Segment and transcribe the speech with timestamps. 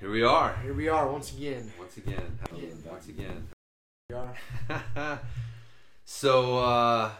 [0.00, 0.56] Here we are.
[0.62, 1.70] Here we are once again.
[1.78, 2.38] Once again.
[2.88, 3.48] Once again.
[4.08, 4.34] We are.
[6.06, 7.10] so, uh,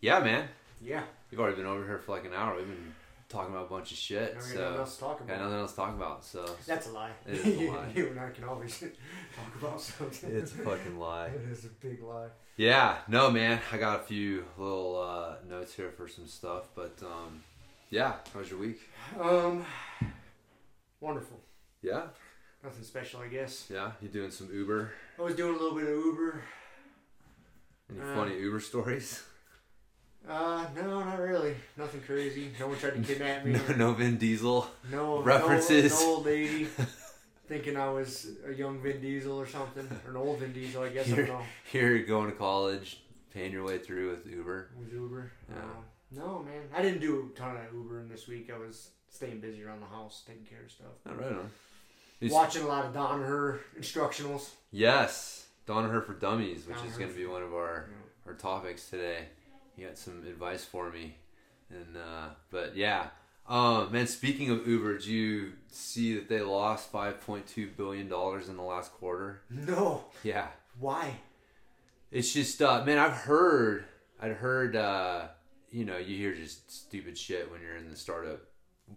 [0.00, 0.48] yeah, man.
[0.82, 1.04] Yeah.
[1.30, 2.56] We've already been over here for like an hour.
[2.56, 2.92] We've been
[3.28, 4.36] talking about a bunch of shit.
[4.42, 5.38] So nothing else to talk about.
[5.38, 6.24] nothing else to talk about.
[6.24, 7.12] So That's a lie.
[7.24, 7.92] It is a lie.
[7.94, 8.80] you and I can always
[9.36, 10.34] talk about something.
[10.34, 11.28] it's a fucking lie.
[11.28, 12.28] It is a big lie.
[12.56, 13.60] Yeah, no, man.
[13.70, 17.44] I got a few little uh, notes here for some stuff, but um,
[17.90, 18.14] yeah.
[18.34, 18.80] How was your week?
[19.20, 19.64] Um,
[21.00, 21.38] wonderful.
[21.82, 22.02] Yeah,
[22.64, 23.68] Nothing special, I guess.
[23.72, 23.92] yeah.
[24.02, 24.90] You doing some Uber?
[25.18, 26.42] I was doing a little bit of Uber.
[27.90, 29.22] Any Uh, funny Uber stories?
[30.28, 31.54] Uh, no, not really.
[31.78, 32.50] Nothing crazy.
[32.60, 33.52] No one tried to kidnap me.
[33.52, 34.68] No, no Vin Diesel.
[34.90, 35.92] No References.
[35.92, 36.64] No, no old lady
[37.48, 40.82] thinking I was a young Vin Diesel or something, or an old Vin Diesel.
[40.82, 41.40] I guess I don't know.
[41.72, 43.00] Here, you're going to college,
[43.32, 44.68] paying your way through with Uber.
[44.78, 45.30] With Uber.
[45.48, 45.56] Yeah.
[45.56, 45.60] Uh,
[46.10, 46.62] no, man.
[46.76, 48.50] I didn't do a ton of Ubering this week.
[48.54, 50.88] I was staying busy around the house, taking care of stuff.
[51.08, 51.50] All right on.
[52.20, 54.50] It's- Watching a lot of Danaher instructionals.
[54.70, 57.96] Yes, Danaher for Dummies, which is going to be one of our Yeah.
[58.26, 59.28] our topics today.
[59.76, 61.16] He got some advice for me,
[61.70, 63.10] and uh, but yeah,
[63.46, 64.06] um, man.
[64.08, 68.56] Speaking of Uber, do you see that they lost five point two billion dollars in
[68.56, 69.42] the last quarter?
[69.48, 70.04] No.
[70.24, 70.48] Yeah,
[70.80, 71.20] Why?
[72.10, 72.98] it's just uh, man.
[72.98, 73.84] I've heard,
[74.20, 75.28] I'd heard, uh,
[75.70, 78.40] you know, you hear just stupid shit when you're in the startup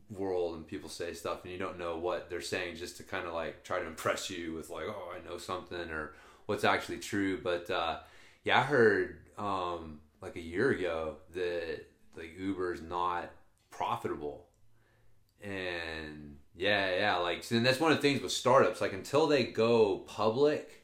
[0.10, 3.26] world and people say stuff and you don't know what they're saying just to kind
[3.28, 6.14] of like try to impress you with like oh i know something or
[6.46, 7.98] what's actually true but uh
[8.44, 11.86] yeah i heard um like a year ago that
[12.16, 13.30] like uber is not
[13.70, 14.46] profitable
[15.42, 19.44] and yeah yeah like and that's one of the things with startups like until they
[19.44, 20.84] go public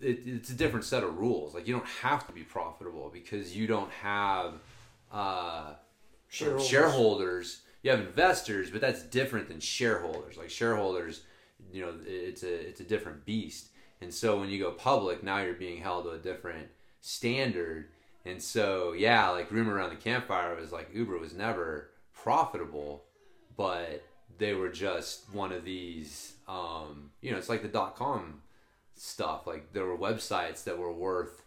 [0.00, 3.56] it, it's a different set of rules like you don't have to be profitable because
[3.56, 4.54] you don't have
[5.12, 5.74] uh
[6.34, 6.66] Shareholders.
[6.68, 7.60] shareholders.
[7.84, 10.36] You have investors, but that's different than shareholders.
[10.36, 11.22] Like shareholders,
[11.72, 13.68] you know, it's a it's a different beast.
[14.00, 16.68] And so when you go public, now you're being held to a different
[17.00, 17.90] standard.
[18.24, 23.04] And so yeah, like rumor around the campfire was like Uber was never profitable.
[23.56, 24.04] but
[24.38, 26.34] they were just one of these.
[26.48, 28.42] Um, you know, it's like the dot com
[28.94, 29.46] stuff.
[29.46, 31.42] Like there were websites that were worth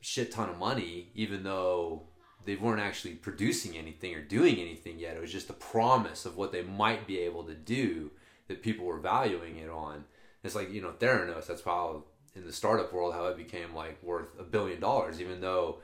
[0.00, 2.04] shit ton of money, even though
[2.44, 5.16] they weren't actually producing anything or doing anything yet.
[5.16, 8.10] It was just a promise of what they might be able to do
[8.48, 10.04] that people were valuing it on.
[10.42, 11.46] It's like you know Theranos.
[11.46, 12.04] That's how
[12.34, 15.78] in the startup world how it became like worth a billion dollars, even though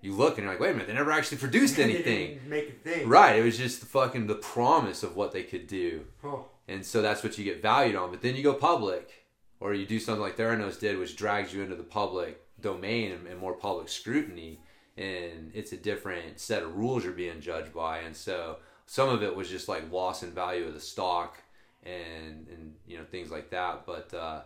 [0.00, 2.28] you look and you're like, wait a minute, they never actually produced They anything.
[2.34, 3.08] didn't make a thing.
[3.08, 3.36] Right.
[3.38, 6.04] It was just the fucking the promise of what they could do.
[6.24, 8.10] Oh, And so that's what you get valued on.
[8.10, 9.26] But then you go public,
[9.60, 13.38] or you do something like Theranos did, which drags you into the public domain and
[13.38, 14.58] more public scrutiny.
[14.96, 17.98] And it's a different set of rules you're being judged by.
[17.98, 21.38] And so some of it was just like loss in value of the stock
[21.82, 23.86] and, and you know, things like that.
[23.86, 24.42] But uh,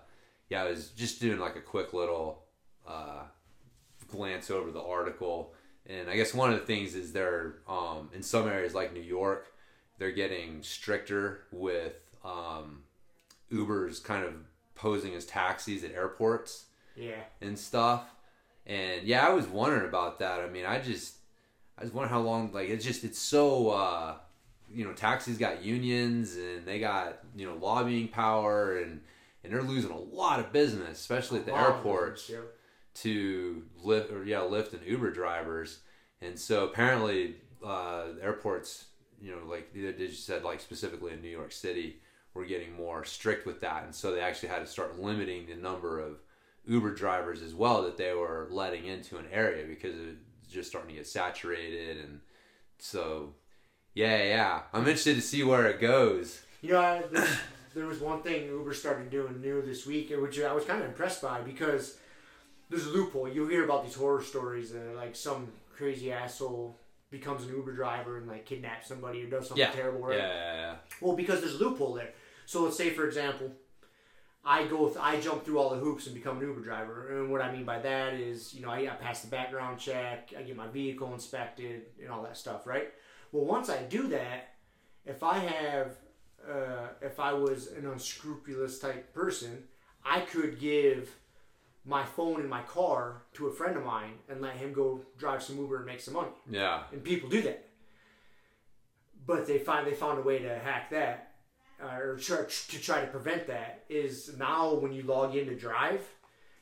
[0.49, 2.45] yeah, I was just doing like a quick little
[2.87, 3.25] uh,
[4.09, 5.55] glance over the article.
[5.87, 9.01] And I guess one of the things is they're um, in some areas like New
[9.01, 9.53] York,
[9.99, 11.95] they're getting stricter with
[12.25, 12.83] um,
[13.51, 14.35] Uber's kind of
[14.75, 16.67] posing as taxis at airports
[16.97, 17.23] yeah.
[17.41, 18.05] and stuff.
[18.67, 20.41] And yeah, I was wondering about that.
[20.41, 21.17] I mean, I just
[21.79, 24.15] I was wondering how long like it's just it's so uh
[24.73, 29.01] you know, taxis got unions and they got, you know, lobbying power and
[29.45, 32.39] and they're losing a lot of business, especially at the airports Yeah.
[32.95, 35.79] to Lyft or yeah, Lyft and Uber drivers.
[36.21, 38.87] And so apparently, uh, airports,
[39.21, 41.99] you know, like they they just said, like specifically in New York City,
[42.35, 45.55] were getting more strict with that, and so they actually had to start limiting the
[45.55, 46.17] number of
[46.67, 50.17] Uber drivers as well that they were letting into an area because it was
[50.51, 52.21] just starting to get saturated, and
[52.79, 53.35] so
[53.95, 56.43] yeah, yeah, I'm interested to see where it goes.
[56.63, 57.29] You know, I, there,
[57.75, 60.89] there was one thing Uber started doing new this week, which I was kind of
[60.89, 61.97] impressed by because
[62.69, 63.29] there's a loophole.
[63.29, 66.77] You hear about these horror stories that like some crazy asshole
[67.11, 70.55] becomes an Uber driver and like kidnaps somebody or does something Yeah, terrible, yeah, yeah,
[70.55, 70.75] yeah.
[71.01, 72.11] Well, because there's a loophole there.
[72.47, 73.53] So let's say, for example,
[74.49, 77.19] I go, th- I jump through all the hoops and become an Uber driver.
[77.19, 80.33] And what I mean by that is, you know, I, I pass the background check,
[80.39, 82.93] I get my vehicle inspected, and all that stuff, right?
[83.33, 84.55] Well, once I do that,
[85.05, 85.97] if I have,
[86.49, 89.65] uh, if I was an unscrupulous type person,
[90.05, 91.11] I could give
[91.85, 95.43] my phone in my car to a friend of mine and let him go drive
[95.43, 96.83] some Uber and make some money yeah.
[96.93, 97.69] and people do that.
[99.25, 101.26] But they find they found a way to hack that,
[101.83, 103.85] uh, or try, to try to prevent that.
[103.89, 106.01] Is now when you log in to drive,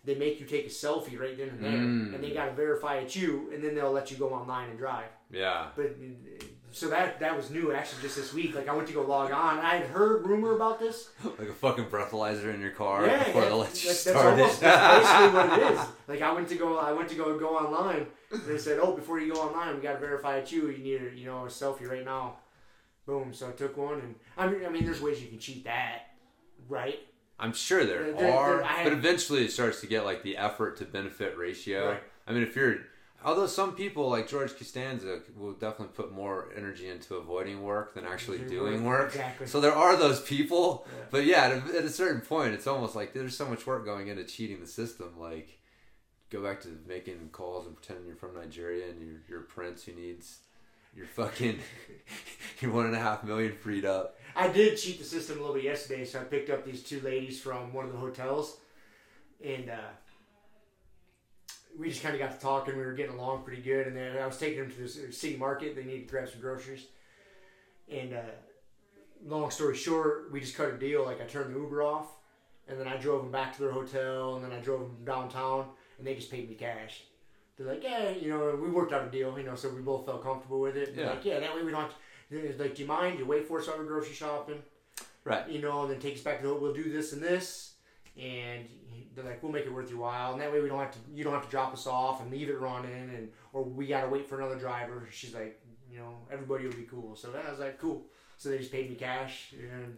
[0.05, 2.15] they make you take a selfie right then and there, Mm.
[2.15, 4.79] and they got to verify it's you, and then they'll let you go online and
[4.79, 5.07] drive.
[5.31, 5.69] Yeah.
[5.75, 5.97] But
[6.71, 8.55] so that that was new actually just this week.
[8.55, 11.09] Like I went to go log on, I had heard rumor about this.
[11.39, 14.37] Like a fucking breathalyzer in your car Yeah, before yeah, they let you that's, start
[14.37, 14.61] that's almost it.
[14.63, 15.87] that's basically what it is.
[16.09, 18.07] Like I went to go, I went to go go online.
[18.31, 20.69] And they said, "Oh, before you go online, we got to verify it's you.
[20.69, 22.37] You need a, you know a selfie right now."
[23.07, 23.33] Boom.
[23.35, 26.15] So I took one, and I mean, I mean, there's ways you can cheat that,
[26.69, 26.99] right?
[27.39, 30.85] I'm sure there are, there- but eventually it starts to get like the effort to
[30.85, 31.91] benefit ratio.
[31.91, 32.03] Right.
[32.27, 32.77] I mean, if you're,
[33.25, 38.05] although some people like George Costanza will definitely put more energy into avoiding work than
[38.07, 39.09] actually doing work.
[39.09, 39.47] exactly.
[39.49, 41.05] So there are those people, Yeah.
[41.11, 43.85] but yeah, at a, at a certain point, it's almost like there's so much work
[43.85, 45.11] going into cheating the system.
[45.19, 45.59] Like,
[46.31, 49.85] go back to making calls and pretending you're from Nigeria and you're, you're a prince
[49.85, 50.39] who needs
[50.95, 51.59] your fucking
[52.61, 54.19] your one and a half million freed up.
[54.37, 57.01] I did cheat the system a little bit yesterday, so I picked up these two
[57.01, 58.57] ladies from one of the hotels,
[59.45, 59.93] and uh,
[61.79, 62.77] we just kind of got to talking.
[62.77, 65.37] We were getting along pretty good, and then I was taking them to this city
[65.37, 65.77] market.
[65.77, 66.87] They needed to grab some groceries,
[67.89, 68.23] and uh,
[69.25, 71.05] long story short, we just cut a deal.
[71.05, 72.09] Like I turned the Uber off,
[72.67, 75.67] and then I drove them back to their hotel, and then I drove them downtown,
[75.99, 77.05] and they just paid me cash.
[77.57, 80.07] They're like, yeah, you know, we worked out a deal, you know, so we both
[80.07, 80.95] felt comfortable with it.
[80.97, 81.11] Yeah.
[81.11, 81.83] Like, yeah, that way we don't.
[81.83, 81.95] Have
[82.31, 83.19] to, like, do you mind?
[83.19, 84.61] You wait for us over grocery shopping
[85.25, 85.49] Right.
[85.49, 87.75] you know, and then take us back to the, we'll do this and this,
[88.21, 88.67] and
[89.15, 90.99] they're like, we'll make it worth your while, and that way we don't have to,
[91.15, 94.09] you don't have to drop us off and leave it running, and or we gotta
[94.09, 95.09] wait for another driver.
[95.11, 97.17] She's like, you know, everybody will be cool.
[97.17, 98.03] So I was like, cool.
[98.37, 99.97] So they just paid me cash and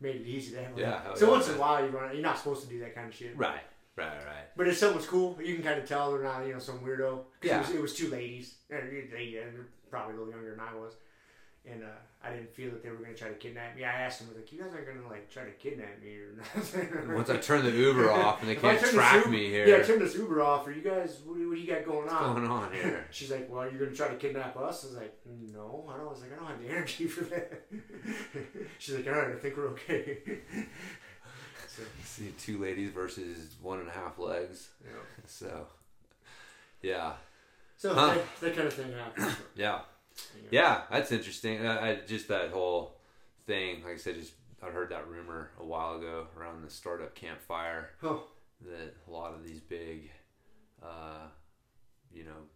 [0.00, 0.78] made it easy to have.
[0.78, 2.80] Yeah, hell So yeah, once in a while you run, you're not supposed to do
[2.80, 3.36] that kind of shit.
[3.36, 3.60] Right.
[3.98, 4.06] Right.
[4.26, 4.44] Right.
[4.56, 7.10] But if someone's cool, you can kind of tell they're not, you know, some weirdo.
[7.16, 7.56] 'Cause Yeah.
[7.60, 8.54] It was, it was two ladies.
[8.70, 10.94] They, they, are probably a little younger than I was.
[11.70, 11.88] And uh,
[12.24, 13.84] I didn't feel that they were going to try to kidnap me.
[13.84, 16.00] I asked them, I was like, you guys aren't going to, like, try to kidnap
[16.02, 17.14] me or nothing.
[17.14, 19.66] Once I turn the Uber off and they can't track Uber- me here.
[19.68, 20.66] Yeah, here, turn this Uber off.
[20.66, 22.36] Are you guys, what, do- what do you got going what's on?
[22.36, 23.06] going on here?
[23.10, 24.84] She's like, well, you're going to try to kidnap us?
[24.84, 25.84] I was like, no.
[25.92, 26.06] I, don't.
[26.06, 27.62] I was like, I don't have the energy for that.
[28.78, 30.18] She's like, all right, I think we're okay.
[32.04, 34.68] See two ladies versus one and a half legs.
[34.84, 34.90] know.
[35.26, 35.66] So,
[36.82, 37.12] yeah,
[37.76, 38.14] so Huh.
[38.14, 39.36] that, that kind of thing happens.
[39.56, 39.80] yeah,
[40.50, 40.82] yeah.
[40.90, 41.64] That's interesting.
[41.66, 42.96] I, I just that whole
[43.46, 43.82] thing.
[43.84, 44.32] Like I said, just
[44.62, 48.22] I heard that rumor a while ago around the startup campfire Oh,
[48.62, 50.10] that a lot of these big,
[50.82, 51.26] uh,
[52.12, 52.48] you know,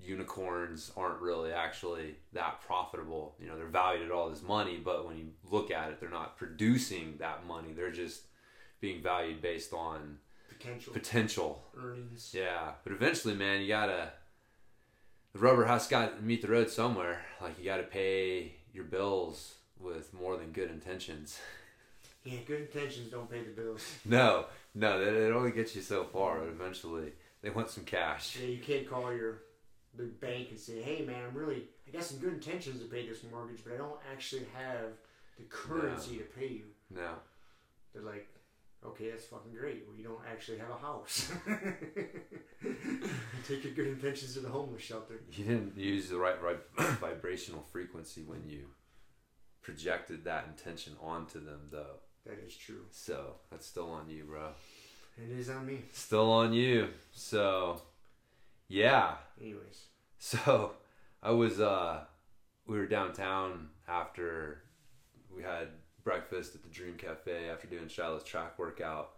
[0.00, 3.34] unicorns aren't really actually that profitable.
[3.40, 6.08] You know, they're valued at all this money, but when you look at it, they're
[6.10, 7.72] not producing that money.
[7.74, 8.22] They're just
[8.82, 10.18] being valued based on
[10.50, 11.64] potential potential.
[11.82, 12.34] earnings.
[12.36, 14.10] Yeah, but eventually, man, you gotta.
[15.32, 17.24] The rubber has got to meet the road somewhere.
[17.40, 21.38] Like you gotta pay your bills with more than good intentions.
[22.24, 23.84] Yeah, good intentions don't pay the bills.
[24.04, 24.44] No,
[24.76, 26.38] no, that it only gets you so far.
[26.38, 28.38] But eventually, they want some cash.
[28.40, 29.42] Yeah, you can't call your
[29.96, 33.08] the bank and say, "Hey, man, I'm really I got some good intentions to pay
[33.08, 34.92] this mortgage, but I don't actually have
[35.36, 37.14] the currency to pay you." No,
[37.92, 38.28] They're like,
[38.84, 39.84] "Okay, that's fucking great.
[39.86, 41.32] Well, you don't actually have a house.
[43.48, 46.58] Take your good intentions to the homeless shelter." you didn't use the right, right
[46.98, 48.66] vibrational frequency when you
[49.62, 52.00] projected that intention onto them, though.
[52.26, 52.84] That is true.
[52.90, 54.50] So that's still on you, bro.
[55.16, 55.80] It is on me.
[55.92, 56.88] Still on you.
[57.12, 57.82] So,
[58.68, 59.14] yeah.
[59.40, 59.86] Anyways,
[60.18, 60.72] So
[61.22, 62.04] I was uh
[62.66, 64.62] we were downtown after
[65.34, 65.68] we had
[66.04, 69.12] breakfast at the Dream Cafe after doing Shiloh's track workout.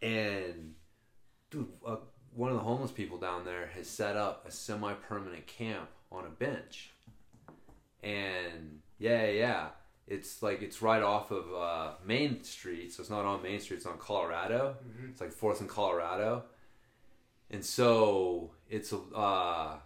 [0.00, 0.74] And
[1.50, 1.96] dude, uh,
[2.34, 6.30] one of the homeless people down there has set up a semi-permanent camp on a
[6.30, 6.90] bench.
[8.02, 9.68] And yeah, yeah,
[10.06, 13.78] it's like it's right off of uh, Main Street, so it's not on Main Street;
[13.78, 14.76] it's on Colorado.
[15.10, 16.44] It's like Fourth and Colorado,
[17.50, 18.98] and so it's a.
[19.14, 19.76] Uh,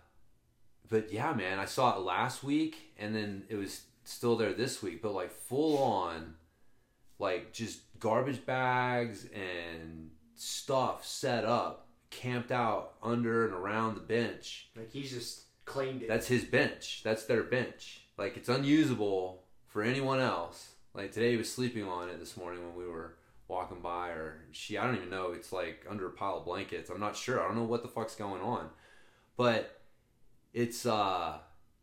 [0.89, 4.83] but yeah, man, I saw it last week, and then it was still there this
[4.83, 5.03] week.
[5.03, 6.35] But like full on,
[7.19, 14.69] like just garbage bags and stuff set up, camped out under and around the bench.
[14.77, 16.09] like he's just claimed it.
[16.09, 17.03] That's his bench.
[17.05, 18.03] That's their bench.
[18.19, 20.73] Like it's unusable for anyone else.
[20.95, 23.17] Like today he was sleeping on it this morning when we were
[23.49, 25.33] walking by or she I don't even know.
[25.33, 26.91] It's like under a pile of blankets.
[26.91, 27.41] I'm not sure.
[27.41, 28.69] I don't know what the fuck's going on.
[29.37, 29.81] But
[30.53, 31.39] it's uh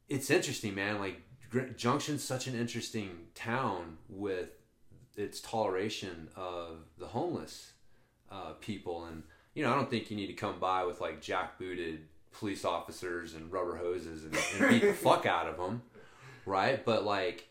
[0.08, 1.00] it's interesting, man.
[1.00, 1.22] Like
[1.76, 4.50] Junction's such an interesting town with
[5.16, 7.74] its toleration of the homeless
[8.32, 9.24] uh, people and
[9.56, 12.00] you know, I don't think you need to come by with like jackbooted
[12.32, 15.82] police officers and rubber hoses and, and beat the fuck out of them,
[16.46, 16.84] right?
[16.86, 17.48] But like,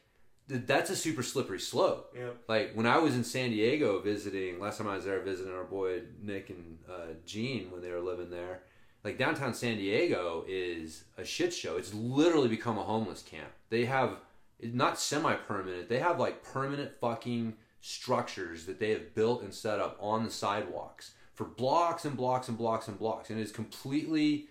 [0.47, 2.15] that's a super slippery slope.
[2.49, 5.65] Like when I was in San Diego visiting, last time I was there visiting our
[5.65, 8.63] boy Nick and uh, Gene when they were living there.
[9.05, 11.77] Like downtown San Diego is a shit show.
[11.77, 13.51] It's literally become a homeless camp.
[13.71, 14.17] They have
[14.61, 15.89] not semi-permanent.
[15.89, 20.31] They have like permanent fucking structures that they have built and set up on the
[20.31, 24.49] sidewalks for blocks and blocks and blocks and blocks, and it's completely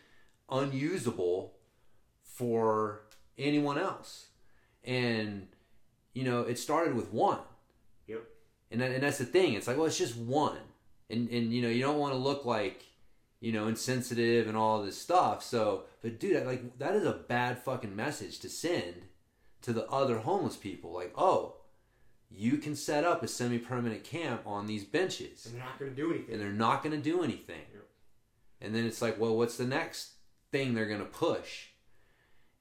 [0.49, 1.53] unusable
[2.23, 3.01] for
[3.37, 4.27] anyone else.
[4.85, 5.49] And
[6.13, 7.39] you know, it started with one.
[8.07, 8.23] Yep.
[8.71, 9.53] And that, and that's the thing.
[9.53, 10.57] It's like, well, it's just one,
[11.09, 12.85] and and you know, you don't want to look like,
[13.39, 15.43] you know, insensitive and all this stuff.
[15.43, 18.95] So, but dude, like that is a bad fucking message to send
[19.61, 20.93] to the other homeless people.
[20.93, 21.55] Like, oh,
[22.29, 25.95] you can set up a semi-permanent camp on these benches, And they're not going to
[25.95, 26.33] do anything.
[26.33, 27.61] and they're not going to do anything.
[27.73, 27.83] Yep.
[28.61, 30.13] And then it's like, well, what's the next
[30.51, 31.67] thing they're going to push?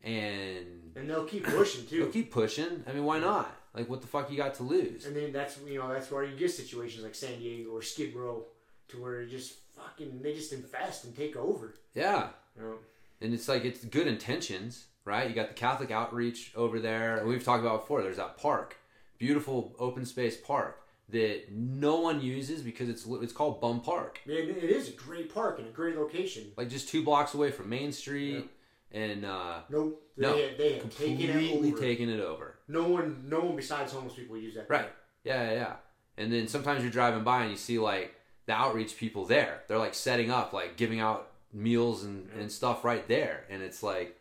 [0.02, 2.00] And and they'll keep pushing too.
[2.00, 2.84] they'll keep pushing.
[2.86, 3.54] I mean, why not?
[3.74, 5.04] Like, what the fuck you got to lose?
[5.06, 8.14] And then that's you know that's where you get situations like San Diego or Skid
[8.14, 8.44] Row,
[8.88, 11.74] to where it just fucking they just infest and take over.
[11.94, 12.28] Yeah.
[12.56, 12.74] You know?
[13.20, 15.28] And it's like it's good intentions, right?
[15.28, 17.22] You got the Catholic outreach over there.
[17.26, 18.02] We've talked about before.
[18.02, 18.76] There's that park,
[19.18, 24.38] beautiful open space park that no one uses because it's it's called Bum Park, Man,
[24.38, 26.50] it is a great park and a great location.
[26.56, 28.50] like just two blocks away from Main Street,
[28.90, 31.78] and uh, No, they no, had, they had taken it completely over.
[31.80, 32.58] taking it over.
[32.66, 34.68] no one, no one besides homeless people use that.
[34.68, 34.80] Right.
[34.80, 34.92] park.
[35.22, 35.72] Yeah, yeah, yeah.
[36.18, 38.12] And then sometimes you're driving by and you see like
[38.46, 39.62] the outreach people there.
[39.68, 43.44] They're like setting up, like giving out meals and, and stuff right there.
[43.50, 44.18] And it's like,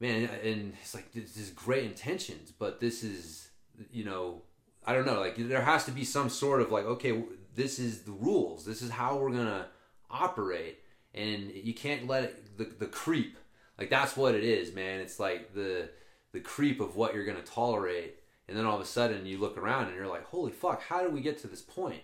[0.00, 3.48] man, and it's like this is great intentions, but this is,
[3.92, 4.42] you know,
[4.84, 5.20] I don't know.
[5.20, 7.22] Like there has to be some sort of like, okay,
[7.54, 8.64] this is the rules.
[8.64, 9.66] This is how we're gonna
[10.10, 10.78] operate,
[11.14, 13.36] and you can't let it the the creep.
[13.78, 15.00] Like that's what it is, man.
[15.00, 15.90] It's like the
[16.32, 18.16] the creep of what you're gonna tolerate
[18.48, 21.02] and then all of a sudden you look around and you're like holy fuck how
[21.02, 22.02] did we get to this point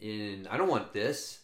[0.00, 1.40] and i don't want this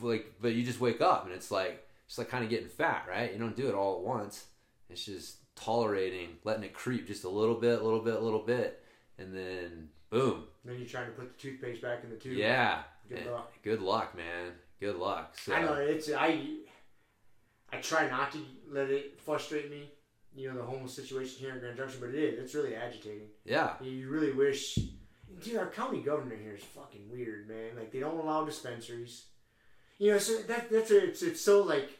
[0.00, 3.04] like but you just wake up and it's like it's like kind of getting fat
[3.08, 4.46] right you don't do it all at once
[4.88, 8.40] it's just tolerating letting it creep just a little bit a little bit a little
[8.42, 8.82] bit
[9.18, 12.36] and then boom Then you're trying to put the toothpaste back in the tube.
[12.36, 13.52] yeah Good eh, luck.
[13.62, 16.56] good luck man good luck so I know it's I.
[17.74, 18.38] I try not to
[18.70, 19.88] let it frustrate me,
[20.36, 22.38] you know the homeless situation here in Grand Junction, but it is.
[22.38, 23.28] It's really agitating.
[23.46, 23.76] Yeah.
[23.80, 24.78] You really wish.
[25.40, 27.76] Dude, our county governor here is fucking weird, man.
[27.76, 29.24] Like they don't allow dispensaries.
[29.98, 31.90] You know, so that that's a, it's it's so like.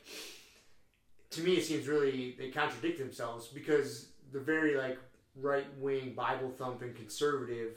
[1.31, 4.99] To me, it seems really they contradict themselves because the very like
[5.35, 7.77] right wing Bible thumping conservative.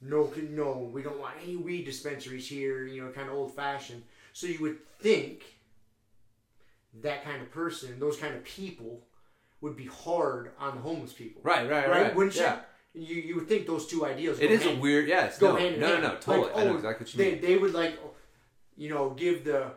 [0.00, 2.86] No, no, we don't want any weed dispensaries here.
[2.86, 4.02] You know, kind of old fashioned.
[4.32, 5.44] So you would think
[7.02, 9.02] that kind of person, those kind of people,
[9.60, 11.40] would be hard on the homeless people.
[11.42, 12.14] Right, right, right.
[12.14, 12.56] Wouldn't yeah.
[12.56, 12.60] you?
[12.94, 14.38] You you would think those two ideas.
[14.38, 15.38] It is a weird, yes.
[15.38, 16.02] go no, hand in no, hand.
[16.02, 16.46] no, no, totally.
[16.46, 17.40] Like, I know oh, exactly what you they, mean.
[17.40, 17.98] They would like,
[18.76, 19.72] you know, give the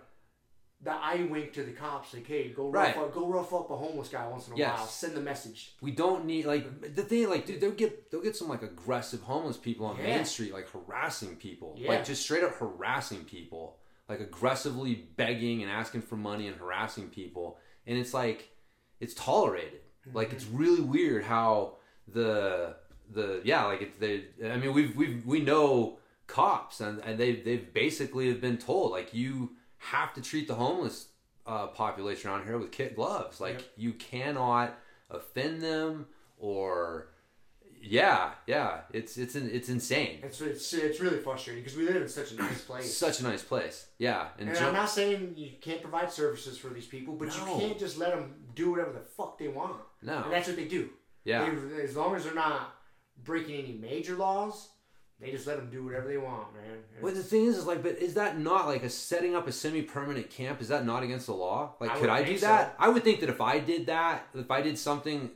[0.81, 2.97] the eye wink to the cops, like, hey, go rough Right.
[2.97, 4.77] up, go rough up a homeless guy once in a Yes.
[4.77, 4.87] while.
[4.87, 5.75] Send the message.
[5.81, 9.21] We don't need like the thing, like dude, they'll get they'll get some like aggressive
[9.21, 10.17] homeless people on Yeah.
[10.17, 11.89] Main Street, like harassing people, Yeah.
[11.89, 17.09] like just straight up harassing people, like aggressively begging and asking for money and harassing
[17.09, 17.57] people,
[17.87, 18.51] and it's like
[18.99, 19.81] it's tolerated.
[20.13, 20.57] Like it's mm-hmm.
[20.57, 22.75] really weird how the
[23.11, 24.25] the yeah, like it's they.
[24.45, 28.91] I mean, we've we've we know cops and, and they they've basically have been told
[28.91, 31.07] like you have to treat the homeless
[31.45, 33.39] uh, population around here with kid gloves.
[33.39, 33.63] Like Yep.
[33.77, 34.77] you cannot
[35.09, 37.07] offend them or
[37.81, 38.81] yeah, yeah.
[38.91, 40.19] It's it's in, it's insane.
[40.23, 42.97] It's it's it's really frustrating because we live in such a nice place.
[42.97, 43.87] such a nice place.
[43.99, 47.29] Yeah, and, And Joe- I'm not saying you can't provide services for these people, but
[47.29, 47.53] No.
[47.55, 49.77] you can't just let them do whatever the fuck they want.
[50.01, 50.89] no, And that's what they do.
[51.23, 52.73] yeah, They- as long as they're not
[53.23, 54.69] breaking any major laws,
[55.19, 56.71] they just let them do whatever they want, man.
[56.93, 59.47] And Well, the thing is, is like, but is that not like a setting up
[59.47, 60.61] a semi-permanent camp?
[60.61, 61.73] Is that not against the law?
[61.79, 62.45] Like, I could I do so.
[62.45, 62.75] that?
[62.77, 65.31] I would think that if I did that, if I did something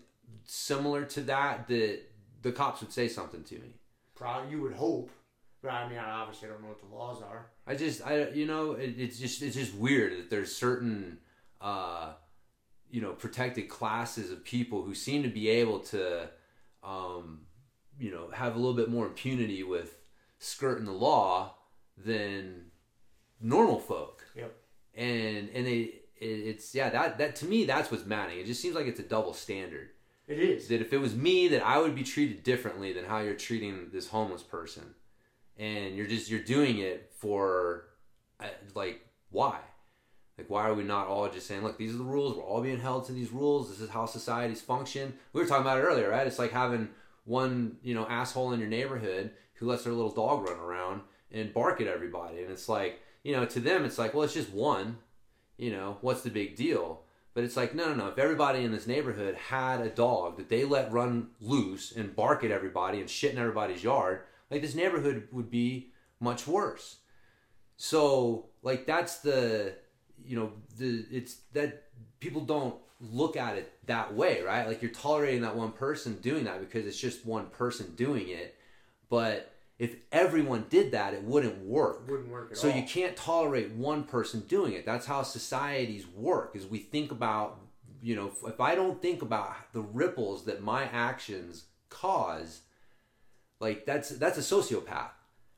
[0.45, 1.99] similar to that, that
[2.41, 3.73] the cops would say something to me.
[4.15, 5.09] Probably you would hope,
[5.63, 7.47] but I mean, I obviously don't know what the laws are.
[7.65, 11.17] I just, I, you know, it, it's just, it's just weird that there's certain,
[11.59, 12.13] uh,
[12.91, 16.29] you know, protected classes of people who seem to be able to,
[16.83, 17.41] um,
[18.01, 19.99] you know, have a little bit more impunity with
[20.39, 21.53] skirting the law
[21.95, 22.71] than
[23.39, 24.25] normal folk.
[24.35, 24.55] Yep.
[24.95, 25.79] And and they,
[26.19, 28.39] it, it's yeah, that that to me that's what's maddening.
[28.39, 29.89] It just seems like it's a double standard.
[30.27, 30.67] It is.
[30.69, 33.89] That if it was me, that I would be treated differently than how you're treating
[33.93, 34.95] this homeless person,
[35.57, 37.85] and you're just you're doing it for,
[38.39, 39.59] uh, like why,
[40.37, 42.35] like why are we not all just saying, look, these are the rules.
[42.35, 43.69] We're all being held to these rules.
[43.69, 45.13] This is how societies function.
[45.33, 46.25] We were talking about it earlier, right?
[46.25, 46.89] It's like having
[47.25, 51.53] one you know asshole in your neighborhood who lets their little dog run around and
[51.53, 54.51] bark at everybody, and it's like you know to them it's like well it's just
[54.51, 54.97] one,
[55.57, 57.03] you know what's the big deal?
[57.33, 58.07] But it's like, no, no, no.
[58.09, 62.43] If everybody in this neighborhood had a dog that they let run loose and bark
[62.43, 66.97] at everybody and shit in everybody's yard, like this neighborhood would be much worse.
[67.77, 69.75] So, like, that's the,
[70.23, 71.85] you know, the, it's that
[72.19, 74.67] people don't look at it that way, right?
[74.67, 78.55] Like, you're tolerating that one person doing that because it's just one person doing it.
[79.09, 82.03] But if everyone did that, it wouldn't work.
[82.07, 82.75] It wouldn't work at So all.
[82.75, 84.85] you can't tolerate one person doing it.
[84.85, 86.55] That's how societies work.
[86.55, 87.59] Is we think about,
[88.01, 92.61] you know, if, if I don't think about the ripples that my actions cause,
[93.59, 95.09] like that's that's a sociopath,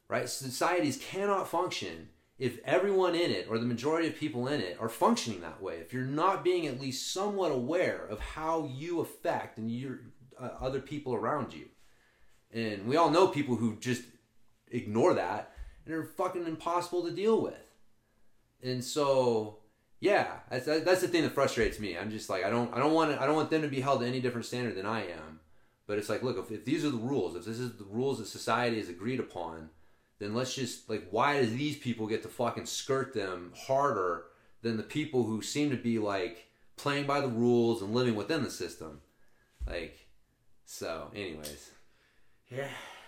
[0.08, 0.28] right?
[0.30, 4.90] Societies cannot function if everyone in it or the majority of people in it are
[4.90, 5.76] functioning that way.
[5.76, 10.00] If you're not being at least somewhat aware of how you affect and your
[10.40, 11.66] uh, other people around you.
[12.52, 14.04] And we all know people who just
[14.72, 15.54] ignore that
[15.86, 17.54] and are fucking impossible to deal with.
[18.62, 19.60] And so,
[20.00, 21.98] yeah, that's that's the thing that frustrates me.
[21.98, 23.82] I'm just like I don't I don't want to, I don't want them to be
[23.82, 25.40] held to any different standard than I am.
[25.86, 28.20] But it's like, look, if, if these are the rules, if this is the rules
[28.20, 29.70] that society has agreed upon,
[30.20, 34.26] then let's just like why does these people get to fucking skirt them harder
[34.62, 36.48] than the people who seem to be like
[36.78, 39.02] playing by the rules and living within the system?
[39.68, 40.08] Like
[40.66, 41.72] so, anyways.
[42.50, 42.68] Yeah,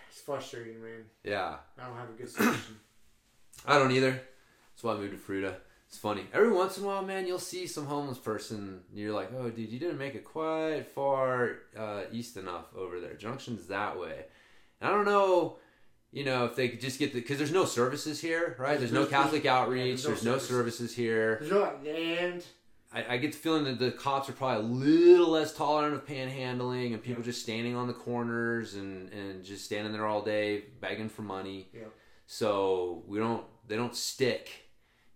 [0.09, 1.05] it's frustrating, man.
[1.23, 1.55] Yeah.
[1.79, 2.79] I don't have a good solution.
[3.65, 4.11] I don't either.
[4.11, 5.55] That's why I moved to Fruita.
[5.87, 6.25] It's funny.
[6.33, 8.81] Every once in a while, man, you'll see some homeless person.
[8.93, 13.13] You're like, oh, dude, you didn't make it quite far uh, east enough over there.
[13.13, 14.25] Junction's that way.
[14.81, 15.57] And I don't know,
[16.15, 18.79] you know, if they could just get the because there's no services here, right?
[18.79, 20.03] There's no Catholic there's- outreach.
[20.03, 20.89] there's, there's no no services.
[20.89, 21.37] services here.
[21.41, 22.43] There's no and
[22.93, 26.05] I, I get the feeling that the cops are probably a little less tolerant of
[26.07, 27.25] panhandling and people Yeah.
[27.31, 31.67] just standing on the corners and, and just standing there all day begging for money.
[31.73, 31.89] Yeah.
[32.27, 34.49] So we don't, they don't stick,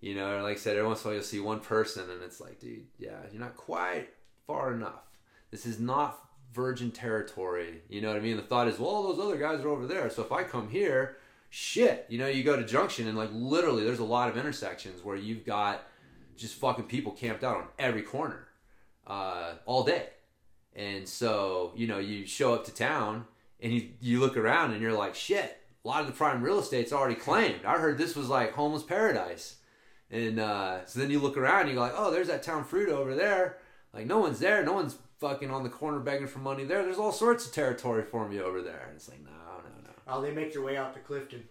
[0.01, 0.43] you know.
[0.43, 2.59] Like I said, every once in a while you'll see one person and it's like,
[2.59, 4.09] dude, yeah, you're not quite
[4.45, 5.07] far enough.
[5.49, 6.19] This is not
[6.53, 7.81] virgin territory.
[7.89, 8.37] You know what I mean?
[8.37, 10.09] The thought is, well, those other guys are over there.
[10.09, 11.17] So if I come here,
[11.49, 15.03] shit, you know, you go to Junction and like literally there's a lot of intersections
[15.03, 15.83] where you've got
[16.35, 18.47] just fucking people camped out on every corner
[19.05, 20.07] uh, all day.
[20.75, 23.25] And so, you know, you show up to town
[23.59, 26.59] and you, you look around and you're like, shit, a lot of the prime real
[26.59, 27.65] estate's already claimed.
[27.65, 29.57] I heard this was like homeless paradise.
[30.11, 32.63] And uh, so then you look around and you go like, oh, there's that town
[32.63, 33.57] fruit over there.
[33.93, 34.63] Like, no one's there.
[34.63, 36.83] No one's fucking on the corner begging for money there.
[36.83, 38.85] There's all sorts of territory for me over there.
[38.87, 39.89] And it's like, no, no, no.
[40.07, 41.43] Oh, they make their way out to Clifton.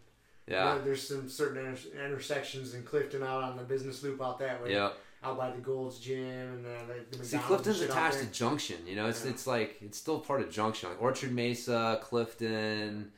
[0.47, 0.75] Yeah.
[0.75, 4.63] There- There's some certain inter- intersections in Clifton out on the business loop out that
[4.63, 4.73] way.
[4.73, 4.91] Yeah.
[5.23, 8.25] Out by the Gold's Gym and the, the, the See, Clifton's and shit out attached
[8.33, 8.39] to.
[8.39, 8.77] Junction.
[8.87, 9.33] You know, it's Yeah.
[9.33, 13.11] it's like it's still part of Junction, like Orchard Mesa, Clifton.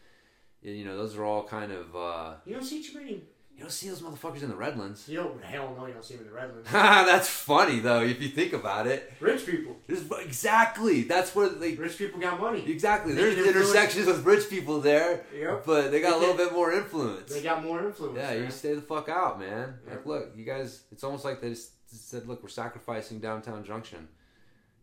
[0.63, 1.95] You know, those are all kind of.
[1.95, 3.23] uh You don't see too many.
[3.61, 5.07] You don't see those motherfuckers in the Redlands.
[5.07, 5.45] You don't.
[5.45, 6.67] Hell no, you don't see them in the Redlands.
[6.73, 9.13] That's funny though, if you think about it.
[9.21, 9.77] Rich people.
[9.87, 11.03] There's, exactly.
[11.03, 11.75] That's where they.
[11.75, 12.65] Rich people got money.
[12.67, 13.13] Exactly.
[13.13, 15.65] They There's intersections with rich people there, Yep.
[15.67, 17.35] but they got a little bit more influence.
[17.35, 18.17] They got more influence.
[18.17, 18.45] Yeah, man.
[18.45, 19.75] you stay the fuck out, man.
[19.87, 19.93] Yeah.
[19.93, 20.85] Like, look, you guys.
[20.91, 24.09] It's almost like they just said, "Look, we're sacrificing downtown Junction.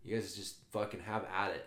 [0.06, 1.66] You guys just fucking have at it."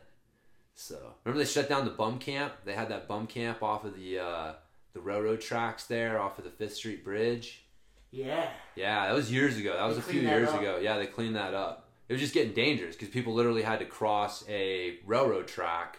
[0.77, 2.53] So remember they shut down the bum camp.
[2.65, 4.53] They had that bum camp off of the uh,
[4.93, 7.65] the railroad tracks there, off of the Fifth Street Bridge.
[8.11, 8.49] Yeah.
[8.75, 9.75] Yeah, that was years ago.
[9.77, 10.61] That was They a few years up.
[10.61, 10.79] ago.
[10.83, 11.89] Yeah, they cleaned that up.
[12.09, 15.99] It was just getting dangerous because people literally had to cross a railroad track,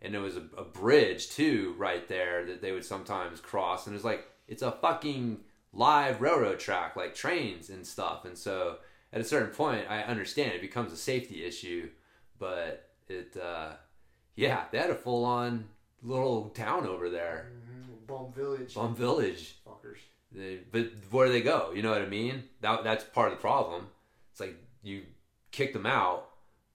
[0.00, 3.86] and there was a, a bridge too right there that they would sometimes cross.
[3.86, 5.38] And it was like it's a fucking
[5.72, 8.24] live railroad track, like trains and stuff.
[8.24, 8.78] And so
[9.12, 11.90] at a certain point, I understand it becomes a safety issue,
[12.40, 13.74] but it, uh,
[14.34, 15.66] yeah, they had a full on
[16.02, 17.71] little town over there, Mm-hmm.
[18.12, 18.74] Bum Village.
[18.74, 19.56] Bum Village.
[19.66, 19.98] Fuckers.
[20.30, 21.72] They, but where do they go?
[21.74, 22.44] You know what I mean?
[22.60, 23.88] That that's part of the problem.
[24.30, 25.02] It's like you
[25.50, 26.28] kicked them out,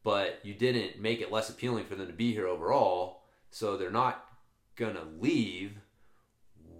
[0.04, 3.21] but you didn't make it less appealing for them to be here overall.
[3.52, 4.26] So they're not
[4.76, 5.78] gonna leave.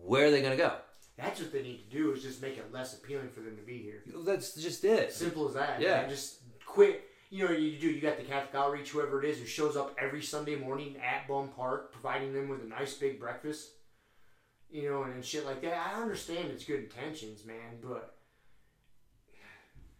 [0.04, 0.74] Where are they gonna go?
[1.17, 3.63] That's what they need to do is just make it less appealing for them to
[3.63, 4.04] be here.
[4.24, 5.12] That's just it.
[5.12, 5.82] Simple as that.
[5.82, 6.02] Yeah.
[6.02, 6.10] Man.
[6.10, 7.04] Just quit.
[7.30, 7.89] You know, you do.
[7.89, 11.28] You got the Catholic Outreach, whoever it is, who shows up every Sunday morning at
[11.28, 13.72] Bum Park, providing them with a nice big breakfast.
[14.69, 15.77] You know, and, and shit like that.
[15.93, 18.13] I understand it's good intentions, man, but.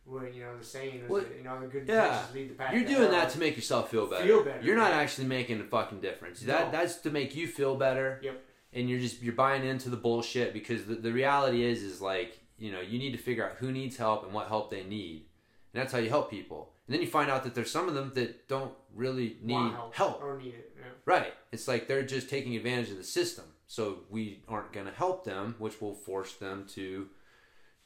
[0.06, 2.06] Well, you know the saying is, Well, that, you know, the good yeah.
[2.06, 2.74] intentions lead the path.
[2.74, 4.26] You're doing that to make yourself feel better.
[4.26, 6.40] Feel better, You're not actually making a fucking difference.
[6.42, 8.22] That that's to make you feel better.
[8.24, 8.42] Yep.
[8.74, 12.40] And you're just you're buying into the bullshit because the, the reality is is like
[12.58, 15.26] you know you need to figure out who needs help and what help they need,
[15.74, 16.72] and that's how you help people.
[16.88, 19.94] And then you find out that there's some of them that don't really need Want
[19.94, 20.24] help.
[20.24, 20.74] or need it.
[20.78, 20.86] Yeah.
[21.04, 21.34] Right.
[21.52, 23.44] It's like they're just taking advantage of the system.
[23.68, 27.08] So we aren't going to help them, which will force them to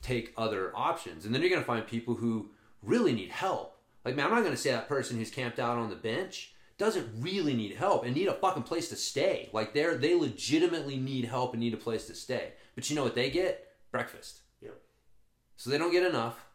[0.01, 1.25] take other options.
[1.25, 3.77] And then you're going to find people who really need help.
[4.05, 6.53] Like, man, I'm not going to say that person who's camped out on the bench
[6.77, 9.49] doesn't really need help and need a fucking place to stay.
[9.53, 12.53] Like, they're they legitimately need help and need a place to stay.
[12.73, 13.67] But you know what they get?
[13.91, 14.39] Breakfast.
[14.61, 14.79] Yep.
[15.57, 16.45] So they don't get enough.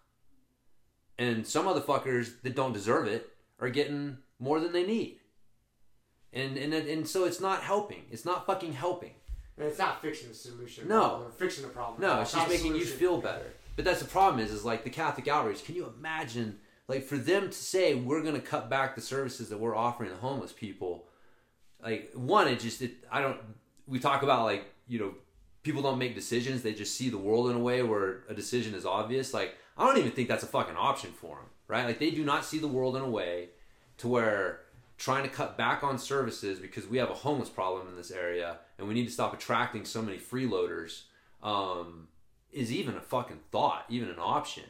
[1.18, 5.20] And some other fuckers that don't deserve it are getting more than they need.
[6.37, 8.05] And and and so it's not helping.
[8.11, 9.14] It's not fucking helping.
[9.57, 10.87] And it's not fixing the solution.
[10.87, 11.22] No.
[11.25, 12.03] Or fixing the problem.
[12.03, 13.55] No, it's just making you feel better.
[13.75, 15.64] But that's the problem is is like the Catholic outreach.
[15.64, 19.49] Can you imagine like for them to say we're going to cut back the services
[19.49, 21.07] that we're offering the homeless people?
[21.83, 23.38] Like one, it just it, I don't.
[23.87, 25.14] We talk about like you know
[25.62, 28.75] people don't make decisions; they just see the world in a way where a decision
[28.75, 29.33] is obvious.
[29.33, 31.87] Like I don't even think that's a fucking option for them, right?
[31.87, 33.51] Like they do not see the world in a way
[33.99, 34.61] to where
[34.98, 38.59] trying to cut back on services because we have a homeless problem in this area
[38.78, 41.02] and we need to stop attracting so many freeloaders
[41.42, 42.09] um,
[42.52, 44.64] is even a fucking thought, even an option.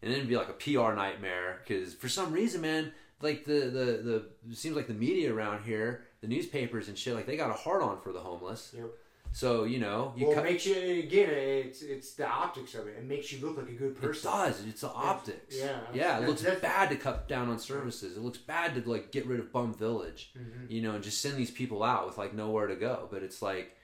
[0.00, 3.60] And then it'd be like a PR nightmare because for some reason, man, like the,
[3.70, 7.50] the, the, seems like the media around here, the newspapers and shit, like they got
[7.50, 8.74] a hard on for the homeless.
[8.76, 8.90] Yep.
[9.34, 11.28] So, you know, you well, cut, it makes you again.
[11.28, 12.94] It's it's the optics of it.
[12.98, 14.30] It makes you look like a good person.
[14.30, 14.64] It does.
[14.64, 15.56] It's the optics.
[15.58, 16.20] yeah, yeah.
[16.20, 18.16] It looks bad to cut down on services.
[18.16, 20.70] It looks bad to like get rid of Bum Village, Mhm.
[20.70, 23.08] you know, and just send these people out with like nowhere to go.
[23.10, 23.76] But it's like,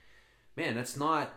[0.55, 1.33] man, that's not,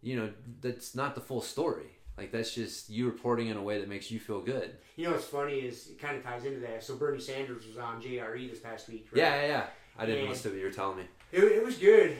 [0.00, 1.98] you know, that's not the full story.
[2.18, 4.76] Like that's just you reporting in a way that makes you feel good.
[4.96, 6.82] You know what's funny is it kind of ties into that.
[6.82, 9.06] So Bernie Sanders was on JRE this past week.
[9.12, 9.20] Right?
[9.20, 9.66] Yeah, yeah, yeah.
[9.96, 11.04] I didn't And- listen to what you were telling me.
[11.30, 12.16] It, it was good,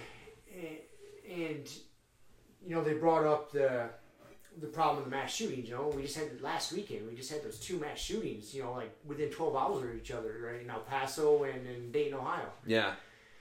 [0.54, 0.76] and,
[1.32, 1.68] and
[2.66, 3.88] you know they brought up the
[4.60, 5.68] the problem of the mass shootings.
[5.68, 7.08] You know, we just had last weekend.
[7.08, 8.54] We just had those two mass shootings.
[8.54, 11.90] You know, like within twelve hours of each other, right in El Paso and in
[11.90, 12.46] Dayton, Ohio.
[12.66, 12.92] Yeah,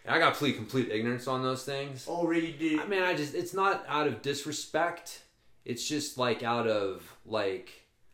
[0.08, 2.08] I got complete complete ignorance on those things.
[2.08, 2.80] Already did.
[2.80, 5.24] I mean, I just it's not out of disrespect.
[5.66, 7.70] It's just like out of like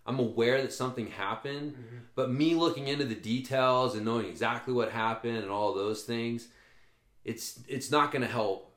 [0.05, 1.97] I'm aware that something happened, Mm-hmm.
[2.15, 6.47] but me looking into the details and knowing exactly what happened and all those things,
[7.23, 8.71] it's it's not going to help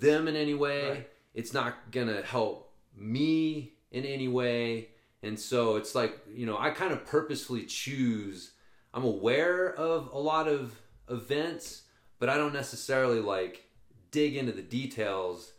[0.00, 0.90] them in any way.
[0.90, 1.10] Right.
[1.34, 4.88] It's not going to help me in any way.
[5.22, 8.52] And so it's like, you know, I kind of purposefully choose
[8.96, 10.74] I'm aware of a lot of
[11.10, 11.82] events,
[12.18, 13.68] but I don't necessarily like
[14.10, 15.52] dig into the details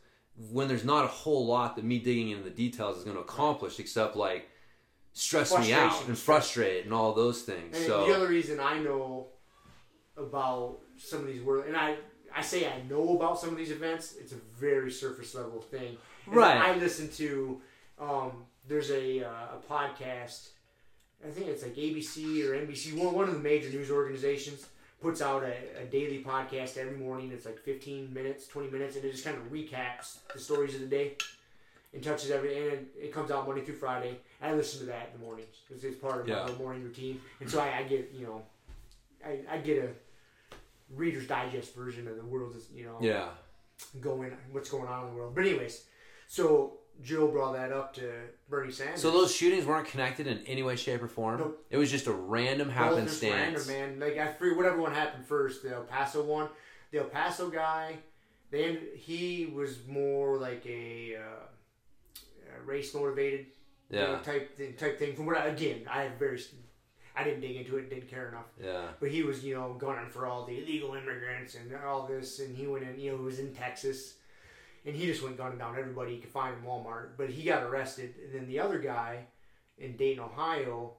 [0.51, 3.21] when there's not a whole lot that me digging into the details is going to
[3.21, 4.49] accomplish except like
[5.13, 7.77] stress me out and frustrate and all those things.
[7.77, 9.27] And so the other reason I know
[10.17, 11.97] about some of these world, and I
[12.35, 15.97] I say I know about some of these events, it's a very surface level thing.
[16.25, 16.57] And Right.
[16.57, 17.61] I listen to.
[17.99, 18.31] Um,
[18.67, 20.49] there's a uh, a podcast.
[21.25, 22.93] I think it's like ABC or NBC.
[22.93, 24.67] One one of the major news organizations
[25.01, 27.31] puts out a, a daily podcast every morning.
[27.31, 30.81] It's like 15 minutes, 20 minutes, and it just kind of recaps the stories of
[30.81, 31.13] the day
[31.93, 32.55] and touches every.
[32.57, 34.17] And it, it comes out Monday through Friday.
[34.41, 36.41] I listen to that in the mornings because it's part of my Yeah.
[36.43, 38.41] little morning routine, and so I, I get you know,
[39.25, 39.89] I, I get a
[40.95, 43.29] Reader's Digest version of the world is you know yeah,
[43.99, 45.35] going what's going on in the world.
[45.35, 45.85] But anyways,
[46.27, 48.11] so Joe brought that up to
[48.49, 49.01] Bernie Sanders.
[49.01, 51.39] so those shootings weren't connected in any way, shape, or form.
[51.39, 51.65] Nope.
[51.69, 53.67] It was just a random Both just happenstance.
[53.67, 54.09] random, man.
[54.09, 55.63] Like I forget whatever one happened first.
[55.63, 56.49] The El Paso one,
[56.91, 57.97] the El Paso guy.
[58.49, 61.47] Then he was more like a uh,
[62.65, 63.47] race motivated
[63.89, 65.15] you know, Yeah, type thing, type thing.
[65.15, 66.41] From what I, again, I have very,
[67.17, 68.45] I didn't dig into it, didn't care enough.
[68.63, 72.39] yeah, But he was, you know, gunning for all the illegal immigrants and all this,
[72.39, 74.15] and he went in, you know, he was in Texas,
[74.85, 77.11] and he just went gunning down everybody he could find in Walmart.
[77.17, 79.25] But he got arrested, and then the other guy
[79.79, 80.93] in Dayton, Ohio,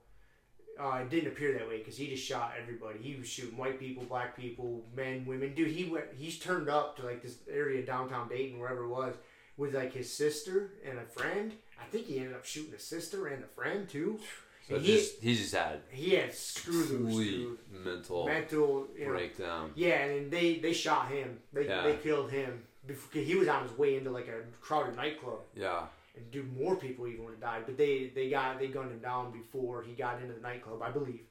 [0.78, 2.98] uh, it didn't appear that way because he just shot everybody.
[3.00, 5.54] He was shooting white people, black people, men, women.
[5.54, 9.14] Dude, he went, he's turned up to like this area downtown Dayton, wherever it was,
[9.56, 11.52] with like his sister and a friend.
[11.80, 14.18] I think he ended up shooting a sister and a friend too.
[14.68, 17.48] so he, just he just had he had screw loose, complete
[17.84, 19.72] mental Mental, you know, breakdown.
[19.74, 21.38] yeah, and then they they shot him.
[21.52, 21.82] They Yeah.
[21.84, 25.40] they killed him before he was on his way into like a crowded nightclub.
[25.54, 27.62] Yeah, And do more people even would have died.
[27.66, 30.90] But they they got they gunned him down before he got into the nightclub, I
[30.90, 31.26] believe.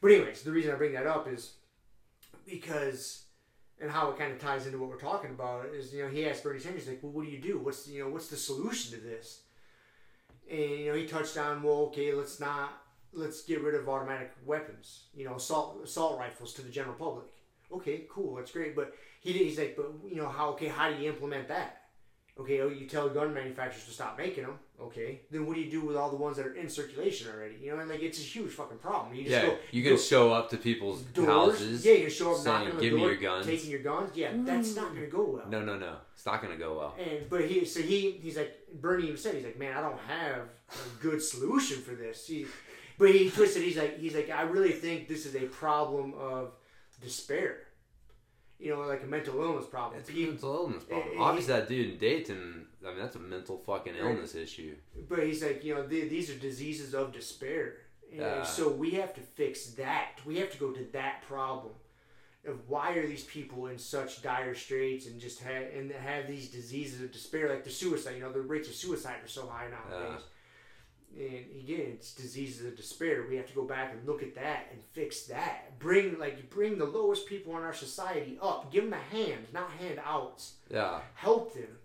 [0.00, 1.54] But anyways, the reason I bring that up is
[2.46, 3.24] because
[3.80, 6.28] and how it kind of ties into what we're talking about is you know he
[6.28, 7.58] asked Bernie Sanders like, well, what do you do?
[7.58, 9.42] What's you know what's the solution to this?
[10.50, 12.82] And you know he touched on well, okay, let's not
[13.12, 17.26] let's get rid of automatic weapons, you know, assault assault rifles to the general public.
[17.72, 20.96] Okay, cool, that's great, but he he's like, but you know how okay, how do
[20.96, 21.82] you implement that?
[22.40, 24.54] Okay, oh, you tell gun manufacturers to stop making them.
[24.80, 27.56] Okay, then what do you do with all the ones that are in circulation already?
[27.60, 29.12] You know, and like it's a huge fucking problem.
[29.12, 29.46] You just yeah.
[29.46, 31.26] go, You can go- show up to people's doors.
[31.28, 31.84] houses.
[31.84, 33.70] Yeah, you can show up saying, knocking on the "Give me door, your guns." taking
[33.70, 34.10] your guns.
[34.14, 35.48] Yeah, that's not gonna go well.
[35.48, 35.96] No, no, no.
[36.14, 36.94] It's not gonna go well.
[36.98, 39.98] And but he so he he's like Bernie even said he's like man I don't
[40.06, 42.28] have a good solution for this.
[42.28, 42.46] He,
[42.98, 43.64] but he twisted.
[43.64, 46.52] He's like he's like I really think this is a problem of
[47.02, 47.62] despair.
[48.58, 50.00] You know, like a mental illness problem.
[50.00, 51.20] It's a mental illness problem.
[51.20, 52.66] Obviously, that dude in Dayton.
[52.84, 54.74] I mean, that's a mental fucking illness issue.
[55.08, 57.76] But he's like, you know, th- these are diseases of despair.
[58.10, 58.42] And Yeah.
[58.42, 60.12] so we have to fix that.
[60.24, 61.74] We have to go to that problem
[62.46, 66.48] of why are these people in such dire straits and just have and have these
[66.50, 68.14] diseases of despair, like the suicide.
[68.16, 70.22] You know, the rates of suicide are so high nowadays.
[71.18, 73.26] And again, it's diseases of despair.
[73.28, 75.78] We have to go back and look at that and fix that.
[75.80, 78.70] Bring like bring the lowest people in our society up.
[78.72, 81.78] Give them a hand, not handouts Yeah, help them,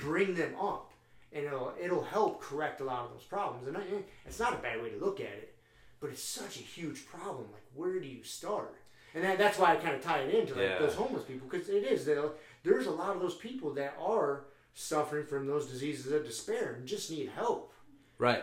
[0.00, 0.90] bring them up,
[1.32, 3.68] and it'll it'll help correct a lot of those problems.
[3.68, 3.82] And I,
[4.26, 5.54] it's not a bad way to look at it,
[6.00, 7.46] but it's such a huge problem.
[7.52, 8.74] Like, where do you start?
[9.14, 10.78] And that, that's why I kind of tie it into like Yeah.
[10.80, 12.30] those homeless people because it is there-
[12.64, 16.86] there's a lot of those people that are suffering from those diseases of despair and
[16.88, 17.72] just need help.
[18.18, 18.42] right.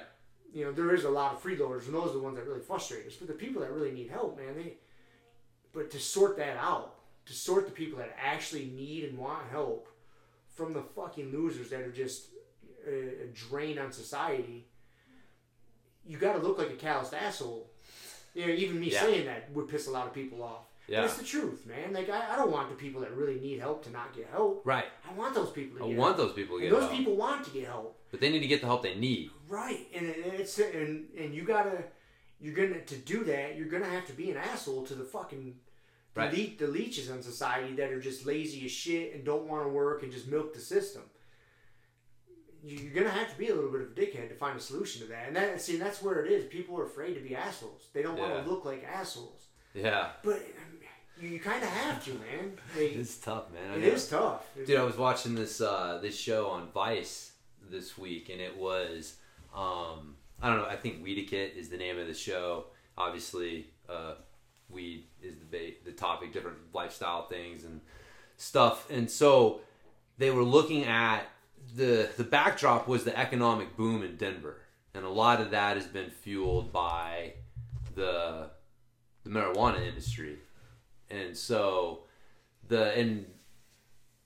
[0.54, 2.62] You know, there is a lot of freeloaders, and those are the ones that really
[2.62, 3.16] frustrate us.
[3.16, 4.74] But the people that really need help, man, they.
[5.74, 6.96] But to sort that out,
[7.28, 9.88] to sort the people that actually need and want help
[10.56, 12.26] from the fucking losers that are just
[12.88, 14.66] a, a drain on society,
[16.06, 17.70] you got to look like a calloused asshole.
[18.34, 19.02] You know, even me Yeah.
[19.02, 20.66] saying that would piss a lot of people off.
[20.90, 21.06] Yeah.
[21.06, 21.94] It's the truth, man.
[21.94, 24.62] Like I, I don't want the people that really need help to not get help.
[24.66, 24.86] Right.
[25.08, 25.96] I want those people to get help.
[25.96, 26.28] I want help.
[26.30, 28.00] those people to get those help, Those people want to get help.
[28.12, 29.30] but they need to get the help they need.
[29.48, 31.84] Right, and it's and and you gotta
[32.42, 33.56] you're gonna to do that.
[33.58, 35.56] You're gonna have to be an asshole to the fucking
[36.16, 36.34] the, Right.
[36.36, 39.70] le- the leeches in society that are just lazy as shit and don't want to
[39.70, 41.04] work and just milk the system.
[42.64, 44.60] You- You're gonna have to be a little bit of a dickhead to find a
[44.62, 46.46] solution to that, and that see that's where it is.
[46.46, 47.88] People are afraid to be assholes.
[47.94, 50.12] They don't want to look like assholes, Yeah.
[50.24, 50.42] but
[51.22, 52.54] you, kind of have to, man.
[52.76, 53.72] They, It's tough, man.
[53.72, 53.88] I it know.
[53.88, 54.46] is tough.
[54.66, 57.34] Dude, I was watching this uh, this show on Vice
[57.70, 59.16] this week, and it was
[59.56, 60.68] um, I don't know.
[60.68, 62.66] I think Weediquette is the name of the show.
[62.98, 64.16] Obviously, uh,
[64.70, 67.82] weed is the ba- the topic, different lifestyle things and
[68.38, 68.90] stuff.
[68.90, 69.62] And so
[70.18, 71.22] they were looking at
[71.76, 74.58] the the backdrop was the economic boom in Denver,
[74.94, 77.34] and a lot of that has been fueled by
[77.96, 78.50] the
[79.24, 80.38] the marijuana industry
[81.10, 82.04] and so
[82.68, 83.26] the and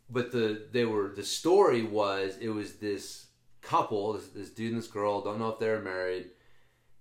[0.10, 3.28] but the they were the story was it was this
[3.63, 6.28] couple, this, this dude and this girl, don't know if they were married.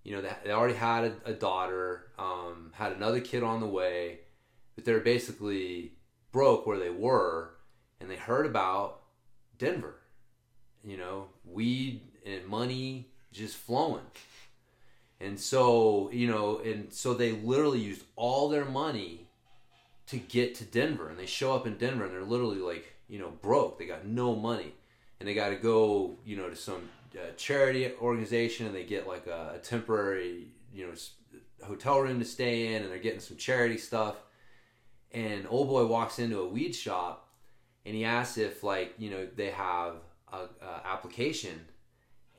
[0.04, 3.66] You know, they, they already had a, a daughter, um, had another kid on the
[3.66, 4.20] way,
[4.74, 5.92] but they're basically
[6.30, 7.56] broke where they were,
[8.00, 9.02] and they heard about
[9.58, 9.96] Denver.
[10.82, 14.02] You know, weed and money just flowing.
[15.20, 19.21] And so, you know, and so they literally used all their money
[20.12, 21.08] to get to Denver.
[21.08, 23.78] And they show up in Denver and they're literally like, you know, broke.
[23.78, 24.74] They got no money.
[25.18, 29.06] And they got to go, you know, to some uh, charity organization and they get
[29.06, 30.92] like a, a temporary, you know,
[31.66, 34.16] hotel room to stay in and they're getting some charity stuff.
[35.12, 37.28] And old boy walks into a weed shop
[37.86, 39.96] and he asks if, like, you know, they have
[40.32, 41.58] a, a application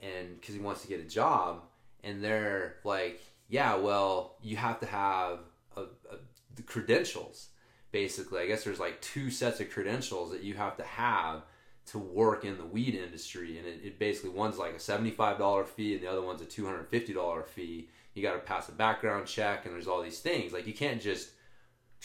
[0.02, 1.62] and because he wants to get a job
[2.04, 5.40] and they're like yeah well you have to have
[5.78, 6.18] a, a,
[6.56, 7.50] the credentials
[7.94, 11.44] basically i guess there's like two sets of credentials that you have to have
[11.86, 15.94] to work in the weed industry and it, it basically one's like a $75 fee
[15.94, 19.74] and the other one's a $250 fee you got to pass a background check and
[19.74, 21.30] there's all these things like you can't just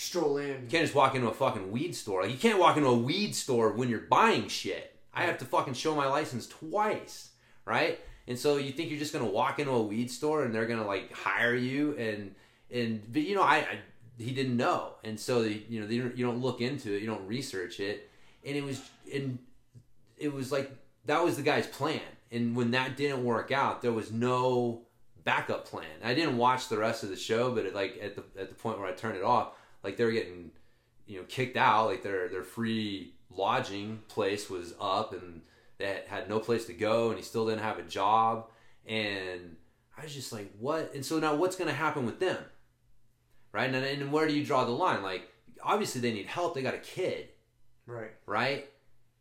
[0.01, 0.47] Stroll in.
[0.47, 2.23] you can't just walk into a fucking weed store.
[2.23, 4.95] Like you can't walk into a weed store when you're buying shit.
[5.13, 7.31] I have to fucking show my license twice,
[7.65, 7.99] right?
[8.29, 10.87] And so you think you're just gonna walk into a weed store and they're gonna
[10.87, 12.33] like hire you and
[12.71, 13.79] and but you know I, I
[14.19, 14.95] he didn't know.
[15.05, 18.11] And so you know they don't, you don't look into it you don't research it.
[18.45, 18.81] And it was
[19.13, 19.39] and
[20.17, 20.71] it was like
[21.07, 22.01] that was the guy's plan.
[22.31, 24.83] And when that didn't work out there was no
[25.25, 25.87] backup plan.
[26.03, 28.55] I didn't watch the rest of the show but it, like at the at the
[28.55, 29.53] point where I turned it off
[29.83, 30.51] like they were getting
[31.07, 31.87] you know kicked out.
[31.87, 35.43] Like their their free lodging place was up and
[35.79, 38.51] they had no place to go and he still didn't have a job.
[38.87, 39.57] And
[39.97, 40.93] i was just like what?
[40.95, 42.39] And so now what's going to happen with them
[43.53, 45.29] right and, and where do you draw the line like
[45.63, 47.29] obviously they need help they got a kid
[47.87, 48.11] Right.
[48.27, 48.69] right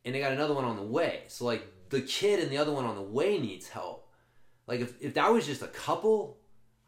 [0.03, 2.71] and they got another one on the way so like the kid and the other
[2.73, 4.09] one on the way needs help
[4.67, 6.37] like if, if that was just a couple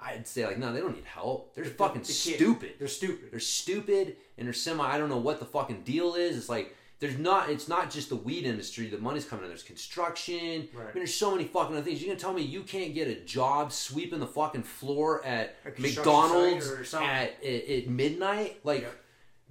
[0.01, 3.31] i'd say like no they don't need help they're fucking The stupid They're stupid.
[3.31, 4.83] they're stupid and they're semi.
[4.83, 6.37] I don't know what the fucking deal is.
[6.37, 7.49] It's like there's not.
[7.49, 8.87] It's not just the weed industry.
[8.87, 9.49] The money's coming in.
[9.49, 10.67] There's construction.
[10.73, 10.83] Right.
[10.83, 12.01] I mean, there's so many fucking other things.
[12.01, 16.65] you're gonna tell me you can't get a job sweeping the fucking floor at McDonald's
[16.65, 17.09] site or something.
[17.09, 18.59] at, at at midnight?
[18.63, 18.95] Like, Yep.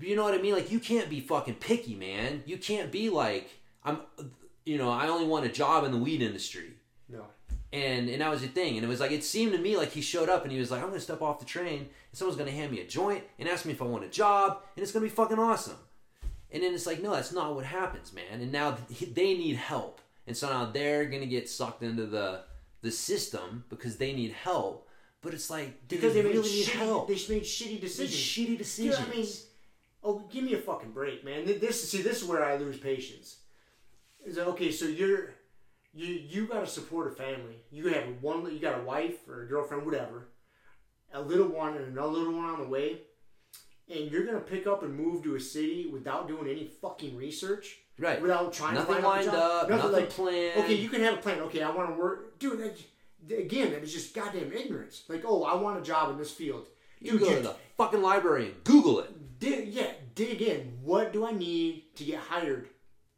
[0.00, 0.54] you know what I mean?
[0.54, 2.42] Like, you can't be fucking picky, man.
[2.46, 3.48] You can't be like
[3.84, 4.00] I'm.
[4.64, 6.74] You know, I only want a job in the weed industry
[7.08, 7.24] No.
[7.72, 9.92] and and that was the thing and it was like it seemed to me like
[9.92, 12.36] he showed up and he was like i'm gonna step off the train and someone's
[12.38, 14.92] gonna hand me a joint and ask me if i want a job and it's
[14.92, 15.76] gonna be fucking awesome
[16.52, 18.76] and then it's like no that's not what happens man and now
[19.12, 22.42] they need help and so now they're gonna get sucked into the
[22.80, 24.88] the system because they need help
[25.20, 27.80] but it's like do Because they they really need shitty, help They just made shitty
[27.80, 28.14] decisions.
[28.14, 29.26] shitty Dude, decisions I mean,
[30.04, 31.44] oh, give me a fucking break, man.
[31.44, 33.38] This see, this is where I lose patience.
[34.24, 34.70] Is that okay?
[34.70, 35.34] So you're
[35.92, 37.56] you you got to support a family.
[37.70, 38.44] You have one.
[38.52, 40.28] You got a wife or a girlfriend, whatever.
[41.12, 43.00] A little one and another little one on the way,
[43.90, 47.78] and you're gonna pick up and move to a city without doing any fucking research,
[47.98, 49.34] right without trying nothing to find lined a job.
[49.34, 51.40] up Nothing nothing like, planned Okay, you can have a plan.
[51.40, 52.60] Okay, I want to work, dude.
[52.60, 55.02] That, again, that is just goddamn ignorance.
[55.08, 56.66] Like, oh, I want a job in this field.
[57.00, 60.78] you go to the fucking library and google it dig, yeah, dig in.
[60.82, 62.68] What do I need to get hired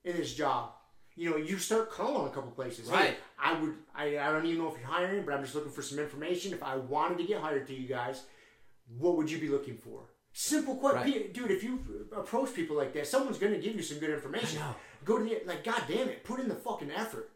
[0.04, 0.72] in this job?
[1.16, 2.88] You know, you start calling a couple places.
[2.88, 3.16] Hey, Right.
[3.38, 3.74] I would.
[3.94, 6.52] I, I don't even know if you're hiring, but I'm just looking for some information.
[6.52, 8.22] If I wanted to get hired to you guys,
[8.98, 10.02] what would you be looking for?
[10.42, 11.32] Simple question, Right.
[11.34, 11.50] dude.
[11.50, 14.58] If you approach people like that, someone's going to give you some good information.
[15.04, 17.30] Go to the like, god damn it, put in the fucking effort.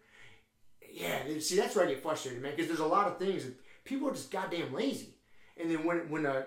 [0.90, 2.52] Yeah, see, that's where I get frustrated, man.
[2.52, 5.16] Because there's a lot of things that people are just goddamn lazy,
[5.58, 6.46] and then when when a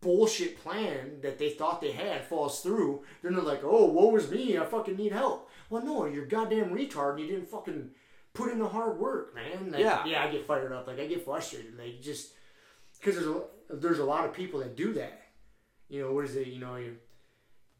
[0.00, 4.28] bullshit plan that they thought they had falls through, then they're like, "Oh, woe is
[4.28, 4.58] me!
[4.58, 7.10] I fucking need help." Well, no, you're goddamn retard.
[7.12, 7.90] And you didn't fucking
[8.34, 9.70] put in the hard work, man.
[9.70, 10.04] Like, Yeah.
[10.04, 10.24] yeah.
[10.24, 10.88] I get fired up.
[10.88, 11.78] Like I get frustrated.
[11.78, 12.32] Like just
[12.98, 15.21] because there's a there's a lot of people that do that.
[15.92, 16.46] You know what is it?
[16.48, 16.96] You know you.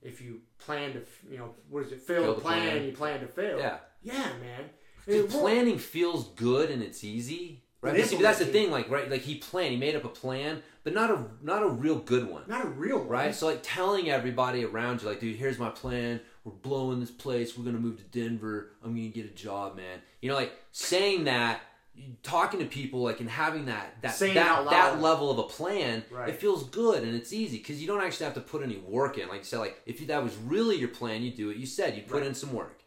[0.02, 1.00] If you plan to,
[1.30, 2.00] you know, what is it?
[2.02, 2.84] Fail, Fail to plan, plan.
[2.84, 3.58] you plan to fail.
[3.58, 4.64] yeah Yeah, man.
[5.06, 7.96] Dude, planning feels good and it's easy, right?
[7.96, 10.62] It see, that's the thing, like right, like he planned, he made up a plan,
[10.84, 13.08] but not a not a real good one, Not a real one.
[13.08, 13.34] right?
[13.34, 16.20] So like telling everybody around you, like, dude, here's my plan.
[16.44, 17.56] We're blowing this place.
[17.56, 18.72] We're gonna move to Denver.
[18.84, 20.00] I'm gonna get a job, man.
[20.20, 21.60] You know, like saying that,
[22.22, 26.04] talking to people, like, and having that that Saying that that level of a plan,
[26.10, 26.30] Right.
[26.30, 29.18] it feels good and it's easy because you don't actually have to put any work
[29.18, 29.28] in.
[29.28, 31.56] Like you said, like if you, that was really your plan, you do it.
[31.58, 32.26] You said you put Right.
[32.26, 32.78] in some work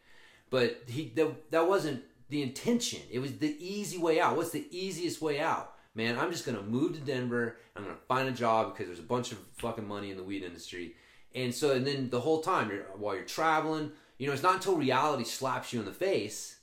[0.51, 4.67] but he that, that wasn't the intention it was the easy way out what's the
[4.69, 8.71] easiest way out man i'm just gonna move to denver i'm gonna find a job
[8.71, 10.95] because there's a bunch of fucking money in the weed industry
[11.33, 14.55] And so, and then the whole time you're while you're traveling, you know, it's not
[14.55, 16.54] until reality slaps you in the face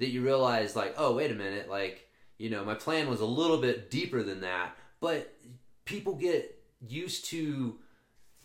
[0.00, 3.26] that you realize, like, oh, wait a minute, like, you know, my plan was a
[3.26, 4.76] little bit deeper than that.
[4.98, 5.32] But
[5.84, 7.78] people get used to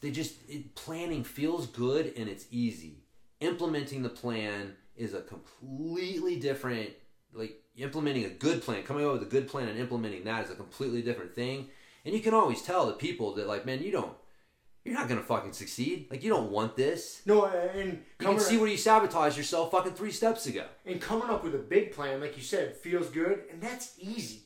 [0.02, 3.04] they just it, planning feels good and it's easy.
[3.40, 6.92] Implementing the plan is a completely different
[7.34, 10.52] like implementing a good plan, coming up with a good plan and implementing that is
[10.52, 11.70] a completely different thing.
[12.06, 14.16] And you can always tell the people that like, man, you don't
[14.86, 16.08] you're not gonna fucking succeed.
[16.10, 17.22] Like you don't want this.
[17.26, 20.66] No, and You can see where you sabotage yourself fucking three steps ago.
[20.86, 24.44] and coming up with a big plan, like you said, feels good, and that's easy.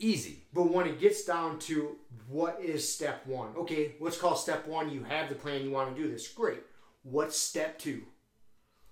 [0.00, 0.42] Easy.
[0.52, 1.96] But when it gets down to
[2.28, 4.90] what is step one, okay, let's call step one.
[4.90, 6.62] You have the plan, you want to do this, great.
[7.04, 8.02] What's step two?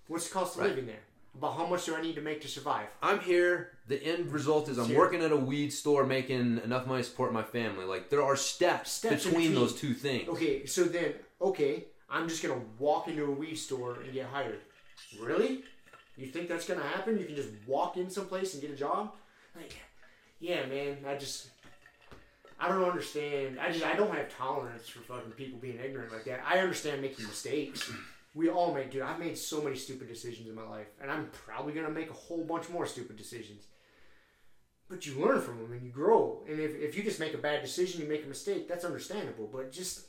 [0.06, 0.70] What's the cost of Right.
[0.70, 1.00] living there?
[1.34, 2.88] About how much do I need to make to survive?
[3.02, 3.72] I'm here.
[3.92, 7.30] The end result is I'm working at a weed store, making enough money to support
[7.30, 7.84] my family.
[7.84, 9.54] Like there are steps, Steps between, between.
[9.54, 10.30] those two things.
[10.30, 11.12] Okay, so then,
[11.42, 14.60] okay, I'm just gonna walk into a weed store and get hired.
[15.20, 15.64] Really?
[16.16, 17.18] You think that's gonna happen?
[17.18, 19.12] You can just walk in someplace and get a job?
[19.54, 19.76] Like,
[20.40, 20.96] yeah, man.
[21.06, 21.48] I just,
[22.58, 23.60] I don't understand.
[23.60, 26.40] I just, I don't have tolerance for fucking people being ignorant like that.
[26.48, 27.92] I understand making mistakes.
[28.34, 29.02] We all make, dude.
[29.02, 32.14] I've made so many stupid decisions in my life, and I'm probably gonna make a
[32.14, 33.66] whole bunch more stupid decisions.
[34.92, 36.42] But you learn from them and you grow.
[36.46, 39.48] And if, if you just make a bad decision, you make a mistake, that's understandable.
[39.50, 40.02] But just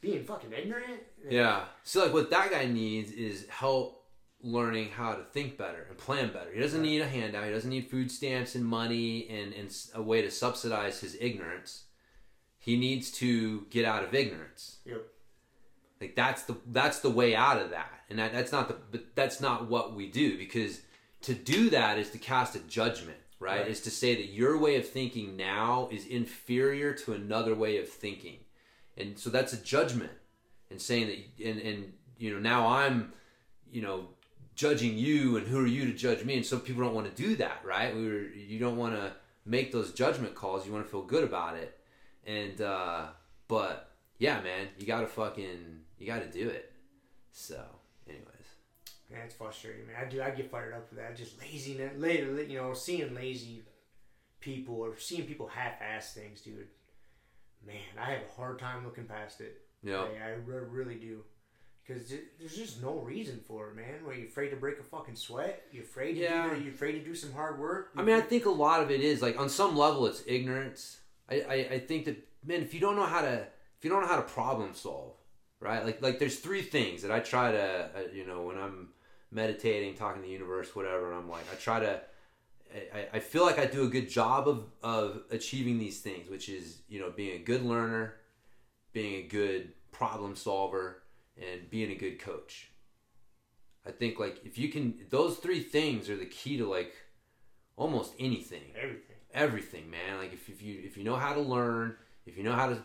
[0.00, 1.28] being fucking ignorant, eh.
[1.30, 1.66] Yeah.
[1.84, 4.04] So like what that guy needs is help
[4.42, 6.50] learning how to think better and plan better.
[6.52, 7.44] He doesn't need a handout.
[7.44, 11.84] He doesn't need food stamps and money and, and a way to subsidize his ignorance.
[12.58, 14.78] He needs to get out of ignorance.
[14.84, 15.06] Yep.
[16.00, 18.00] Like that's the that's the way out of that.
[18.10, 20.80] And that, that's not the but that's not what we do because
[21.22, 23.60] to do that is to cast a judgment, right?
[23.60, 23.68] Right.
[23.68, 27.88] Is to say that your way of thinking now is inferior to another way of
[27.88, 28.38] thinking.
[28.96, 30.12] And so that's a judgment.
[30.70, 33.12] And saying that and and you know now I'm
[33.70, 34.08] you know
[34.56, 36.36] judging you and who are you to judge me?
[36.36, 37.94] And some people don't want to do that right?
[37.94, 39.12] We were you don't want to
[39.44, 40.66] make those judgment calls.
[40.66, 41.78] You want to feel good about it.
[42.26, 43.06] And uh
[43.46, 46.72] but yeah man you gotta fucking you gotta do it.
[47.30, 47.62] So
[49.14, 49.96] Man, it's frustrating, man.
[50.00, 50.20] I do.
[50.22, 51.16] I get fired up for that.
[51.16, 51.92] Just laziness.
[51.96, 53.62] Later, you know, seeing lazy
[54.40, 56.66] people or seeing people half-ass things, dude.
[57.66, 59.62] Man, I have a hard time looking past it.
[59.82, 61.20] Yeah, Like, I re- really do.
[61.86, 62.08] Because
[62.38, 64.04] there's just no reason for it, man.
[64.06, 65.62] Were you afraid to break a fucking sweat?
[65.70, 66.44] You afraid to Yeah.
[66.46, 66.52] do?
[66.52, 67.90] Are you afraid to do some hard work?
[67.96, 71.00] I mean, I think a lot of it is like on some level it's ignorance.
[71.28, 73.32] I, I, I think that man, if you don't know how to
[73.78, 75.12] if you don't know how to problem solve,
[75.60, 75.84] right?
[75.84, 78.88] Like like there's three things that I try to uh, you know when I'm
[79.34, 82.00] meditating, talking to the universe, whatever, and I'm like I try to.
[82.92, 86.48] I, I feel like I do a good job of, of achieving these things, which
[86.48, 88.16] is you know being a good learner,
[88.92, 91.02] being a good problem solver,
[91.36, 92.70] and being a good coach.
[93.86, 96.94] I think like if you can, those three things are the key to like
[97.76, 99.16] almost anything everything.
[99.32, 102.52] everything man like if, if you if you know how to learn if you know
[102.52, 102.80] how to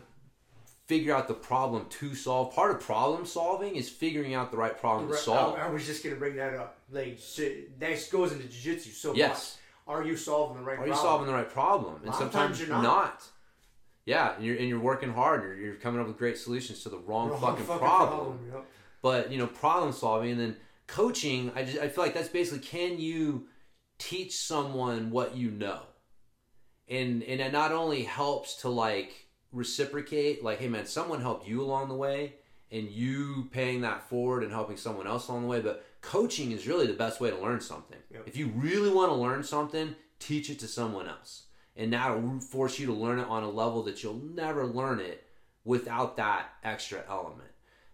[0.90, 4.76] figure out the problem to solve part of problem solving is figuring out the right
[4.76, 6.78] problem to solve I, I was just gonna bring that up.
[6.90, 7.20] Like,
[7.78, 9.96] that goes into jujitsu so yes much.
[9.96, 10.78] Are you solving the right?
[10.78, 10.92] Problem?
[10.92, 12.82] Are you solving the right problem and sometimes times you're not.
[12.82, 13.22] not.
[14.04, 16.88] yeah and you're, and you're working hard you're, you're coming up with great solutions to
[16.88, 18.64] the wrong, Wrong fucking, problem, yep.
[19.00, 20.56] but you know problem solving and then
[20.88, 23.46] coaching I just I feel like that's basically can you
[24.00, 25.82] teach someone what you know
[26.88, 31.62] and and it not only helps to like reciprocate like hey man someone helped you
[31.62, 32.34] along the way
[32.70, 36.66] and you paying that forward and helping someone else along the way but coaching is
[36.66, 38.22] really the best way to learn something Yep.
[38.26, 41.44] if you really want to learn something teach it to someone else
[41.76, 45.24] and that'll force you to learn it on a level that you'll never learn it
[45.64, 47.50] without that extra element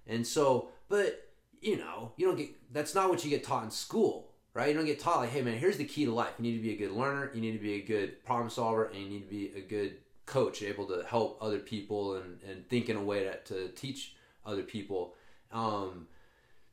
[0.07, 1.26] and so but
[1.61, 4.68] you know, you don't get that's not what you get taught in school, right?
[4.68, 6.32] You don't get taught like, hey man, here's the key to life.
[6.38, 8.84] You need to be a good learner, you need to be a good problem solver,
[8.86, 9.96] and you need to be a good
[10.27, 14.14] coach, able to help other people and, and think in a way that to teach
[14.45, 15.14] other people.
[15.53, 16.09] Um,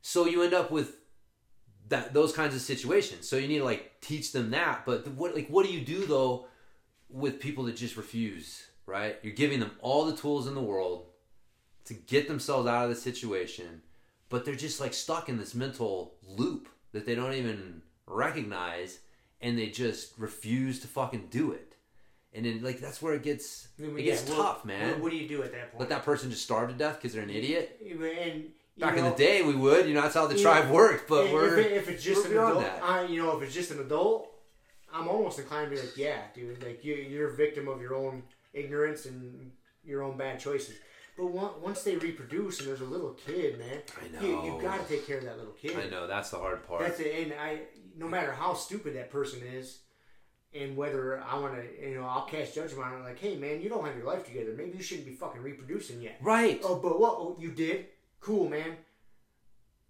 [0.02, 0.96] so you end up with
[1.88, 3.28] that those kinds of situations.
[3.28, 4.84] So you need to like teach them that.
[4.84, 6.46] But what like what do you do though
[7.08, 8.66] with people that just refuse?
[8.86, 9.16] Right?
[9.22, 11.06] You're giving them all the tools in the world
[11.86, 13.82] to get themselves out of the situation,
[14.28, 19.00] but they're just like stuck in this mental loop that they don't even recognize,
[19.40, 21.73] and they just refuse to fucking do it.
[22.34, 25.00] And then like that's where it gets I mean, it gets yeah, tough, man.
[25.00, 25.80] What, do you do at that point?
[25.80, 27.80] Let that person just starve to death because they're an idiot.
[27.80, 29.86] And Back know, in the day, we would.
[29.86, 31.08] You know, that's how the tribe worked.
[31.08, 32.64] But if, we're it- if it's just an adult.
[32.82, 34.32] I, you know, if it's just an adult,
[34.92, 37.94] I'm almost inclined to be like, yeah, dude, like you, you're a victim of your
[37.94, 39.52] own ignorance and
[39.84, 40.74] your own bad choices.
[41.16, 43.78] But on- once they reproduce and there's a little kid, man,
[44.20, 44.58] I you, you know.
[44.60, 45.76] got to take care of that little kid.
[45.78, 46.80] I know that's the hard part.
[46.80, 47.26] That's it.
[47.28, 47.60] And I,
[47.96, 49.78] no matter how stupid that person is,
[50.54, 53.04] and whether I want to, you know, I'll cast judgment on it.
[53.04, 54.54] Like, hey, man, you don't have your life together.
[54.56, 56.18] Maybe you shouldn't be fucking reproducing yet.
[56.22, 56.60] right.
[56.62, 57.14] Oh, but what?
[57.14, 57.86] Oh, you did?
[58.20, 58.76] Cool, man.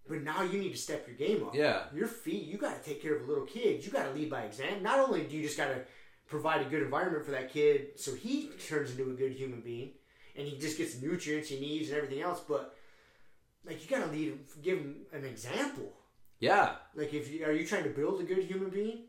[0.07, 1.55] But now you need to step your game up.
[1.55, 1.83] Yeah.
[1.93, 2.45] Your feet.
[2.45, 3.83] You got to take care of a little kid.
[3.83, 4.81] You got to lead by example.
[4.81, 5.81] Not only do you just got to
[6.27, 9.91] provide a good environment for that kid, so he turns into a good human being,
[10.35, 12.75] and he just gets the nutrients he needs and everything else, but
[13.65, 15.91] like you got to lead, give him an example.
[16.39, 16.75] Yeah.
[16.95, 19.05] Like, if you are you trying to build a good human being,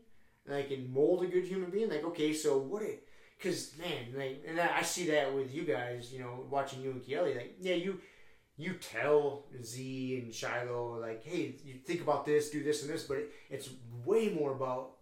[0.47, 2.83] like and mold a good human being, like okay, so what?
[2.83, 3.03] It,
[3.41, 6.89] Cause man, like, and I I see that with you guys, you know, watching you
[6.89, 7.99] and Kelly, like, yeah, you,
[8.57, 13.03] you tell Z and Shiloh, like, hey, you think about this, do this and this,
[13.03, 13.69] but it, it's
[14.03, 14.93] way more about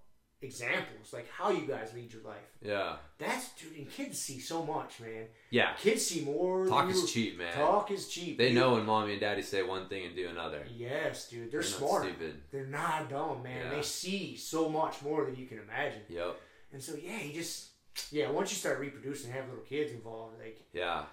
[0.41, 2.35] examples, like how you guys lead your life.
[2.61, 2.97] Yeah.
[3.17, 5.25] That's dude, and kids see so much, man.
[5.49, 5.73] Yeah.
[5.79, 6.67] Kids see more.
[6.67, 7.53] Talk than is you- cheap, man.
[7.53, 8.37] Talk is cheap.
[8.37, 8.55] They dude.
[8.57, 10.63] know when mommy and daddy say one thing and do another.
[10.75, 12.03] Yes, dude, they're, They're not smart.
[12.03, 12.41] stupid.
[12.51, 13.65] They're not dumb, man.
[13.65, 13.75] Yeah.
[13.77, 16.01] They see so much more than you can imagine.
[16.09, 16.35] Yep.
[16.73, 17.69] And so, yeah, you just,
[18.11, 21.03] yeah, once you start reproducing, have little kids involved, like, Yeah.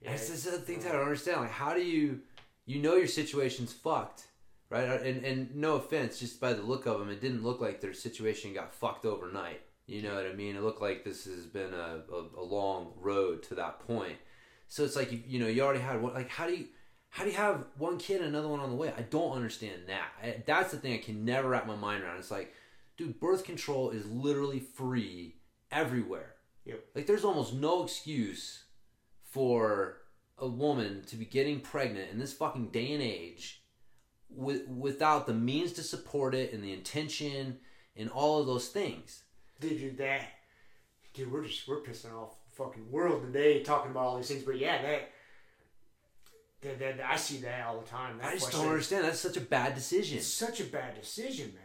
[0.00, 1.42] yeah, That's just the things I don't understand.
[1.42, 2.20] Like, how do you,
[2.64, 4.22] you know, your situation's fucked,
[4.70, 4.88] right?
[4.88, 7.80] Uh, and and no offense, just by the look of them, it didn't look like
[7.80, 9.60] their situation got fucked overnight.
[9.86, 10.56] You know what I mean?
[10.56, 14.16] It looked like this has been a, a, a long road to that point.
[14.68, 16.14] So it's like you, you know, you already had one.
[16.14, 16.68] Like, how do you?
[17.12, 18.92] How do you have one kid and another one on the way?
[18.96, 20.12] I don't understand that.
[20.22, 22.18] I, that's the thing I can never wrap my mind around.
[22.18, 22.54] It's like,
[22.96, 25.34] dude, birth control is literally free
[25.72, 26.36] everywhere.
[26.66, 26.84] Yep.
[26.94, 28.62] Like, there's almost no excuse
[29.24, 30.02] for
[30.38, 33.59] a woman to be getting pregnant in this fucking day and age
[34.34, 37.58] with, without the means to support it and the intention
[37.96, 39.22] and all of those things.
[39.60, 40.22] dude, dude, that,
[41.14, 44.42] dude, we're just, we're pissing off the fucking world today talking about all these things,
[44.42, 45.10] but yeah, that,
[46.62, 48.18] that, that I see that all the time.
[48.18, 48.60] That I just question.
[48.60, 49.04] don't understand.
[49.04, 50.18] That's such a bad decision.
[50.18, 51.64] It's such a bad decision, man.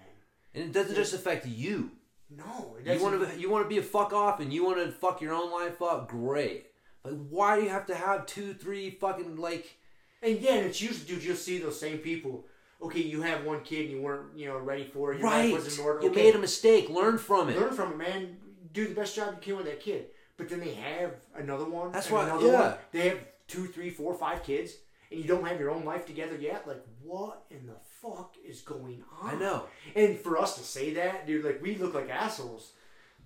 [0.54, 1.92] And it doesn't just affect you.
[2.30, 4.78] No, it You want to you want to be a fuck off and you want
[4.78, 6.08] to fuck your own life up.
[6.08, 6.68] Great.
[7.04, 9.78] Like, why do you have to have two, three fucking like?
[10.24, 12.46] And yeah, it's usually, dude, you'll see those same people.
[12.82, 15.20] Okay, you have one kid and you weren't, you know, ready for it.
[15.20, 15.52] Your right.
[15.52, 16.02] wasn't in order.
[16.04, 16.90] You okay, made a mistake.
[16.90, 17.60] Learn from it.
[17.60, 18.38] learn from it, man.
[18.74, 20.08] Do the best job you can with that kid.
[20.38, 21.92] But then they have another one.
[21.92, 22.62] That's why- Another yeah.
[22.62, 22.78] one.
[22.92, 24.74] They have two, three, four, five kids,
[25.10, 26.68] and you don't have your own life together yet.
[26.68, 29.36] Like, what in the fuck is going on?
[29.36, 29.66] I know.
[29.96, 32.74] And for us to say that, dude, like we look like assholes,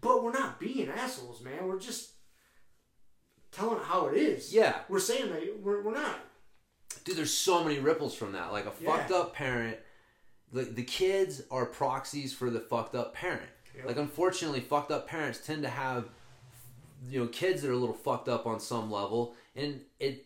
[0.01, 1.67] but we're not being assholes, man.
[1.67, 2.11] We're just
[3.51, 4.53] telling it how it is.
[4.53, 4.79] Yeah.
[4.87, 6.19] We're saying that we're, we're not.
[7.09, 8.51] Dude, there's so many ripples from that.
[8.51, 8.95] Like a Yeah.
[8.97, 9.79] fucked up parent.
[10.51, 13.49] like the kids are proxies for the fucked up parent.
[13.75, 13.85] Yep.
[13.85, 16.09] Like unfortunately, fucked up parents tend to have,
[17.07, 20.25] you know, kids that are a little fucked up on some level, and it.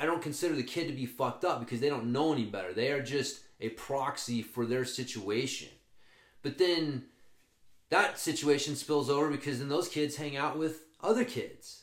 [0.00, 2.72] I don't consider the kid to be fucked up because they don't know any better.
[2.72, 5.68] They are just a proxy for their situation.
[6.42, 7.06] But then
[7.90, 11.82] that situation spills over because then those kids hang out with other kids.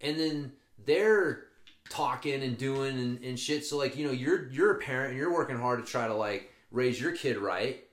[0.00, 0.52] And then
[0.84, 1.46] they're
[1.88, 3.64] talking and doing and, and shit.
[3.64, 6.14] So like, you know, you're you're a parent and you're working hard to try to
[6.14, 7.84] like raise your kid right.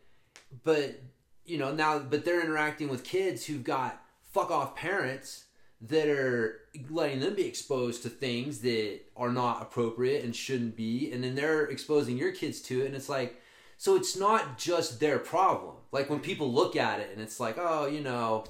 [0.64, 1.02] But
[1.46, 5.46] you know, now but they're interacting with kids who've got fuck off parents
[5.82, 11.12] that are letting them be exposed to things that are not appropriate and shouldn't be
[11.12, 13.42] and then they're exposing your kids to it and it's like
[13.78, 17.58] so it's not just their problem like when people look at it and it's like
[17.58, 18.44] oh you know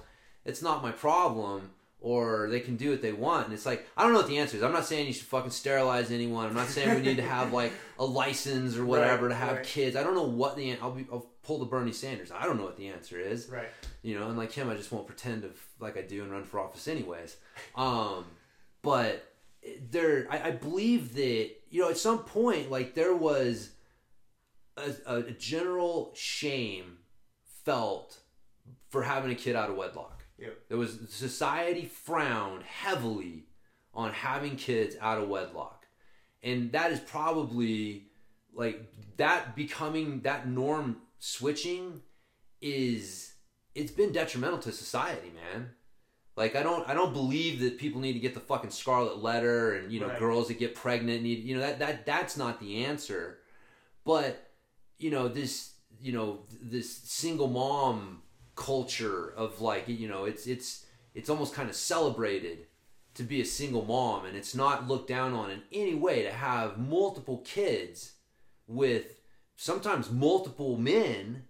[0.44, 1.72] it's not my problem
[2.02, 3.46] or they can do what they want.
[3.46, 4.64] And it's like i don't know what the answer is.
[4.64, 6.48] I'm not saying you should fucking sterilize anyone.
[6.48, 9.56] I'm not saying we need to have like a license or whatever Right, to have
[9.58, 9.66] right.
[9.66, 9.96] kids.
[9.96, 12.32] I don't know what the i'll be i'll pull the bernie sanders.
[12.32, 13.50] I don't know what the answer is.
[13.50, 13.70] Right.
[14.02, 16.44] you know and like him i just won't pretend of like i do and run
[16.44, 17.38] for office anyways.
[17.76, 18.26] Um
[18.82, 19.28] but
[19.92, 23.70] there I, I believe that you know at some point like there was
[24.76, 26.98] a, a general shame
[27.64, 28.18] felt
[28.90, 30.58] for having a kid out of wedlock Yep.
[30.70, 33.46] there was society frowned heavily
[33.94, 35.86] on having kids out of wedlock
[36.44, 38.08] and that is probably
[38.54, 38.84] like
[39.18, 42.02] that becoming that norm switching
[42.62, 43.34] is
[43.76, 45.70] it's been detrimental to society man
[46.36, 49.76] like i don't i don't believe that people need to get the fucking scarlet letter
[49.76, 50.20] and you know Right.
[50.20, 53.40] girls that get pregnant need you know that that that's not the answer
[54.04, 54.52] but
[54.98, 58.22] you know this you know this single mom
[58.62, 60.86] culture of like you know it's it's
[61.16, 62.68] it's almost kind of celebrated
[63.16, 66.32] to be a single mom and it's not looked down on in any way to
[66.32, 68.14] have multiple kids
[68.68, 69.22] with
[69.56, 71.44] sometimes multiple men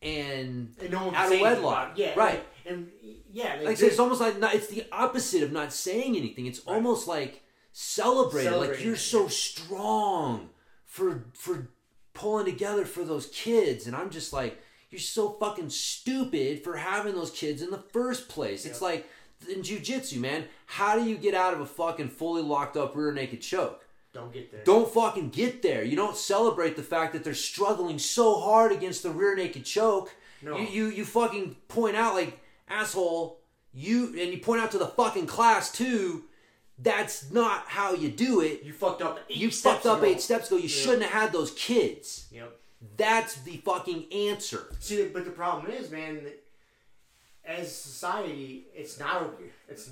[0.00, 1.92] and And no Out of wedlock.
[1.96, 2.14] Yeah.
[2.16, 2.42] Right.
[2.64, 2.90] And
[3.30, 6.60] yeah, like, like it's almost like not, it's the opposite of not saying anything it's
[6.66, 6.74] Right.
[6.74, 7.42] almost like
[7.72, 8.56] celebrate it.
[8.56, 10.50] Like you're so strong
[10.84, 11.70] for for
[12.14, 14.60] pulling together for those kids, and I'm just like,
[14.90, 18.64] you're so fucking stupid for having those kids in the first place.
[18.64, 19.06] It's like
[19.52, 20.44] in jujitsu, man.
[20.66, 23.84] How do you get out of a fucking fully locked up rear naked choke?
[24.14, 24.64] Don't get there.
[24.64, 25.84] Don't fucking get there.
[25.84, 30.14] You don't celebrate the fact that they're struggling so hard against the rear naked choke.
[30.42, 30.56] No.
[30.56, 33.40] You, you you fucking point out like asshole.
[33.74, 36.24] You and you point out to the fucking class too.
[36.78, 38.62] That's not how you do it.
[38.62, 39.18] You fucked up.
[39.28, 40.06] Eight You fucked up ago.
[40.06, 40.56] eight steps ago.
[40.56, 42.28] You shouldn't have had those kids.
[42.30, 42.56] Yep.
[42.96, 44.66] That's the fucking answer.
[44.78, 46.20] See, but the problem is, man,
[47.44, 49.34] as society, it's not
[49.68, 49.90] it's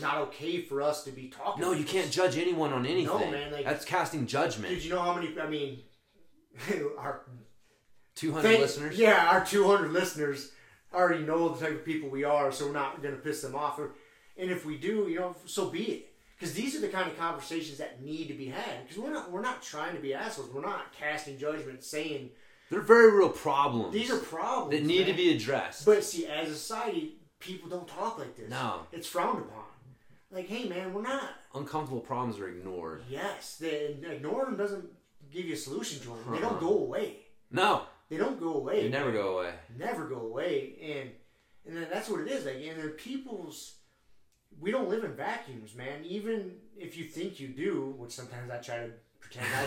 [0.00, 1.60] not okay for us to be talking.
[1.60, 1.92] No, you this.
[1.92, 3.06] can't judge anyone on anything.
[3.06, 4.72] No, man, like- That's casting judgment.
[4.74, 5.38] Dude, you know how many?
[5.38, 5.80] I mean,
[6.98, 7.22] our
[8.14, 8.98] Two hundred listeners.
[8.98, 10.52] Yeah, our 200 listeners
[10.92, 13.54] already know the type of people we are, so we're not going to piss them
[13.54, 13.78] off.
[13.78, 13.94] Or-
[14.36, 16.09] And if we do, you know, so be it.
[16.40, 18.82] Because these are the kind of conversations that need to be had.
[18.82, 20.50] Because we're not we're not trying to be assholes.
[20.50, 22.30] We're not casting judgment, saying
[22.70, 23.92] They're very real problems.
[23.92, 25.84] these are problems that need to be addressed.
[25.84, 28.48] But see, as a society, people don't talk like this.
[28.48, 28.86] No.
[28.90, 29.64] it's frowned upon.
[30.32, 31.30] Like, hey, man, we're not.
[31.54, 33.02] Uncomfortable problems are ignored.
[33.10, 34.86] Yes, the, ignoring them doesn't
[35.30, 36.18] give you a solution to them.
[36.30, 36.60] They don't uh-huh.
[36.60, 37.16] go away.
[37.50, 38.82] No, They don't go away.
[38.84, 39.52] they never go away.
[39.76, 41.10] never go away and
[41.66, 43.74] and then that's what it is like and then people's
[44.60, 46.04] we don't live in vacuums man.
[46.04, 48.90] Even if you think you do which sometimes i try to
[49.20, 49.66] pretend i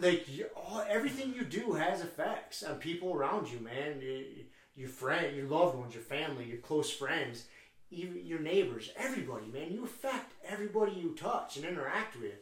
[0.06, 3.98] like you, all, everything you do has effects on people around you man.
[4.02, 4.44] Y-
[4.76, 7.44] your friend your loved ones your family your close friends
[7.90, 9.72] even your neighbors everybody man.
[9.72, 12.38] You affect everybody you touch and interact with.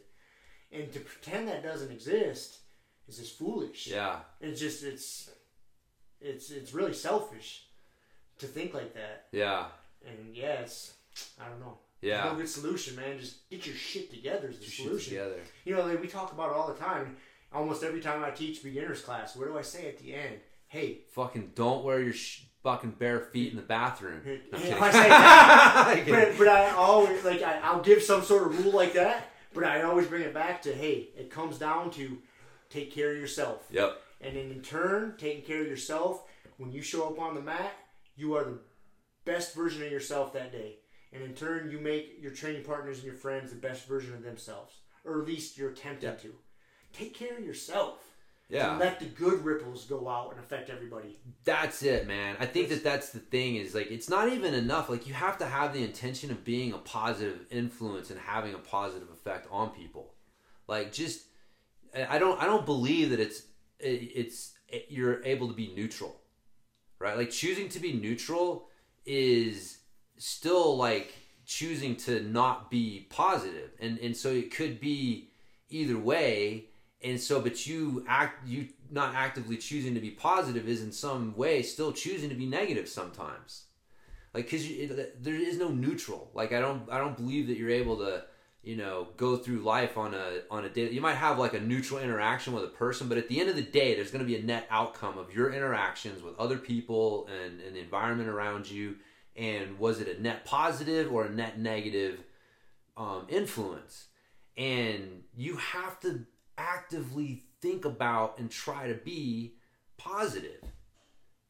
[0.71, 2.59] And to pretend that doesn't exist
[3.07, 3.87] is just foolish.
[3.87, 5.31] Yeah, it's just it's
[6.21, 7.63] it's it's really selfish
[8.37, 9.25] to think like that.
[9.31, 9.65] yeah,
[10.07, 10.93] And yeah, it's
[11.39, 11.77] I don't know.
[12.01, 12.25] yeah.
[12.25, 13.19] No good solution, man.
[13.19, 15.13] Just get your shit together is the solution.
[15.13, 15.39] together.
[15.65, 17.17] You know, like we talk about it all the time.
[17.51, 20.39] Almost every time I teach beginners class, what do I say at the end?
[20.67, 24.21] Hey, Fucking don't wear your sh- fucking bare feet in the bathroom.
[24.23, 24.83] No, I'm kidding.
[24.83, 28.73] I say that, but, but I always like I, I'll give some sort of rule
[28.73, 32.19] like that, but I always bring it back to hey, it comes down to
[32.69, 33.65] take care of yourself.
[33.71, 33.97] Yep.
[34.21, 36.23] And then in turn, taking care of yourself,
[36.57, 37.73] when you show up on the mat,
[38.15, 38.59] you are the
[39.25, 40.75] best version of yourself that day.
[41.11, 44.23] And in turn, you make your training partners and your friends the best version of
[44.23, 44.75] themselves.
[45.05, 46.15] Or at least you're attempting Yeah.
[46.17, 46.35] to.
[46.93, 48.03] Take care of yourself.
[48.49, 48.71] Yeah.
[48.71, 51.19] And let the good ripples go out and affect everybody.
[51.43, 52.35] That's it, man.
[52.39, 54.89] I think that that's the thing is like it's not even enough.
[54.89, 58.59] Like you have to have the intention of being a positive influence and having a
[58.59, 60.15] positive effect on people.
[60.67, 61.25] Like just
[61.95, 63.43] I don't I don't believe that it's
[63.79, 64.53] it- it's
[64.89, 66.19] you're able to be neutral.
[66.97, 67.17] Right?
[67.17, 68.67] Like choosing to be neutral
[69.05, 69.78] is
[70.19, 71.13] still like
[71.45, 73.07] choosing to not be.
[73.79, 75.31] And and so it could be
[75.69, 76.65] either way.
[77.01, 81.35] And so but you act you not actively choosing to be positive is in some
[81.35, 83.63] way still choosing to be negative sometimes.
[84.33, 84.67] Like because
[85.19, 86.29] there is no neutral.
[86.33, 88.23] Like i don't i don't believe that you're able to
[88.61, 91.59] you know go through life on a on a day you might have like a
[91.59, 94.27] neutral interaction with a person but at the end of the day there's going to
[94.27, 98.69] be a net outcome of your interactions with other people and, and the environment around
[98.69, 98.95] you
[99.39, 102.21] and was it a net positive or a net negative
[102.97, 104.07] um, influence?
[104.57, 106.25] And you have to
[106.57, 109.55] actively think about and try to be
[109.97, 110.61] positive.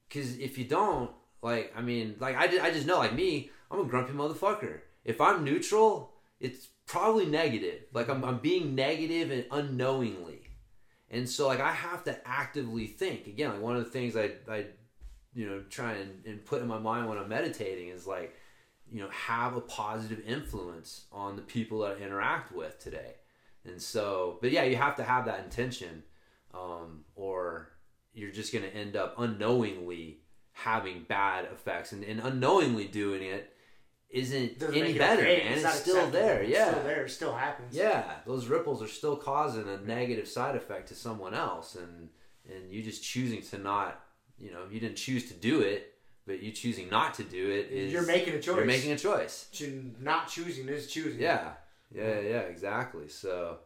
[0.08, 1.12] Because if you don't
[1.42, 4.82] like i mean like I, I just know like me i'm a grumpy motherfucker.
[5.04, 7.82] If i'm neutral it's probably negative.
[7.94, 10.42] Like i'm, I'm being negative and unknowingly.
[11.10, 13.28] And so like i have to actively think.
[13.28, 14.66] Again like one of the things i, I
[15.34, 18.36] you know try and, and put in my mind when i'm meditating is like
[18.91, 23.13] you know have a positive influence on the people that i interact with today
[23.65, 26.03] and so but yeah you have to have that intention
[26.53, 27.69] um, or
[28.13, 30.17] you're just going to end up unknowingly
[30.53, 33.53] having bad effects and, and unknowingly doing it
[34.09, 35.43] isn't Doesn't any better okay.
[35.43, 36.19] man it's, not still acceptable.
[36.25, 37.05] there It's yeah still there.
[37.05, 37.75] It still happens.
[37.75, 42.09] yeah those ripples are still causing a negative side effect to someone else and
[42.51, 44.01] and you just choosing to not
[44.40, 45.94] you know you didn't choose to do it
[46.28, 48.56] but you choosing not to do it is You're making a choice.
[48.56, 49.66] you're making a choice Cho-
[50.00, 51.20] Not choosing is choosing.
[51.20, 51.52] yeah
[51.94, 53.58] yeah yeah exactly so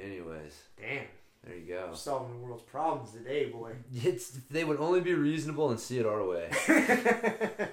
[0.00, 1.04] anyways Damn.
[1.44, 3.72] there you go Solving the world's problems today, boy.
[3.94, 6.48] it's they would only be reasonable and see it our way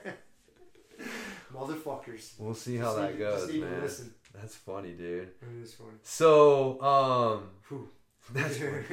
[1.54, 2.34] Motherfuckers.
[2.40, 4.14] we'll see how Just that even- goes man listen.
[4.34, 5.98] that's funny dude It is funny.
[6.04, 7.88] so um Whew.
[8.34, 8.84] that's funny.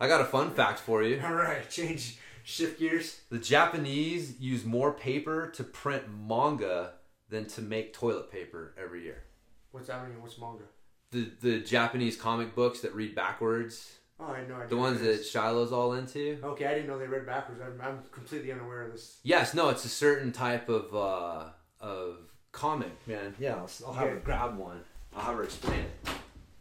[0.00, 3.20] i got a fun fact for you All right, change, shift gears.
[3.30, 6.92] The Japanese use more paper to print manga
[7.28, 9.24] than to make toilet paper every year.
[9.72, 10.20] What's that mean?
[10.22, 10.64] What's manga?
[11.10, 14.68] the the Japanese comic books that read backwards, Oh, I had no idea.
[14.68, 15.30] the ones what it that is.
[15.30, 16.38] Shiloh's all into.
[16.42, 17.60] Okay, I didn't know they read backwards.
[17.60, 19.18] I'm, I'm completely unaware of this.
[19.24, 21.48] Yes, no, it's a certain type of uh,
[21.80, 22.18] of
[22.52, 23.34] comic, man.
[23.38, 24.80] Yeah, I'll, I'll have her grab one.
[25.16, 26.10] I'll have her explain it.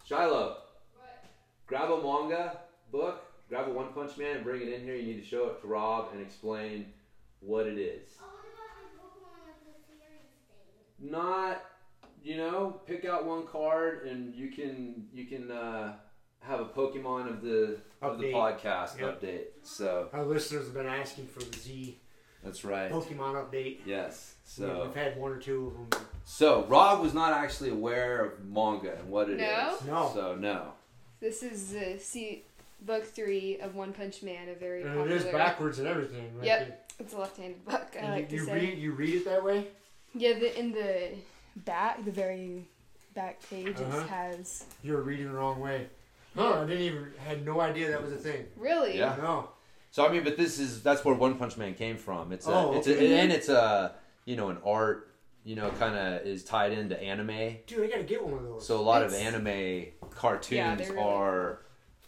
[0.05, 0.57] Shiloh,
[0.95, 1.25] what?
[1.67, 2.59] grab a manga
[2.91, 3.23] book,
[3.53, 4.95] grab a One Punch Man, and bring it in here.
[4.95, 6.87] You need to show it to Rob and explain
[7.39, 8.09] what it is.
[10.99, 11.63] Not,
[12.23, 15.93] you know, pick out one card and you can you can uh,
[16.39, 19.21] have a Pokemon of the of the podcast Yep.
[19.21, 19.45] update.
[19.61, 21.99] So Our listeners have been asking for the Z
[22.43, 22.91] that's right.
[22.91, 23.79] Pokemon update.
[23.85, 24.35] Yes.
[24.45, 24.85] So.
[24.85, 26.05] We've had one or two of them.
[26.25, 29.85] So Rob was not actually aware of manga and what it is.
[29.85, 29.93] No?
[29.93, 30.11] No.
[30.13, 30.73] So no.
[31.19, 32.43] This is uh, see,
[32.85, 35.07] book three of One Punch Man, a very And popular.
[35.09, 36.35] it is backwards and everything.
[36.37, 36.45] Right?
[36.45, 36.91] Yep.
[36.99, 37.87] It's a left-handed book.
[37.95, 38.53] I And like you, to say.
[38.53, 39.67] read you read it that way.
[40.15, 41.09] Yeah, the, in the
[41.65, 42.67] back, the very
[43.15, 43.99] back page, Uh-huh.
[43.99, 45.87] it has You're reading the wrong way.
[46.35, 46.61] Huh?
[46.61, 48.45] I didn't even had no idea that was a thing.
[48.57, 48.97] really.
[48.97, 49.15] Yeah.
[49.21, 49.49] No.
[49.91, 52.31] So I mean, but this is that's where One Punch Man came from.
[52.31, 53.93] It's a, Oh, it's a, and it's a
[54.25, 55.11] you know an art
[55.43, 57.57] you know kind of is tied into anime.
[57.67, 58.65] Dude, I gotta get one of those.
[58.67, 61.59] So a lot of anime cartoons Yeah, really are.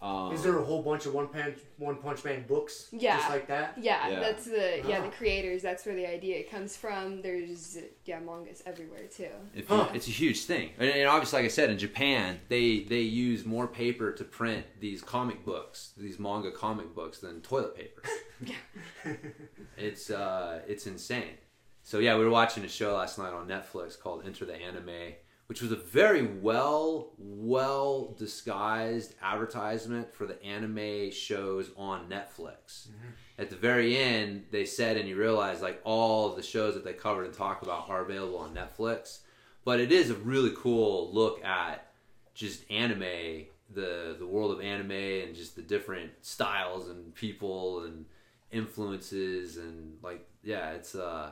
[0.06, 2.90] Um, is there a whole bunch of one punch one punch man books?
[2.92, 3.18] Yeah.
[3.18, 3.74] Just like that.
[3.78, 4.20] Yeah, Yeah.
[4.20, 5.64] that's the yeah the creators.
[5.64, 7.22] That's where the idea comes from.
[7.24, 9.30] There's yeah mangas everywhere too.
[9.56, 9.90] If Huh.
[9.94, 13.46] It's a huge thing, and, and obviously, like I said, in Japan, they they use
[13.46, 18.04] more paper to print these comic books, these manga comic books, than toilet paper.
[19.78, 21.38] it's uh, it's insane.
[21.84, 25.14] So yeah, we were watching a show last night on Netflix called Enter the Anime,
[25.48, 32.88] which was a very well well disguised advertisement for the anime shows on Netflix.
[33.38, 36.94] At the very end, they said, and you realize like all the shows that they
[36.94, 39.20] covered and talked about are available on Netflix.
[39.64, 41.92] But it is a really cool look at
[42.34, 48.06] just anime, the the world of anime, and just the different styles and people and
[48.52, 51.32] influences and like yeah, it's uh,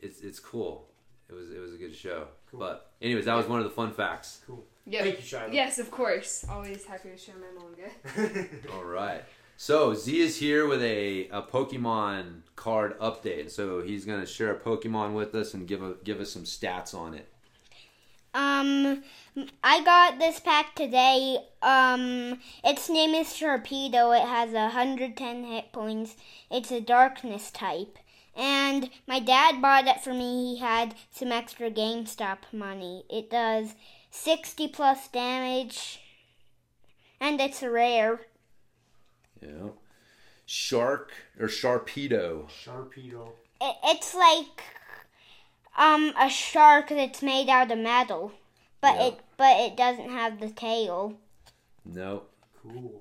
[0.00, 0.88] it's it's cool.
[1.28, 2.28] It was it was a good show.
[2.50, 2.60] Cool.
[2.60, 4.40] But anyways, that was one of the fun facts.
[4.46, 4.64] Cool.
[4.86, 5.02] Yep.
[5.02, 5.52] Thank you, Shiloh.
[5.52, 6.44] Yes, of course.
[6.48, 8.48] Always happy to share my manga.
[8.72, 9.24] All right.
[9.56, 13.50] So Z is here with a, a Pokemon card update.
[13.50, 16.94] So he's gonna share a Pokemon with us and give a, give us some stats
[16.94, 17.28] on it.
[18.34, 19.02] Um,
[19.64, 21.38] I got this pack today.
[21.62, 24.10] Um, its name is Torpedo.
[24.12, 26.16] It has 110 hit points.
[26.50, 27.98] It's a darkness type.
[28.36, 30.54] And my dad bought it for me.
[30.54, 33.04] He had some extra GameStop money.
[33.08, 33.74] It does
[34.10, 36.00] 60 plus damage.
[37.18, 38.20] And it's rare.
[39.40, 39.70] Yeah.
[40.44, 42.46] Shark or Sharpedo.
[42.48, 43.30] Sharpedo.
[43.60, 44.62] It, it's like
[45.78, 48.32] um a shark that's made out of metal.
[48.82, 49.06] But Yeah.
[49.06, 51.14] it but it doesn't have the tail.
[51.84, 52.24] No.
[52.62, 53.00] Cool.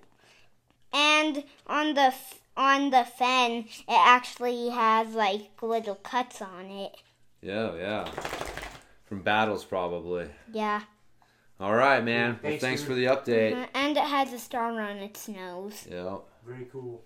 [0.94, 6.96] And on the f- on the fin, it actually has like little cuts on it.
[7.42, 8.06] Yeah, yeah.
[9.06, 10.28] From battles probably.
[10.52, 10.82] Yeah.
[11.60, 12.32] All right, man.
[12.42, 13.54] Well, Thanks, thanks for the update.
[13.54, 15.88] Uh, And it has a star on its nose.
[15.90, 16.18] Yeah.
[16.46, 17.02] Very cool.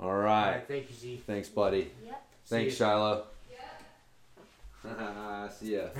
[0.00, 0.52] All All right.
[0.56, 0.68] right.
[0.68, 1.22] Thank you, Z.
[1.26, 1.90] Thanks, buddy.
[2.04, 2.22] Yep.
[2.46, 2.90] Thanks, See ya.
[2.90, 3.24] Shiloh.
[5.50, 5.84] See ya.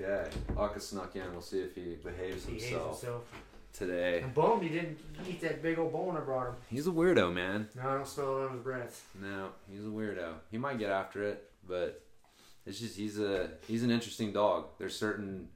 [0.00, 0.28] Okay.
[0.56, 1.32] Aka snuck in.
[1.32, 3.24] We'll see if he behaves He hates himself himself.
[3.72, 4.22] Today.
[4.22, 4.98] I'm bummed he didn't
[5.28, 6.54] eat that big old bone I brought him.
[6.70, 7.68] He's a weirdo, man.
[7.74, 9.06] No, I don't smell it on his breath.
[9.20, 10.34] No, he's a weirdo.
[10.50, 12.02] He might get after it, but
[12.66, 14.66] it's just he's a he's an interesting dog.
[14.78, 15.48] There's certain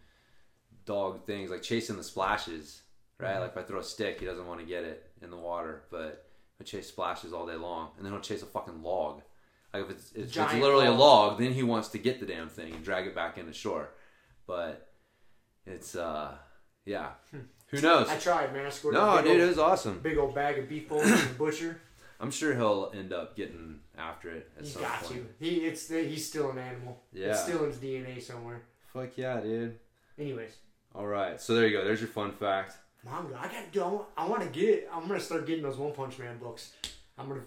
[0.84, 2.82] dog things like chasing the splashes,
[3.18, 3.38] right?
[3.38, 5.84] Like if I throw a stick, he doesn't want to get it in the water,
[5.90, 6.26] but
[6.58, 9.22] he'll chase splashes all day long, and then he'll chase a fucking log.
[9.72, 11.32] Like if it's if it's literally a log.
[11.32, 13.90] log, then he wants to get the damn thing and drag it back into shore.
[14.46, 14.92] But
[15.66, 16.34] it's uh
[16.84, 17.10] yeah,
[17.72, 18.08] who knows?
[18.08, 18.66] I tried, man.
[18.66, 19.98] I scored No, dude, it was awesome.
[19.98, 21.80] big old bag of beef bones from the butcher.
[22.20, 25.26] I'm sure he'll end up getting after it at some got point.
[25.40, 25.44] to.
[25.44, 27.02] He it's he's still an animal.
[27.12, 27.30] Yeah.
[27.30, 28.62] It's still in his DNA somewhere.
[28.92, 29.78] Fuck yeah, dude.
[30.18, 30.52] Anyways,
[30.94, 31.84] All right, so there you go.
[31.84, 32.76] There's your fun fact.
[33.04, 33.36] manga.
[33.36, 33.72] I got.
[33.72, 34.88] to I want to get.
[34.94, 36.74] I'm gonna start getting those One Punch Man books.
[37.18, 37.40] I'm gonna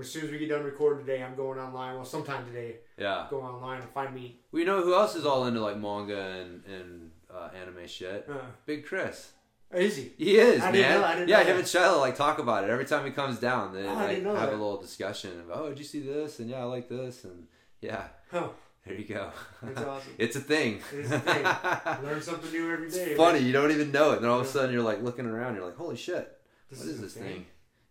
[0.00, 1.22] as soon as we get done recording today.
[1.22, 1.94] I'm going online.
[1.94, 3.26] Well, sometime today, Yeah.
[3.30, 4.40] go online and find me.
[4.50, 8.26] We know who else is all into like manga and and uh, anime shit.
[8.28, 9.30] Uh, Big Chris.
[9.74, 10.12] Is he?
[10.16, 10.72] He is I man.
[10.74, 13.10] didn't know- I didn't yeah, him and Shiloh like talk about it every time he
[13.10, 13.74] comes down.
[13.74, 14.48] They Oh, like have that.
[14.48, 16.38] a little discussion of oh, did you see this?
[16.40, 17.24] And yeah, I like this.
[17.24, 17.46] And
[17.80, 18.48] yeah, Huh.
[18.86, 19.30] there you go.
[19.62, 20.12] That's awesome.
[20.18, 20.80] it's a thing.
[20.92, 21.42] It is a thing.
[22.04, 22.98] Learn something new every day.
[23.10, 23.40] It's funny.
[23.40, 24.16] You don't even know it.
[24.16, 25.56] And then all of a sudden you're like looking around.
[25.56, 26.38] You're like, holy shit,
[26.70, 27.22] This what is a this thing.
[27.24, 27.46] thing?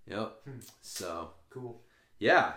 [0.07, 0.35] Yep.
[0.45, 0.51] Hmm.
[0.81, 1.81] So Cool.
[2.19, 2.53] yeah.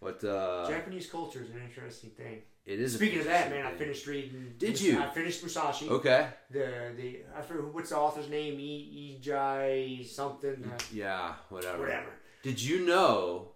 [0.00, 0.22] What?
[0.24, 2.42] uh Japanese culture is an interesting thing.
[2.70, 2.94] It is.
[2.94, 4.54] Speaking of that, man, I finished reading.
[4.56, 5.00] Did Mus- you?
[5.00, 5.88] I finished Musashi.
[5.88, 6.28] Okay.
[6.52, 8.60] The the I forget what's the author's name?
[8.60, 10.62] E Ejai something.
[10.72, 11.34] Uh, Yeah.
[11.48, 11.80] Whatever.
[11.80, 12.10] whatever.
[12.44, 13.52] Did you know?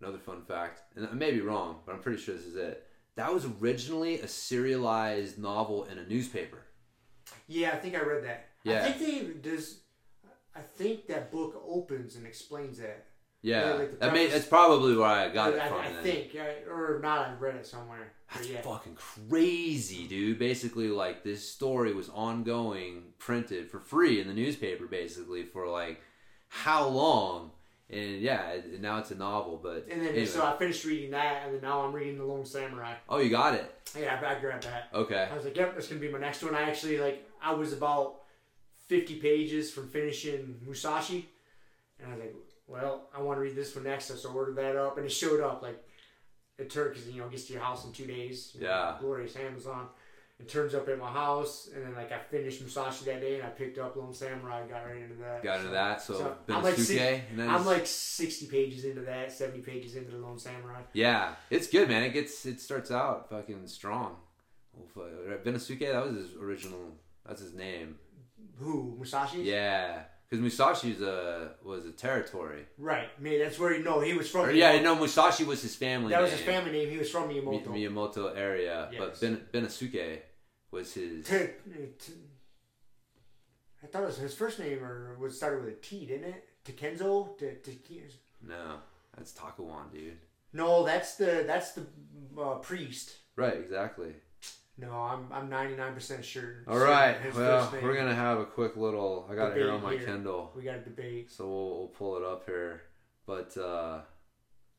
[0.00, 2.86] Another fun fact, and I may be wrong, but I'm pretty sure this is it.
[3.16, 6.58] That was originally a serialized novel in a newspaper.
[7.48, 8.50] Yeah, I think I read that.
[8.64, 8.84] Yeah.
[8.84, 9.80] I think they does.
[10.54, 13.06] I think that book opens and explains that.
[13.40, 15.78] Yeah, like that that's probably where I got it I, from.
[15.78, 16.02] I then.
[16.02, 16.36] think,
[16.68, 17.28] or not.
[17.28, 18.12] I read it somewhere.
[18.34, 18.60] That's yeah.
[18.62, 20.38] fucking crazy, dude.
[20.38, 26.00] Basically, like this story was ongoing, printed for free in the newspaper, basically for like
[26.48, 27.52] how long?
[27.90, 29.58] And yeah, it, now it's a novel.
[29.62, 30.26] But And then anyway.
[30.26, 32.94] so I finished reading that, and then now I'm reading The Lone Samurai.
[33.08, 33.72] oh, you got it.
[33.98, 34.88] Yeah, I I grabbed that.
[34.92, 35.28] Okay.
[35.30, 36.54] I was like, yep, that's gonna be my next one.
[36.54, 38.22] I actually like I was about
[38.88, 41.28] fifty pages from finishing Musashi,
[41.98, 42.34] and I was like,
[42.68, 45.10] well, I want to read this one next, so I ordered that up, and it
[45.10, 45.82] showed up like
[46.58, 48.52] it turned because you know it gets to your house in two days.
[48.54, 48.96] you know, Yeah.
[49.00, 49.88] glorious Amazon.
[50.40, 53.44] It turns up at my house, and then like I finished Musashi that day, and
[53.44, 55.42] I picked up Lone Samurai, and got right into that.
[55.42, 56.00] Got into that.
[56.00, 56.90] So, so I'm like six-
[57.30, 60.82] and then I'm like sixty pages into that, seventy pages into the Lone Samurai.
[60.92, 62.04] yeah, it's good, man.
[62.04, 64.16] It gets it starts out fucking strong.
[64.96, 66.94] Bennosuke, uh, that was his original.
[67.26, 67.98] That's his name.
[68.58, 69.42] Who Musashi?
[69.42, 72.66] Yeah, because Musashi's a was a territory.
[72.76, 73.08] Right.
[73.16, 74.46] I mean, that's where he no, he was from.
[74.46, 76.10] Or, yeah, no, Musashi was his family.
[76.10, 76.38] That was name.
[76.38, 76.90] his family name.
[76.90, 77.66] He was from Mi- Miyamoto.
[77.68, 79.20] Miyamoto area, but Yes.
[79.20, 80.18] ben, Bennosuke
[80.70, 81.26] was his.
[81.26, 81.48] T-
[83.82, 86.44] I thought it was his first name or was started with a T, didn't it?
[86.64, 87.38] Takenzo?
[87.38, 88.02] T- T-
[88.42, 88.80] No,
[89.16, 90.18] that's Takuan, dude.
[90.52, 91.86] no, that's the that's the
[92.40, 93.16] uh, priest.
[93.36, 94.14] Right, exactly.
[94.80, 96.62] No, I'm I'm 99% sure.
[96.68, 99.26] All right, well, we're gonna have a quick little.
[99.30, 100.06] I got it here on my here.
[100.06, 101.30] Kindle, We got to debate.
[101.32, 102.82] so we'll, we'll pull it up here.
[103.26, 103.98] But uh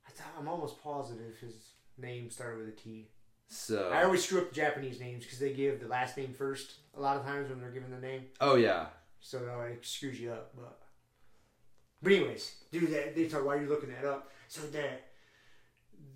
[0.07, 1.53] I thought, I'm almost positive his
[1.97, 3.09] name started with a T.
[3.47, 6.75] so, I always screw up the Japanese names because they give the last name first
[6.97, 8.23] a lot of times when they're giving the name.
[8.39, 8.85] oh yeah,
[9.19, 10.53] So uh, it screws you up.
[10.55, 10.79] But
[12.01, 13.45] but anyways, dude, that, they talk.
[13.45, 14.31] Why are you looking that up?
[14.47, 15.07] So that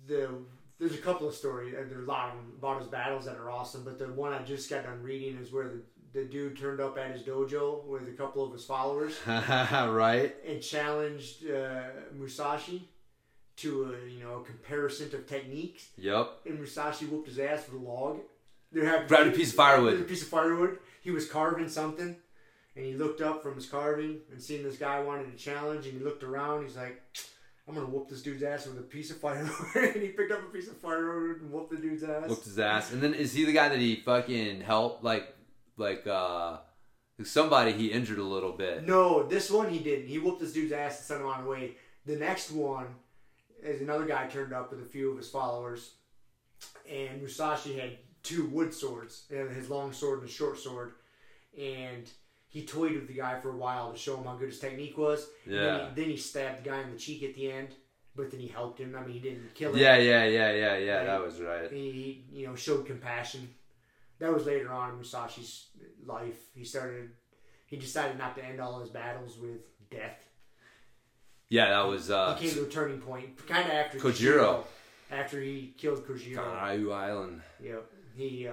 [0.06, 0.30] the
[0.78, 1.74] there's a couple of stories.
[1.74, 3.84] and There's a lot of them about his battles that are awesome.
[3.84, 5.82] But the one I just got done reading is where the
[6.14, 10.32] the dude turned up at his dojo with a couple of his followers right.
[10.46, 11.82] and challenged uh,
[12.16, 12.88] Musashi
[13.56, 15.88] to a you know a comparison of techniques.
[15.96, 16.30] Yep.
[16.46, 18.20] And Musashi whooped his ass with a log.
[18.72, 20.00] They have Grabbed a piece of firewood.
[20.00, 20.78] A piece of firewood.
[21.00, 22.16] He was carving something,
[22.76, 25.98] and he looked up from his carving and seen this guy wanted to challenge, and
[25.98, 26.62] he looked around.
[26.64, 27.02] He's like,
[27.66, 30.42] "I'm gonna whoop this dude's ass with a piece of firewood." and he picked up
[30.42, 32.28] a piece of firewood and whooped the dude's ass.
[32.28, 35.04] Whooped his ass, and then is he the guy that he fucking helped?
[35.04, 35.34] Like,
[35.76, 36.58] like uh,
[37.22, 38.86] somebody he injured a little bit.
[38.86, 40.08] No, this one he didn't.
[40.08, 41.76] He whooped this dude's ass and sent him on the way.
[42.06, 42.86] The next one
[43.62, 45.94] is another guy turned up with a few of his followers,
[46.90, 50.92] and Musashi had two wood swords, uh, his long sword and his short sword,
[51.58, 52.10] and
[52.54, 54.96] he toyed with the guy for a while to show him how good his technique
[54.96, 55.26] was.
[55.44, 55.88] And then, Yeah.
[55.88, 57.70] he, then he stabbed the guy in the cheek at the end,
[58.14, 58.94] but then he helped him.
[58.96, 59.78] I mean, he didn't kill him.
[59.78, 61.04] Yeah, yeah, yeah, yeah, yeah.
[61.04, 61.68] That was right.
[61.70, 63.52] He, he, you know, showed compassion.
[64.20, 65.66] That was later on in Musashi's
[66.06, 66.38] life.
[66.54, 67.10] He started.
[67.66, 70.18] He decided not to end all his battles with death.
[71.48, 74.64] Yeah, that was uh, he came to a turning point, kind of after Kojiro.
[75.10, 77.42] After he killed Kojiro, Ryu Island.
[77.60, 77.84] yep,
[78.16, 78.52] he uh,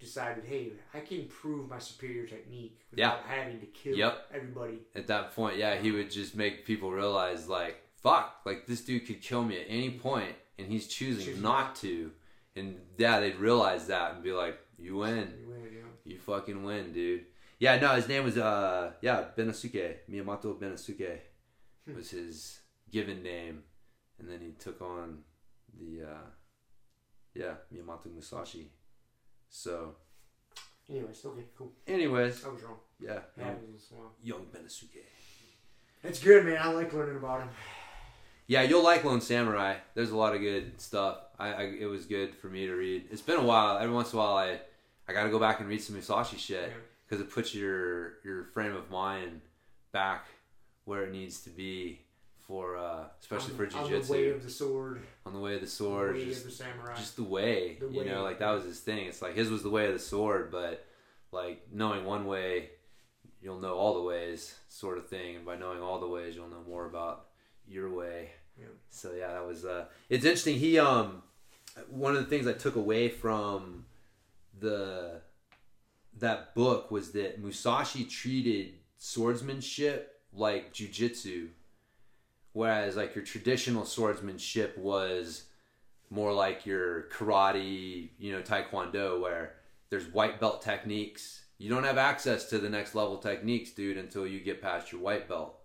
[0.00, 4.26] decided, hey, I can improve my superior technique without having to kill Yep.
[4.34, 4.78] everybody.
[4.94, 9.06] At that point, yeah, he would just make people realize, like, fuck, like this dude
[9.06, 12.12] could kill me at any point, and he's choosing not to.
[12.56, 15.88] And yeah, they'd realize that and be like, "You win, You win, know.
[16.04, 17.26] you fucking win, dude."
[17.58, 21.18] Yeah, no, his name was uh, yeah, Bennosuke Miyamoto Bennosuke
[21.96, 22.60] was his
[22.92, 23.64] given name,
[24.20, 25.24] and then he took on
[25.76, 26.26] the uh,
[27.34, 28.68] yeah Miyamoto Musashi.
[29.48, 29.94] So,
[30.90, 31.72] Anyways, okay, cool.
[31.86, 32.76] anyways, I was wrong.
[33.00, 34.12] yeah, young, Happens once in a while.
[34.22, 35.02] young Bennosuke.
[36.02, 36.58] It's good, man.
[36.60, 37.48] I like learning about him.
[38.46, 39.76] Yeah, you'll like Lone Samurai.
[39.94, 41.16] There's a lot of good stuff.
[41.38, 43.04] I, I it was good for me to read.
[43.10, 43.78] It's been a while.
[43.78, 44.60] Every once in a while, I
[45.08, 46.74] I got to go back and read some Musashi shit Yeah.
[47.08, 49.40] because it puts your your frame of mind
[49.92, 50.26] back
[50.84, 52.00] where it needs to be
[52.46, 55.66] for uh, especially for on the way of the sword, on the way of the
[55.66, 56.14] sword.
[56.16, 56.94] way Just, of the samurai.
[56.96, 59.06] just the way, The you way, know, like that was his thing.
[59.06, 60.84] It's like his was the way of the sword, but
[61.32, 62.70] like knowing one way,
[63.40, 65.36] you'll know all the ways, sort of thing.
[65.36, 67.26] And by knowing all the ways, you'll know more about
[67.66, 68.30] your way.
[68.58, 68.66] Yeah.
[68.90, 69.64] So yeah, that was.
[69.64, 70.56] Uh, it's interesting.
[70.58, 71.22] He um,
[71.88, 73.86] one of the things I took away from
[74.60, 75.20] the
[76.18, 81.48] that book was that Musashi treated swordsmanship like jujitsu,
[82.54, 85.44] whereas like your traditional swordsmanship was
[86.08, 89.56] more like your karate, you know, taekwondo, where
[89.90, 91.42] there's white belt techniques.
[91.58, 95.00] You don't have access to the next level techniques, dude, until you get past your
[95.00, 95.56] white belt.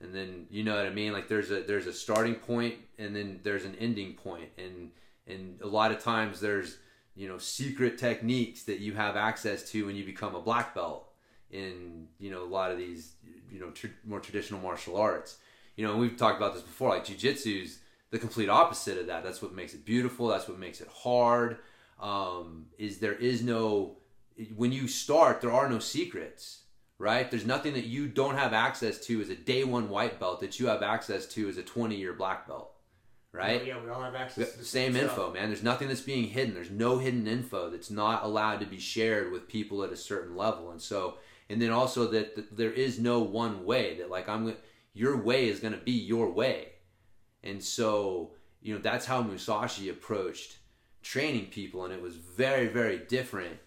[0.00, 1.12] And then you know what I mean.
[1.12, 4.92] Like there's a there's a starting point, and then there's an ending point, and
[5.26, 6.78] and a lot of times there's
[7.16, 11.08] you know secret techniques that you have access to when you become a black belt
[11.50, 13.14] in you know a lot of these
[13.50, 15.38] you know tr- more traditional martial arts.
[15.78, 16.88] You know, we've talked about this before.
[16.90, 17.78] Like jujitsu's
[18.10, 19.22] the complete opposite of that.
[19.22, 20.26] That's what makes it beautiful.
[20.26, 21.58] That's what makes it hard.
[22.00, 23.98] Um, is there is no
[24.56, 26.62] when you start, there are no secrets,
[26.98, 27.30] right?
[27.30, 30.58] There's nothing that you don't have access to as a day one white belt that
[30.58, 32.72] you have access to as a 20 year black belt,
[33.30, 33.64] right?
[33.64, 35.10] Yeah, we all have access to the Same stuff.
[35.10, 35.48] info, man.
[35.48, 36.54] There's nothing that's being hidden.
[36.54, 40.36] There's no hidden info that's not allowed to be shared with people at a certain
[40.36, 40.72] level.
[40.72, 41.18] And so,
[41.48, 44.56] and then also that, that there is no one way that like I'm gonna,
[44.98, 46.70] your way is going to be your way.
[47.44, 50.58] And so, you know, that's how Musashi approached
[51.02, 51.84] training people.
[51.84, 53.58] And it was very, very different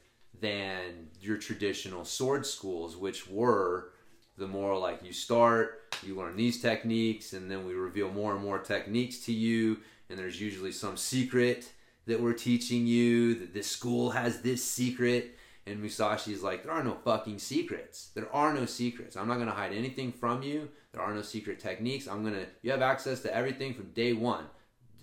[0.41, 3.93] than your traditional sword schools, which were
[4.37, 8.43] the more like you start, you learn these techniques, and then we reveal more and
[8.43, 9.77] more techniques to you.
[10.09, 11.71] And there's usually some secret
[12.07, 15.37] that we're teaching you that this school has this secret.
[15.65, 18.09] And Musashi's like, there are no fucking secrets.
[18.15, 19.15] There are no secrets.
[19.15, 20.67] I'm not gonna hide anything from you.
[20.93, 22.07] There are no secret techniques.
[22.07, 22.45] I'm gonna.
[22.61, 24.45] You have access to everything from day one.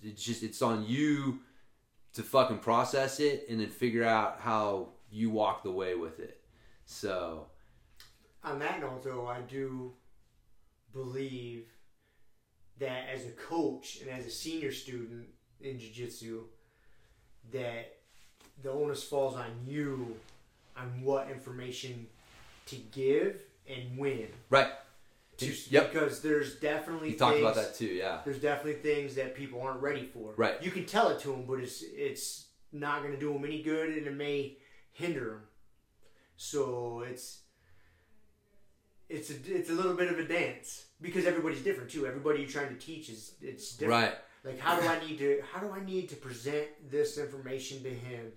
[0.03, 1.39] It's just it's on you
[2.13, 6.41] to fucking process it and then figure out how you walk the way with it.
[6.85, 7.47] So
[8.43, 9.93] On that note, though, I do
[10.93, 11.67] believe
[12.79, 15.27] that as a coach and as a senior student
[15.61, 16.43] in jiu-jitsu,
[17.51, 17.97] that
[18.63, 20.15] the onus falls on you
[20.77, 22.07] on what information
[22.67, 24.27] to give and when.
[24.49, 24.69] right,
[25.41, 25.93] Yep.
[25.93, 27.85] Because there's definitely you talked things, about that too.
[27.85, 30.33] Yeah, There's definitely things that people aren't ready for.
[30.37, 30.61] Right.
[30.61, 33.61] You can tell it to them, but it's it's not going to do them any
[33.61, 34.57] good, and it may
[34.91, 35.41] hinder them.
[36.37, 37.41] So it's
[39.09, 42.05] it's a it's a little bit of a dance because everybody's different too.
[42.05, 44.03] Everybody you're trying to teach is it's different.
[44.03, 44.15] right.
[44.43, 47.89] Like how do I need to how do I need to present this information to
[47.89, 48.31] him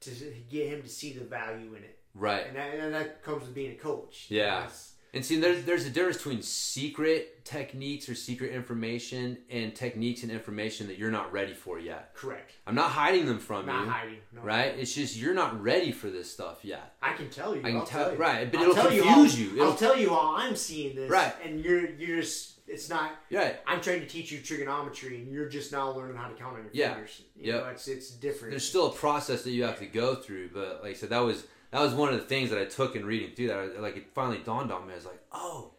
[0.00, 0.10] to
[0.50, 1.98] get him to see the value in it?
[2.14, 2.46] Right.
[2.46, 4.26] And that, and that comes with being a coach.
[4.28, 4.60] Yeah.
[4.60, 10.22] That's- And see, there's there's a difference between secret techniques or secret information and techniques
[10.22, 12.14] and information that you're not ready for yet.
[12.14, 12.52] correct.
[12.66, 14.16] I'm not hiding them from Not you, hiding.
[14.32, 14.40] No.
[14.40, 14.74] right?
[14.78, 16.94] It's just you're not ready for this stuff yet.
[17.02, 17.60] I can tell you.
[17.60, 18.16] I can I'll tell- you.
[18.18, 19.52] right, but I'll it'll tell you confuse how- you.
[19.56, 21.10] It'll- I'll tell you how I'm seeing this.
[21.10, 21.34] Right.
[21.44, 23.10] And you're you're just it's not.
[23.30, 23.56] Right.
[23.66, 26.62] I'm trying to teach you trigonometry, and you're just now learning how to count on
[26.62, 26.94] your Yeah.
[26.94, 27.20] fingers.
[27.36, 28.52] You know, it's it's different.
[28.52, 31.18] There's still a process that you have to go through, but like I said, that
[31.18, 33.58] was that was one of the things that I took in reading through that.
[33.58, 34.92] I- Like it finally dawned on me.
[34.92, 35.72] I was like, oh,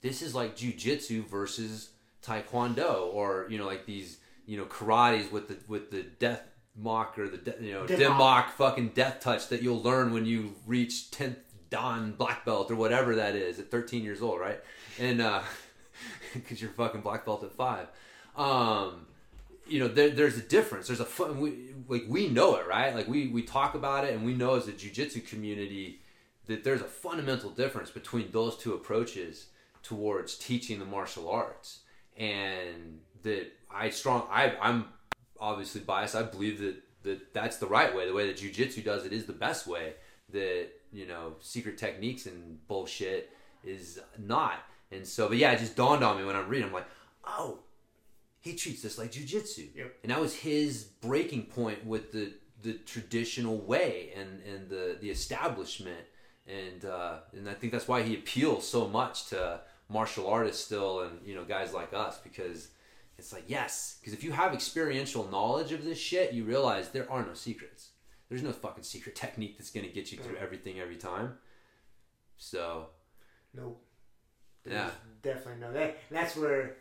[0.00, 1.90] this is like jujitsu versus
[2.24, 6.42] taekwondo, or you know, like these you know karates with the with the death
[6.76, 8.18] mock or the de- you know Death death mock.
[8.18, 11.36] mock fucking death touch that you'll learn when you reach tenth
[11.70, 14.60] dan black belt or whatever that is at 13 years old, right?
[14.98, 15.42] And uh,
[16.34, 17.88] because you're fucking black belt at five.
[18.36, 19.06] Um,
[19.72, 20.88] you know, there, there's a difference.
[20.88, 22.94] There's a fun, we, like we know it, right?
[22.94, 26.00] Like we we talk about it, and we know as a jujitsu community
[26.46, 29.46] that there's a fundamental difference between those two approaches
[29.82, 31.80] towards teaching the martial arts,
[32.18, 34.88] and that I strong I I'm
[35.40, 36.14] obviously biased.
[36.14, 38.06] I believe that that that's the right way.
[38.06, 39.94] The way that jujitsu does it is the best way.
[40.34, 43.30] That you know, secret techniques and bullshit
[43.64, 44.58] is not.
[44.90, 46.66] And so, but yeah, it just dawned on me when I'm reading.
[46.66, 46.88] I'm like,
[47.24, 47.60] oh,
[48.42, 49.94] he treats this like jujitsu, Yep.
[50.02, 55.10] and that was his breaking point with the the traditional way and and the the
[55.10, 56.04] establishment,
[56.46, 61.00] and uh, and I think that's why he appeals so much to martial artists still,
[61.00, 62.68] and you know guys like us because
[63.18, 67.10] it's like yes, because if you have experiential knowledge of this shit, you realize there
[67.10, 67.88] are no secrets.
[68.28, 71.34] There's no fucking secret technique that's gonna get you through everything every time.
[72.36, 72.88] So
[73.54, 73.84] Nope.
[74.64, 74.90] Yeah.
[75.22, 75.72] Definitely no.
[75.72, 76.76] That that's where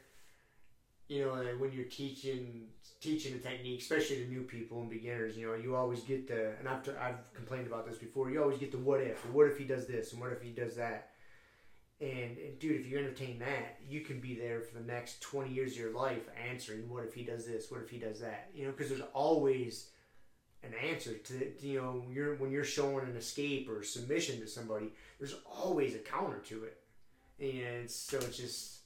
[1.12, 2.68] you know when you're teaching
[3.02, 5.36] teaching a technique, especially to new people and beginners.
[5.36, 8.32] You know, you always get the and I've t- I've complained about this before.
[8.32, 9.26] You always get the what if.
[9.32, 11.10] What if he does this and what if he does that.
[12.00, 15.54] And, and dude, if you entertain that, you can be there for the next twenty
[15.54, 18.50] years of your life answering what if he does this, what if he does that.
[18.56, 19.90] You know, because there's always
[20.64, 24.94] an answer to you know you're when you're showing an escape or submission to somebody.
[25.20, 26.78] There's always a counter to it
[27.42, 28.81] and so it's just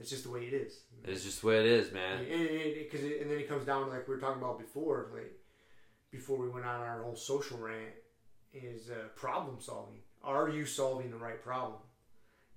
[0.00, 0.80] it's just the way it is.
[1.04, 2.18] it's just the way it is, man.
[2.20, 4.58] And, and, 'cause it- and then it comes down to like we were talking about
[4.58, 5.38] before, like
[6.10, 7.94] before we went on our whole social rant,
[8.52, 10.00] is uh, problem solving.
[10.24, 11.80] Are you solving the right problem?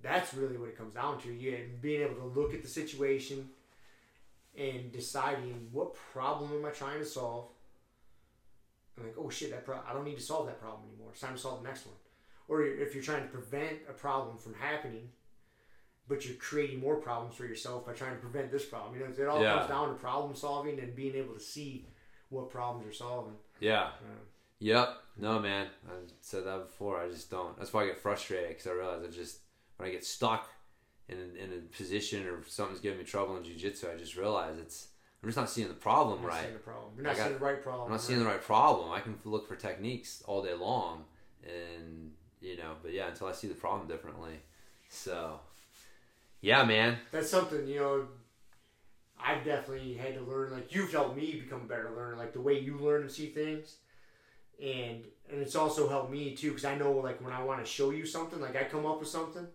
[0.02, 1.32] That's really what it comes down to.
[1.32, 3.48] Yeah, being able to look at the situation
[4.56, 7.46] and deciding what problem am I trying to solve.
[8.98, 11.10] I'm like, oh shit, that pro- I don't need to solve that problem anymore.
[11.12, 11.96] It's time to solve the next one.
[12.48, 15.08] Or if you're trying to prevent a problem from happening,
[16.08, 18.94] but you're creating more problems for yourself by trying to prevent this problem.
[18.94, 19.56] You know, it all Yeah.
[19.58, 21.86] comes down to problem solving and being able to see
[22.28, 23.36] what problems you're solving.
[23.60, 23.84] Yeah.
[24.02, 24.20] Uh,
[24.60, 24.96] Yep.
[25.18, 25.68] No, man.
[25.86, 26.98] I said that before.
[26.98, 27.56] I just don't.
[27.58, 29.40] That's why I get frustrated because I realize I just
[29.76, 30.48] when I get stuck
[31.08, 34.88] in in a position or something's giving me trouble in jujitsu, I just realize it's
[35.22, 36.42] I'm just not seeing the problem right.
[36.42, 36.92] seeing the problem.
[36.94, 37.86] You're not got- seeing the right problem.
[37.86, 38.92] I'm not seeing the right problem.
[38.92, 41.04] I can look for techniques all day long,
[41.44, 44.40] and you know, but yeah, until I see the problem differently.
[44.88, 45.40] So,
[46.44, 46.98] yeah, man.
[47.10, 48.06] that's something you know
[49.22, 52.40] i've definitely had to learn like you've helped me become a better learner like the
[52.40, 53.76] way you learn and see things
[54.62, 57.70] and and it's also helped me too because i know like when i want to
[57.70, 59.46] show you something like i come up with something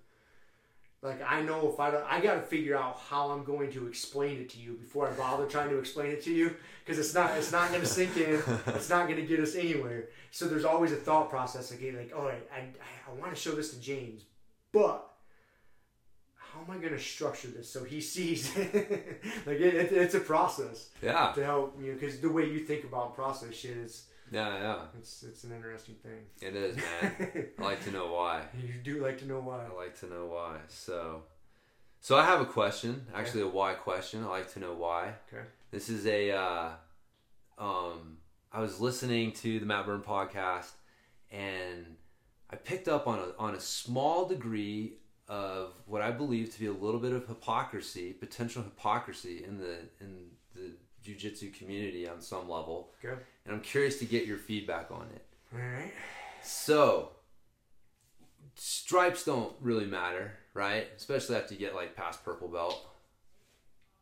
[1.02, 4.40] like i know if i don't i gotta figure out how i'm going to explain
[4.40, 7.38] it to you before i bother trying to explain it to you because it's not
[7.38, 10.66] it's not going to sink in it's not going to get us anywhere so there's
[10.66, 13.80] always a thought process like like oh i i, I want to show this to
[13.80, 14.24] james
[14.72, 15.09] but
[16.60, 18.56] how am I going to structure this so he sees?
[18.58, 22.84] like it, it, it's a process Yeah, to help you because the way you think
[22.84, 24.80] about process shit is yeah, yeah.
[24.98, 26.48] it's it's an interesting thing.
[26.48, 27.48] It is, man.
[27.58, 28.44] I like to know why.
[28.62, 29.66] you do like to know why.
[29.66, 30.58] I like to know why.
[30.68, 31.24] So,
[32.00, 33.08] so I have a question.
[33.16, 34.24] Actually, a why question.
[34.24, 35.14] I like to know why.
[35.34, 35.44] Okay.
[35.72, 36.32] This is a.
[36.32, 36.70] Uh,
[37.58, 38.18] um,
[38.52, 40.72] I was listening to the Matt Burn podcast,
[41.32, 41.96] and
[42.52, 45.00] I picked up on a on a small degree
[45.30, 49.78] of what I believe to be a little bit of hypocrisy, potential hypocrisy in the
[50.02, 50.26] in
[50.56, 50.72] the
[51.06, 53.22] jujitsu community on some level, Okay.
[53.46, 55.26] and I'm curious to get your feedback on it.
[55.54, 55.94] All right.
[56.44, 57.12] So,
[58.56, 60.88] stripes don't really matter, right?
[60.98, 62.86] Especially after you get like past purple belt.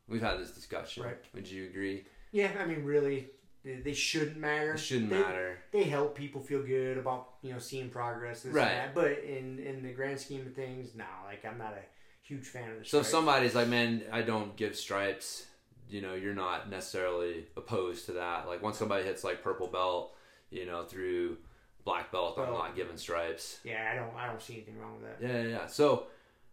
[0.08, 1.04] We've had this discussion.
[1.04, 1.18] Right.
[1.34, 2.06] Would you agree?
[2.32, 3.28] Yeah, I mean, really,
[3.68, 4.74] they, they shouldn't matter.
[4.74, 5.58] It shouldn't They- matter.
[5.72, 8.66] They help people feel good about you know seeing progress, and Right.
[8.70, 8.96] that.
[8.96, 11.06] But in in the grand scheme of things, no.
[11.26, 11.84] Like I'm not a
[12.22, 12.86] huge fan of the.
[12.86, 13.10] So if stripes.
[13.10, 15.46] somebody's like, man, I don't give stripes,
[15.90, 18.48] you know, you're not necessarily opposed to that.
[18.48, 20.16] Like once somebody hits like purple belt,
[20.50, 21.38] you know, through
[21.86, 23.60] black belt, I'm not giving stripes.
[23.64, 24.14] Yeah, I don't.
[24.16, 25.26] I don't see anything wrong with that.
[25.28, 25.68] Yeah, yeah, yeah.
[25.68, 26.08] So,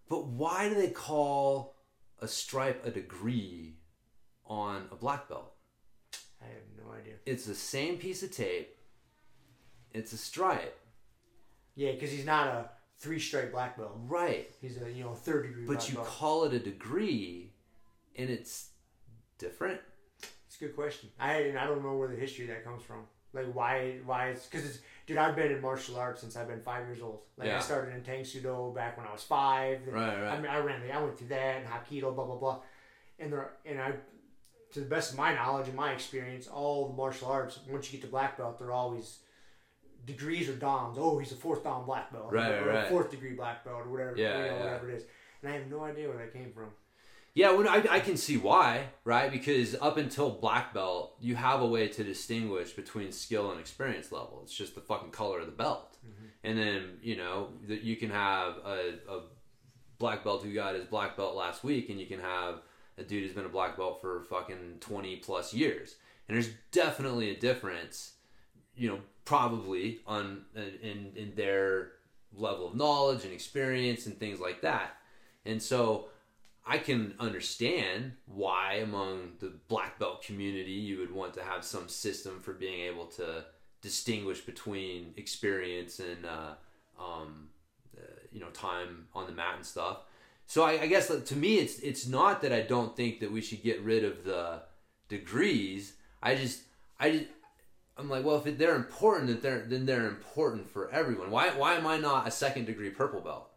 [0.08, 1.74] but why do they call
[2.20, 3.76] a stripe a degree
[4.46, 5.52] on a black belt?
[6.40, 7.14] I have idea.
[7.26, 8.76] It's the same piece of tape.
[9.92, 10.78] It's a stripe,
[11.76, 13.92] Yeah, because he's not a three stripe black belt.
[14.06, 14.50] right?
[14.60, 15.66] He's a you know third degree.
[15.66, 16.06] But you belt.
[16.08, 17.52] call it a degree,
[18.16, 18.70] and it's
[19.38, 19.80] different.
[20.46, 21.10] It's a good question.
[21.18, 23.04] I and I don't know where the history of that comes from.
[23.32, 25.16] Like why why it's because it's dude.
[25.16, 27.20] I've been in martial arts since I've been five years old.
[27.36, 27.56] Like Yeah.
[27.58, 29.80] I started in Tang Soo Do back when I was five.
[29.86, 30.32] Right, right.
[30.32, 30.80] I mean, I ran.
[30.80, 32.60] the- I went through that and Hapkido, blah blah blah.
[33.18, 33.92] And there and I,
[34.74, 37.98] to the best of my knowledge and my experience, all the martial arts once you
[37.98, 39.20] get to black belt, they're always
[40.04, 40.98] degrees or dans.
[40.98, 42.86] Oh, he's a fourth dan black belt, Right, or right.
[42.86, 44.16] a fourth degree black belt, or whatever.
[44.16, 44.64] Yeah, you know, yeah.
[44.64, 45.04] whatever it is.
[45.42, 46.70] And I have no idea where that came from.
[47.34, 49.30] Yeah, well, I, I can see why, right?
[49.30, 54.12] Because up until black belt, you have a way to distinguish between skill and experience
[54.12, 54.40] level.
[54.44, 55.96] It's just the fucking color of the belt.
[56.06, 56.26] Mm-hmm.
[56.44, 59.20] And then, you know, that you can have a, a
[59.98, 62.60] black belt who got his black belt last week, and you can have
[62.98, 65.96] a dude who's been a black belt for fucking 20 plus years.
[66.28, 68.12] And there's definitely a difference,
[68.76, 71.92] you know, probably on in, in their
[72.36, 74.96] level of knowledge and experience and things like that.
[75.44, 76.08] And so
[76.66, 81.88] I can understand why among the black belt community you would want to have some
[81.88, 83.44] system for being able to
[83.82, 86.54] distinguish between experience and uh,
[86.98, 87.48] um,
[87.96, 88.00] uh,
[88.32, 89.98] you know time on the mat and stuff.
[90.46, 93.32] So I, I guess like, to me it's it's not that I don't think that
[93.32, 94.62] we should get rid of the
[95.08, 95.94] degrees.
[96.22, 96.60] I just
[97.00, 97.24] I just
[97.96, 101.30] I'm like, well, if they're important, then they're then they're important for everyone.
[101.30, 103.50] Why why am I not a second degree purple belt?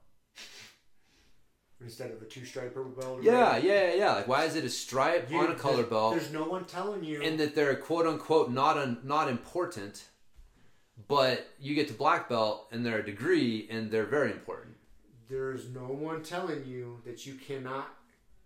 [1.79, 3.19] Instead of a two stripe purple belt.
[3.19, 3.67] or Yeah, whatever.
[3.67, 4.13] yeah, yeah.
[4.13, 6.65] Like, why is it a stripe You- on a color there's- belt, There's no one
[6.65, 7.21] telling you.
[7.21, 10.05] and that they're quote unquote not un, not important,
[11.07, 14.76] but you get to black belt and they're a degree and they're very important.
[15.29, 17.89] There's no one telling you that you cannot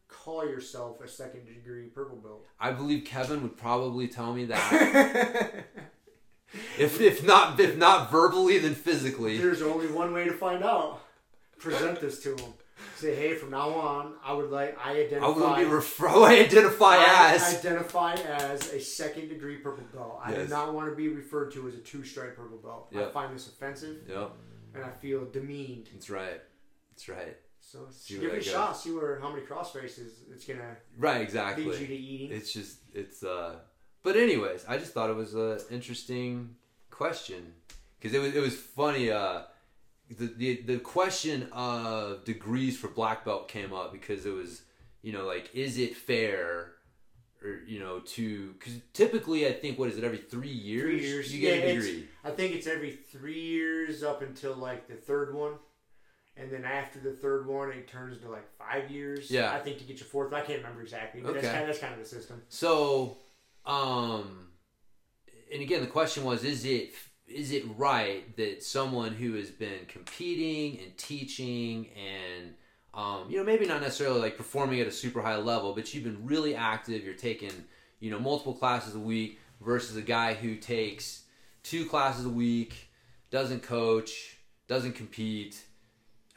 [0.07, 2.45] call yourself a second degree purple belt.
[2.59, 5.65] I believe Kevin would probably tell me that
[6.77, 9.37] if if not if not verbally then physically.
[9.37, 11.01] There's only one way to find out.
[11.59, 12.53] Present this to him.
[12.95, 15.25] Say, hey, from now on, I would like I identify.
[15.27, 17.59] I will be refer- I identify I as.
[17.59, 20.19] identify as a second degree purple belt.
[20.23, 22.91] I do not want to be referred to as a two stripe purple belt.
[22.95, 24.31] I find this offensive Yep,
[24.73, 25.89] and I feel demeaned.
[25.93, 26.41] that's right.
[27.07, 27.37] That's right.
[27.59, 28.77] So See give it a that shot.
[28.77, 31.65] See where how many cross races it's gonna Right, exactly.
[31.65, 32.31] lead you to eating.
[32.37, 33.55] It's just it's uh.
[34.03, 36.55] But anyways, I just thought it was a interesting
[36.89, 37.53] question
[37.99, 39.11] because it was it was funny.
[39.11, 39.43] Uh,
[40.09, 44.63] the, the the question of degrees for black belt came up because it was
[45.01, 46.73] you know like is it fair
[47.43, 51.07] or you know to because typically I think what is it every three years Three
[51.07, 51.33] years.
[51.33, 54.95] you get Yeah, a degree I think it's every three years up until like the
[54.95, 55.53] third one.
[56.37, 59.29] And then after the third one, it turns to like five years.
[59.29, 59.51] Yeah.
[59.51, 60.33] I think to get your fourth.
[60.33, 62.41] I can't remember exactly, but that's, kind of, that's kind of the system.
[62.47, 63.17] So,
[63.65, 64.47] um,
[65.51, 66.93] and again, the question was: Is it
[67.27, 72.53] is it right that someone who has been competing and teaching and
[72.93, 76.03] um, you know maybe not necessarily like performing at a super high level, but you've
[76.03, 77.51] been really active, you're taking
[77.99, 81.23] you know multiple classes a week versus a guy who takes
[81.63, 82.89] two classes a week,
[83.29, 84.37] doesn't coach,
[84.67, 85.63] doesn't compete.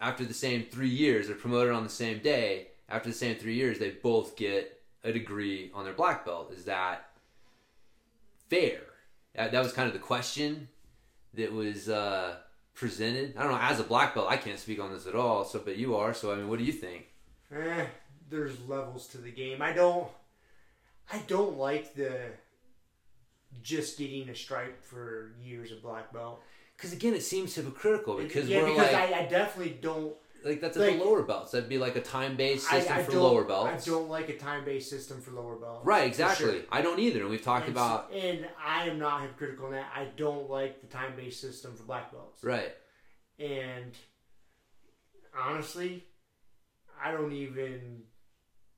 [0.05, 2.69] After the same three years, they're promoted on the same day.
[2.91, 6.53] After the same three years, they both get a degree on their black belt.
[6.53, 7.09] Is that
[8.51, 8.83] fair?
[9.35, 10.69] That, that was kind of the question
[11.33, 12.37] that was uh,
[12.75, 13.35] presented.
[13.35, 13.59] I don't know.
[13.59, 15.43] As a black belt, I can't speak on this at all.
[15.47, 16.13] So, but you are.
[16.13, 17.07] So, I mean, what do you think?
[17.51, 17.87] Eh,
[18.29, 19.63] there's levels to the game.
[19.63, 20.07] I don't.
[21.11, 22.21] I don't like the
[23.63, 26.43] just getting a stripe for years of black belt.
[26.77, 30.15] Because again, it seems hypocritical because yeah, we're because like, I, I definitely don't.
[30.45, 31.53] like that's at like- the lower belts.
[31.53, 33.87] That'd be like a time based system I for lower belts.
[33.87, 35.87] I don't like a time based system for lower belts.
[35.87, 36.47] Right, exactly.
[36.47, 36.61] sure.
[36.73, 37.21] I don't either.
[37.21, 39.87] And we've talked And about and I am not hypocritical in that.
[39.95, 42.43] I don't like the time based system for black belts.
[42.43, 42.73] right.
[43.39, 43.93] And
[45.39, 46.05] honestly,
[47.03, 48.03] I don't even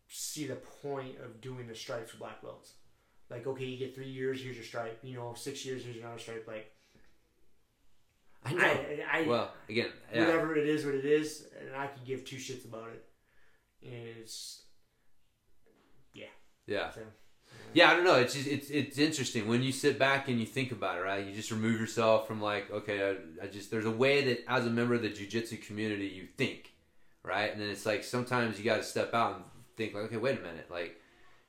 [0.09, 2.73] see the point of doing the stripes for black belts.
[3.29, 5.01] Like, okay, you get three years, here's your stripe.
[5.03, 6.45] You know, six years, here's another stripe.
[6.47, 6.71] Like,
[8.47, 8.65] I know.
[8.65, 10.27] I, I, well, again, yeah.
[10.27, 13.05] whatever it is, what it is, and I could give two shits about it.
[13.83, 14.63] And it's
[16.67, 16.91] yeah.
[16.91, 17.01] so.
[17.73, 18.17] Yeah, I don't know.
[18.17, 21.25] It's just it's it's interesting when you sit back and you think about it, right?
[21.25, 24.67] You just remove yourself from like, okay, I, I just there's a way that as
[24.67, 26.73] a member of the jujitsu community you think,
[27.23, 27.53] right?
[27.53, 29.45] And then it's like sometimes you got to step out and
[29.77, 30.97] think like, okay, wait a minute, like,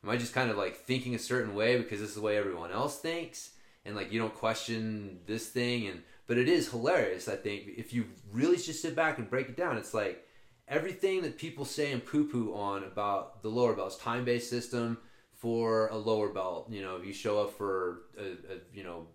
[0.03, 2.37] am I just kind of like thinking a certain way because this is the way
[2.37, 3.51] everyone else thinks,
[3.85, 7.27] and like you don't question this thing, and but it is hilarious.
[7.27, 10.25] I think if you really just sit back and break it down, it's like
[10.67, 14.97] everything that people say and poo poo on about the lower belts, time based system
[15.33, 16.67] for a lower belt.
[16.69, 19.07] You know, if you show up for a, a you know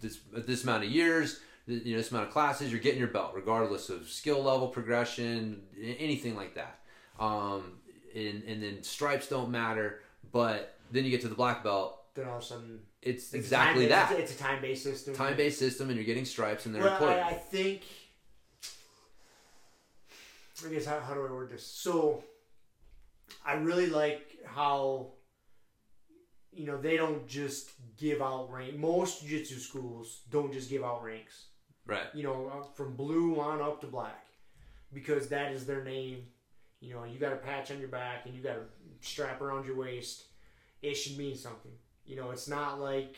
[0.00, 3.32] this this amount of years, you know this amount of classes, you're getting your belt,
[3.34, 6.80] regardless of skill level progression, anything like that.
[7.20, 7.78] Um,
[8.14, 10.00] and and then stripes don't matter,
[10.32, 13.34] but then you get to the black belt, Then all of a sudden, it's, it's
[13.34, 15.14] exactly that It's a time based system.
[15.14, 17.20] time based system, and you're getting stripes, and they're Well, important.
[17.24, 17.82] I, I think.
[20.66, 21.64] I guess how, how do I word this?
[21.64, 22.24] So,
[23.46, 25.12] I really like how,
[26.52, 28.76] you know, they don't just give out rank.
[28.76, 31.44] Most jiu-jitsu schools don't just give out ranks.
[31.86, 32.06] right.
[32.14, 34.26] You know, uh, from blue on up to black,
[34.92, 36.24] because that is their name.
[36.80, 38.62] You know, you got a patch on your back and you got a
[39.02, 40.24] strap around your waist.
[40.82, 41.72] It should mean something.
[42.08, 43.16] You know, it's not like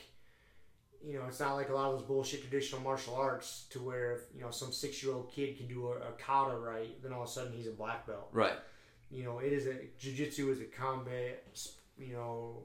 [1.02, 4.12] you know, it's not like a lot of those bullshit traditional martial arts to where
[4.12, 7.12] if, you know some six year old kid can do a, a kata right, then
[7.12, 8.28] all of a sudden he's a black belt.
[8.32, 8.58] Right.
[9.10, 11.44] You know, it is a jujitsu is a combat,
[11.96, 12.64] you know,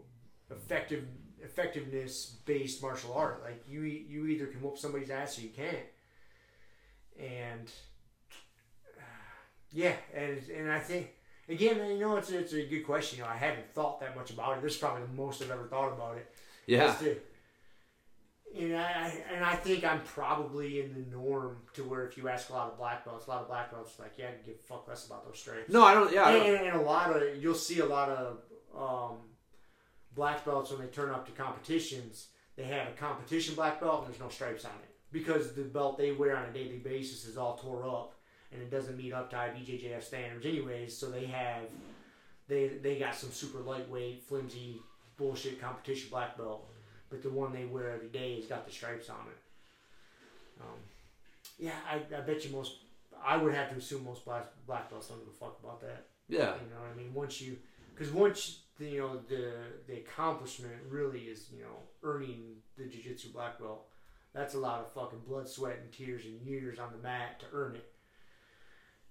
[0.52, 1.06] effective
[1.42, 3.42] effectiveness based martial art.
[3.44, 5.78] Like you, you either can whoop somebody's ass or you can't.
[7.20, 7.72] And
[9.72, 11.12] yeah, and and I think
[11.50, 13.20] again, you know, it's it's a good question.
[13.20, 14.64] You know, I haven't thought that much about it.
[14.64, 16.32] This is probably the most I've ever thought about it.
[16.68, 16.94] Yeah.
[16.94, 17.18] To-
[18.58, 22.50] and I and I think I'm probably in the norm to where if you ask
[22.50, 24.56] a lot of black belts, a lot of black belts like, yeah, I can give
[24.56, 25.72] a fuck less about those stripes.
[25.72, 26.12] No, I don't.
[26.14, 26.30] Yeah.
[26.30, 28.38] And, don't, and, and a lot of you'll see a lot of
[28.78, 29.18] um,
[30.16, 32.28] black belts when they turn up to competitions.
[32.56, 35.98] They have a competition black belt and there's no stripes on it because the belt
[35.98, 38.15] they wear on a daily basis is all tore up
[38.56, 40.96] and it doesn't meet up to IBJJF standards anyways.
[40.96, 41.64] So they have
[42.48, 44.82] they they got some super lightweight, flimsy
[45.18, 46.70] bullshit competition black belt,
[47.10, 50.62] but the one they wear every day has got the stripes on it.
[50.62, 50.78] Um,
[51.60, 52.78] yeah, I, I bet you most.
[53.24, 56.06] I would have to assume most black black belts don't give a fuck about that.
[56.30, 56.38] yeah.
[56.40, 57.14] You know what I mean?
[57.14, 57.58] Once you,
[57.94, 59.54] because once the, you know the
[59.88, 63.86] the accomplishment really is you know earning the jiu-jitsu black belt.
[64.34, 67.46] That's a lot of fucking blood, sweat, and tears and years on the mat to
[67.54, 67.90] earn it.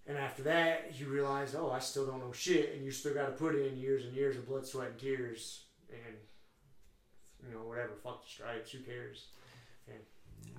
[0.07, 3.27] And after that, you realize, oh, I still don't know shit, and you still got
[3.27, 6.17] to put in years and years of blood, sweat, and tears, and
[7.47, 7.93] you know whatever.
[8.03, 8.71] Fuck the stripes.
[8.73, 9.29] Who cares?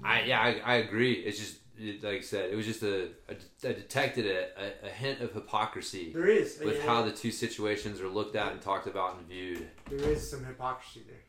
[0.04, 1.14] I yeah, I, I agree.
[1.14, 3.36] It's just it, like I said, it was just a, a
[3.68, 7.32] I detected a, a, a hint of hypocrisy There is with yeah, how the two
[7.32, 9.68] situations are looked at and talked about and viewed.
[9.90, 11.24] there is some hypocrisy there.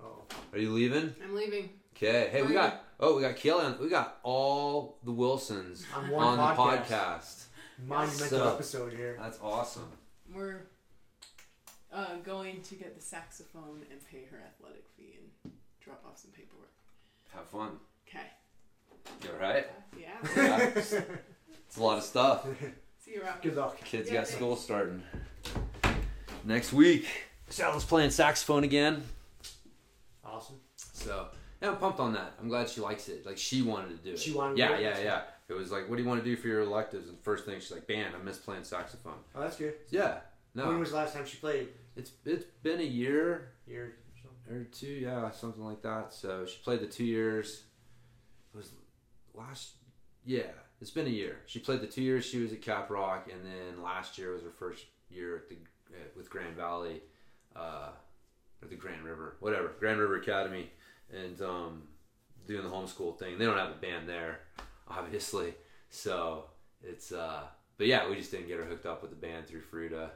[0.00, 1.14] Oh, Are you leaving?
[1.22, 1.70] I'm leaving.
[1.96, 2.28] Okay.
[2.30, 3.78] Hey, we got oh we got Keelan.
[3.80, 7.44] We got all the Wilsons on one on the podcast, podcast.
[7.86, 9.16] monumental So- episode here.
[9.20, 9.90] That's awesome.
[10.34, 10.66] We're
[11.92, 16.32] uh, going to get the saxophone and pay her athletic fee and drop off some
[16.32, 16.68] paperwork.
[17.34, 17.78] Have fun.
[18.08, 18.26] Okay.
[19.22, 19.66] You all right?
[19.98, 20.16] Yeah.
[20.36, 20.58] Yeah.
[20.74, 22.46] It's a lot of stuff.
[23.04, 23.40] See you around.
[23.42, 23.82] Good luck.
[23.84, 25.02] Kids Yeah, got school starting
[26.44, 27.06] next week.
[27.48, 29.02] Sal's playing saxophone again.
[30.24, 30.56] Awesome.
[30.76, 31.28] So
[31.66, 32.32] yeah, I'm pumped on that.
[32.40, 33.26] I'm glad she likes it.
[33.26, 34.18] Like she wanted to do it.
[34.18, 34.80] She wanted to Yeah, do it?
[34.82, 35.20] yeah, yeah.
[35.48, 37.08] It was like, what do you want to do for your electives?
[37.08, 38.14] And first thing she's like, band.
[38.18, 39.18] I miss playing saxophone.
[39.34, 39.74] Oh, that's good.
[39.90, 40.18] Yeah.
[40.54, 41.68] No, When was the last time she played?
[41.96, 44.56] it's it's been a year Year or something.
[44.56, 46.12] or two, yeah, something like that.
[46.12, 47.62] So she played the two years.
[48.52, 48.70] It was
[49.34, 49.72] last,
[50.24, 51.40] yeah, it's been a year.
[51.46, 54.50] She played the two years she was at Caprock, and then last year was her
[54.50, 55.56] first year at the
[55.90, 57.02] uh, with Grand Valley,
[57.54, 57.90] uh,
[58.62, 60.70] or the Grand River, whatever, Grand River Academy,
[61.12, 61.82] and um,
[62.46, 63.38] doing the homeschool thing.
[63.38, 64.40] They don't have a band there,
[64.88, 65.54] obviously,
[65.90, 66.44] so
[66.82, 67.42] it's uh,
[67.78, 70.10] but yeah, we just didn't get her hooked up with the band through Fruita.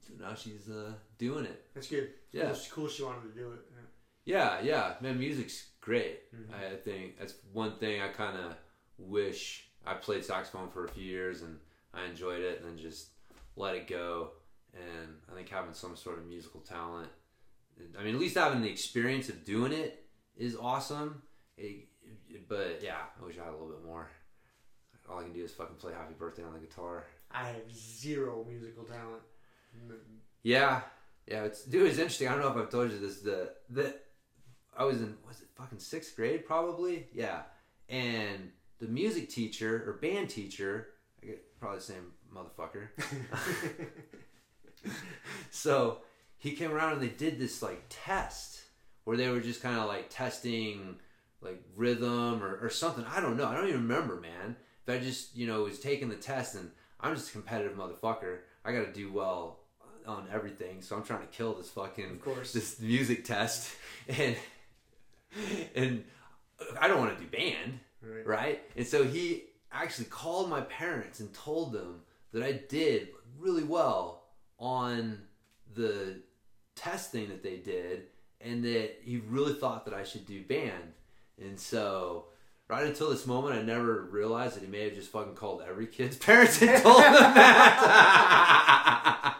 [0.00, 1.66] So now she's uh, doing it.
[1.74, 2.10] That's good.
[2.32, 2.42] Yeah.
[2.44, 3.60] Cool, it's cool she wanted to do it.
[3.70, 3.80] Yeah.
[4.24, 6.30] Yeah, yeah, man, music's great.
[6.34, 6.54] Mhm.
[6.54, 8.54] I think that's one thing I kind of
[8.98, 11.58] wish I played saxophone for a few years and
[11.94, 13.08] I enjoyed it, and then just
[13.56, 14.32] let it go.
[14.74, 17.08] And I think having some sort of musical talent,
[17.98, 20.04] I mean, at least having the experience of doing it
[20.38, 21.22] is awesome.
[21.56, 21.86] It-
[22.48, 24.08] but yeah, I wish I had a little bit more.
[25.10, 27.04] All I can do is fucking play Happy Birthday on the guitar.
[27.30, 29.22] I have zero musical talent.
[30.42, 30.82] Yeah,
[31.26, 31.44] yeah.
[31.44, 31.86] It's dude.
[31.86, 32.28] It's interesting.
[32.28, 33.20] I don't know if I've told you this.
[33.20, 33.94] The the
[34.76, 37.06] I was in was it fucking sixth grade probably.
[37.12, 37.42] Yeah,
[37.88, 40.88] and the music teacher or band teacher,
[41.22, 42.88] I get probably the same motherfucker.
[45.50, 45.98] so
[46.38, 48.60] he came around and they did this like test
[49.08, 50.96] where they were just kind of like testing
[51.40, 53.06] like rhythm or, or something.
[53.10, 53.46] I don't know.
[53.46, 54.54] I don't even remember, man.
[54.84, 56.70] But I just you know was taking the test and
[57.00, 58.40] I'm just a competitive motherfucker.
[58.66, 59.60] I got to do well
[60.06, 62.52] on everything, so I'm trying to kill this fucking Of course.
[62.52, 63.74] this music test,
[64.08, 64.36] and
[65.74, 66.04] and
[66.78, 68.26] I don't want to do band, Right.
[68.26, 68.62] right?
[68.76, 72.00] And so he actually called my parents and told them
[72.32, 73.08] that I did
[73.38, 74.24] really well
[74.58, 75.18] on
[75.74, 76.20] the
[76.74, 78.04] testing that they did,
[78.40, 80.92] and that he really thought that I should do band.
[81.40, 82.26] And so,
[82.68, 85.86] right until this moment, I never realized that he may have just fucking called every
[85.86, 89.34] kid's parents and told them that.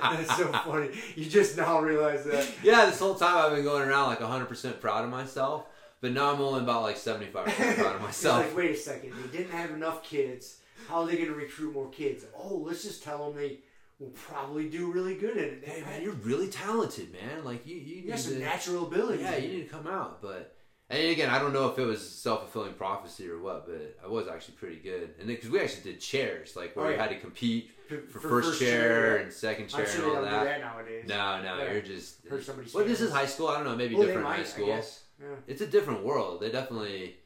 [0.02, 0.90] That's so funny.
[1.16, 2.48] You just now realize that.
[2.62, 5.66] yeah, this whole time I've been going around like 100% proud of myself,
[6.00, 7.32] but now I'm only about like 75%
[7.76, 8.46] proud of myself.
[8.46, 9.12] like, wait a second.
[9.30, 10.56] They didn't have enough kids.
[10.88, 12.24] How are they going to recruit more kids?
[12.36, 13.58] Oh, let's just tell them they
[14.00, 15.62] will probably do really good at it.
[15.64, 17.44] Hey man, you're really talented, man.
[17.44, 19.22] Like you, you You got some to, natural ability.
[19.22, 20.20] yeah, you need to come out.
[20.22, 20.56] But
[20.88, 24.08] and again, I don't know if it was self fulfilling prophecy or what, but I
[24.08, 25.10] was actually pretty good.
[25.18, 27.02] And because we actually did chairs, like where Oh, we yeah.
[27.02, 29.22] had to compete For, for, first, chair, yeah.
[29.24, 30.44] and second chair sure and all that.
[30.44, 31.04] that nowadays.
[31.06, 31.72] No, no, Yeah.
[31.72, 32.26] you're just.
[32.26, 33.48] Heard somebody Well, this is high school.
[33.48, 34.72] I don't know, maybe Well, different in might, high school.
[34.72, 35.04] I guess.
[35.20, 35.26] Yeah.
[35.46, 36.40] it's a different world.
[36.40, 37.16] They definitely,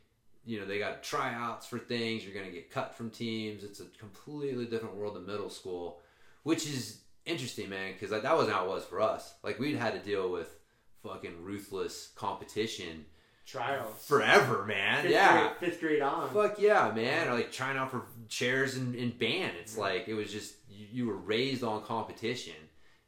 [0.44, 2.24] you know, they got tryouts for things.
[2.24, 3.62] You're going to get cut from teams.
[3.62, 6.00] It's a completely different world than middle school,
[6.44, 9.34] which is interesting, man, because like, that wasn't how it was for us.
[9.42, 10.56] Like, we'd had to deal with
[11.02, 13.06] fucking ruthless competition
[13.46, 14.06] Trials.
[14.06, 15.02] forever, man.
[15.02, 15.40] Fifth yeah.
[15.40, 16.30] Grade, fifth grade on.
[16.30, 17.28] Fuck yeah, man.
[17.28, 19.52] Or like trying out for chairs in, in band.
[19.60, 22.54] It's like, it was just, you, you were raised on competition.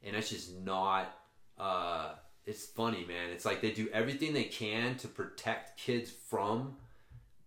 [0.03, 1.17] And that's just not,
[1.59, 2.13] uh,
[2.45, 3.31] it's funny, man.
[3.31, 6.77] It's like they do everything they can to protect kids from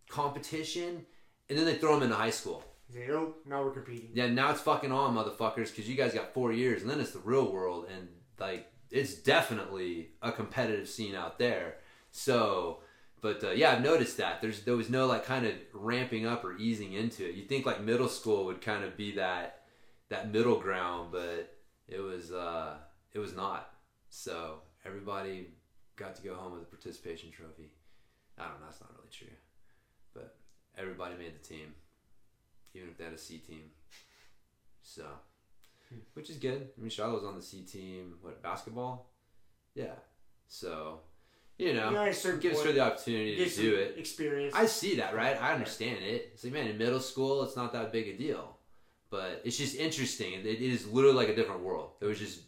[0.10, 1.06] competition.
[1.48, 2.64] And then they throw them into high school.
[2.94, 4.10] They go, now we're competing.
[4.14, 7.12] Yeah, now it's fucking on, motherfuckers, because you guys got four years, and then it's
[7.12, 8.08] the real world, and
[8.40, 11.76] like it's definitely a competitive scene out there.
[12.12, 12.80] So,
[13.22, 16.44] but uh, yeah, I've noticed that there's there was no like kind of ramping up
[16.44, 17.36] or easing into it.
[17.36, 19.62] You think like middle school would kind of be that
[20.10, 21.56] that middle ground, but
[21.88, 22.78] it was uh
[23.14, 23.72] it was not.
[24.10, 25.50] So everybody
[25.96, 27.72] got to go home with a participation trophy.
[28.38, 29.36] I don't know, that's not really true,
[30.14, 30.38] but
[30.78, 31.74] everybody made the team
[32.74, 33.72] even if they had a C team.
[34.82, 35.06] So,
[35.90, 36.00] hmm.
[36.14, 36.70] which is good.
[36.78, 38.16] I mean, was on the C team.
[38.22, 39.12] What basketball?
[39.76, 39.96] Yeah.
[40.48, 41.02] So,
[41.58, 43.96] you know, You know, a gives her the opportunity to do it.
[43.98, 44.56] Experience.
[44.56, 45.40] I see that, right?
[45.42, 46.32] I understand it.
[46.34, 48.58] It's like, man, in middle school, it's not that big a deal,
[49.10, 50.34] but it's just interesting.
[50.34, 51.92] It, it is literally like a different world.
[52.02, 52.40] It was just,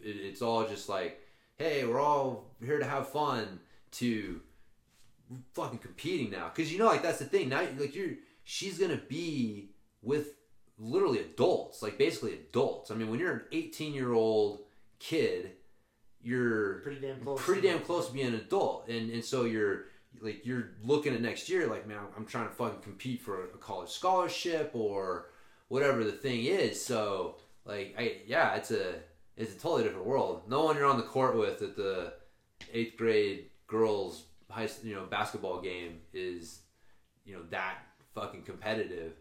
[0.00, 1.20] it, it's all just like,
[1.58, 3.60] hey, we're all here to have fun.
[3.92, 4.40] To
[5.54, 8.14] fucking competing now because you know like that's the thing now like you're
[8.48, 9.70] she's gonna be
[10.02, 10.34] with
[10.78, 12.90] literally adults like basically adults.
[12.90, 14.60] I mean when you're an 18 year old
[15.00, 15.52] kid
[16.22, 17.40] you're Pretty damn close.
[17.42, 18.88] pretty damn close to being an adult.
[18.88, 19.86] And and so you're
[20.20, 23.48] like you're looking at next year like man i'm trying to fucking compete for a
[23.58, 25.26] college scholarship or
[25.68, 26.82] whatever the thing is.
[26.82, 28.94] So like i yeah it's a
[29.36, 30.42] it's a totally different world.
[30.48, 32.12] No one you're on the court with at the
[32.72, 36.60] eighth grade girls high you know basketball game is
[37.24, 37.78] you know that
[38.16, 39.12] fucking competitive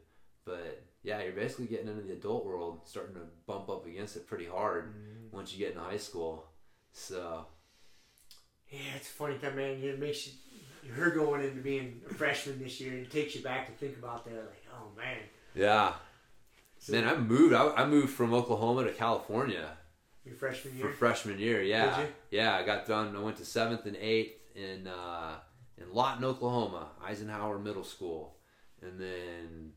[0.46, 4.26] but yeah you're basically getting into the adult world starting to bump up against it
[4.26, 4.94] pretty hard
[5.32, 6.46] once you get into high school
[6.94, 7.46] so
[8.72, 9.78] Yeah, it's funny, that man.
[9.84, 12.94] It makes you, her going into being a freshman this year.
[12.94, 14.34] And it takes you back to think about that.
[14.36, 15.18] Like, oh man.
[15.54, 15.94] yeah
[16.80, 17.54] So Man, I moved.
[17.54, 19.68] I, I moved from Oklahoma to California
[20.26, 20.88] your freshman year.
[20.88, 21.62] for freshman year.
[21.62, 22.56] Yeah, Did yeah.
[22.56, 23.16] I got done.
[23.16, 25.36] I went to seventh and eighth in uh,
[25.78, 28.38] in Lawton, Oklahoma, Eisenhower Middle School,
[28.82, 29.72] and then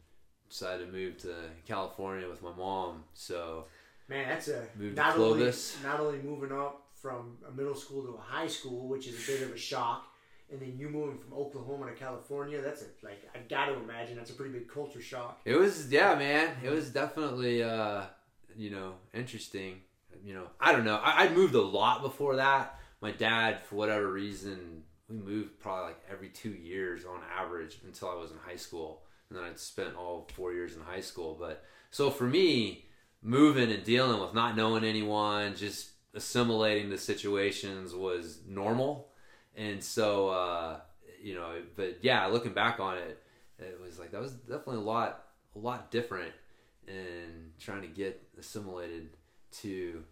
[0.48, 1.34] decided to move to
[1.66, 3.04] California with my mom.
[3.14, 3.66] So
[4.08, 5.52] Man, that's a Moved to not only
[5.82, 9.32] not only moving up from a middle school to a high school, which is a
[9.32, 10.06] bit of a shock,
[10.50, 12.60] and then you moving from Oklahoma to California.
[12.62, 15.40] That's a like I got to imagine that's a pretty big culture shock.
[15.44, 16.56] it was, yeah, man.
[16.64, 18.04] It was definitely, uh,
[18.56, 19.82] you know, interesting.
[20.24, 20.96] You know, I don't know.
[20.96, 22.78] I, I'd moved a lot before that.
[23.00, 24.77] My dad, for whatever reason,
[25.08, 29.02] we moved probably like every two years on average until I was in high school,
[29.28, 31.36] and then I'd spent all four years in high school.
[31.38, 32.86] But so for me,
[33.22, 39.08] moving and dealing with not knowing anyone, just assimilating the situations was normal,
[39.56, 40.80] and so uh,
[41.22, 41.62] you know.
[41.74, 43.22] But yeah, looking back on it,
[43.58, 45.24] it was like that was definitely a lot,
[45.56, 46.32] a lot different,
[46.86, 49.08] and trying to get assimilated
[49.50, 50.04] to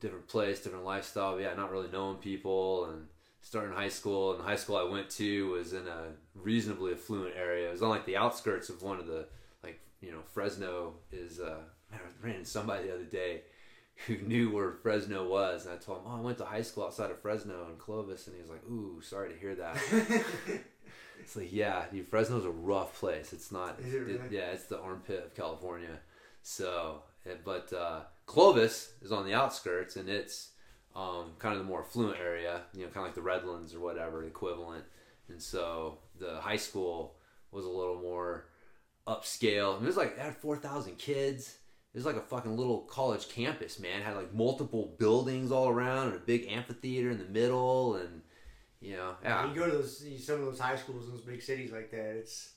[0.00, 1.32] different place, different lifestyle.
[1.32, 3.06] But yeah, not really knowing people and
[3.44, 4.32] starting high school.
[4.32, 7.68] And the high school I went to was in a reasonably affluent area.
[7.68, 9.26] It was on like the outskirts of one of the
[9.62, 11.38] like you know Fresno is.
[11.38, 11.58] Uh,
[11.92, 13.42] I ran into somebody the other day
[14.08, 16.86] who knew where Fresno was, and I told him, "Oh, I went to high school
[16.86, 19.78] outside of Fresno in Clovis," and he was like, "Ooh, sorry to hear that."
[21.20, 23.32] It's like, yeah, dude, Fresno's a rough place.
[23.32, 23.78] It's not.
[23.80, 24.20] Is it really?
[24.30, 26.00] yeah, it's the armpit of California.
[26.42, 30.50] So, eh, but uh, Clovis is on the outskirts, and it's
[30.94, 32.62] um, kind of the more affluent area.
[32.74, 34.84] You know, kind of like the Redlands or whatever equivalent.
[35.28, 37.16] And so the high school
[37.50, 38.46] was a little more
[39.06, 39.80] upscale.
[39.80, 41.56] It was like it had four thousand kids.
[41.92, 44.00] It was like a fucking little college campus, man.
[44.00, 48.22] It had like multiple buildings all around and a big amphitheater in the middle, and
[48.80, 49.48] you know, yeah.
[49.48, 52.16] You go to those some of those high schools in those big cities like that.
[52.16, 52.54] It's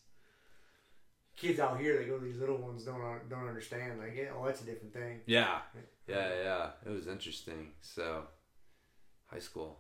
[1.36, 1.98] kids out here.
[1.98, 4.00] They go to these little ones don't don't understand.
[4.00, 5.22] Like, yeah, oh, that's a different thing.
[5.28, 5.60] Yeah,
[6.08, 6.70] yeah, yeah.
[6.86, 7.72] It was interesting.
[7.82, 8.24] So,
[9.28, 9.80] high school.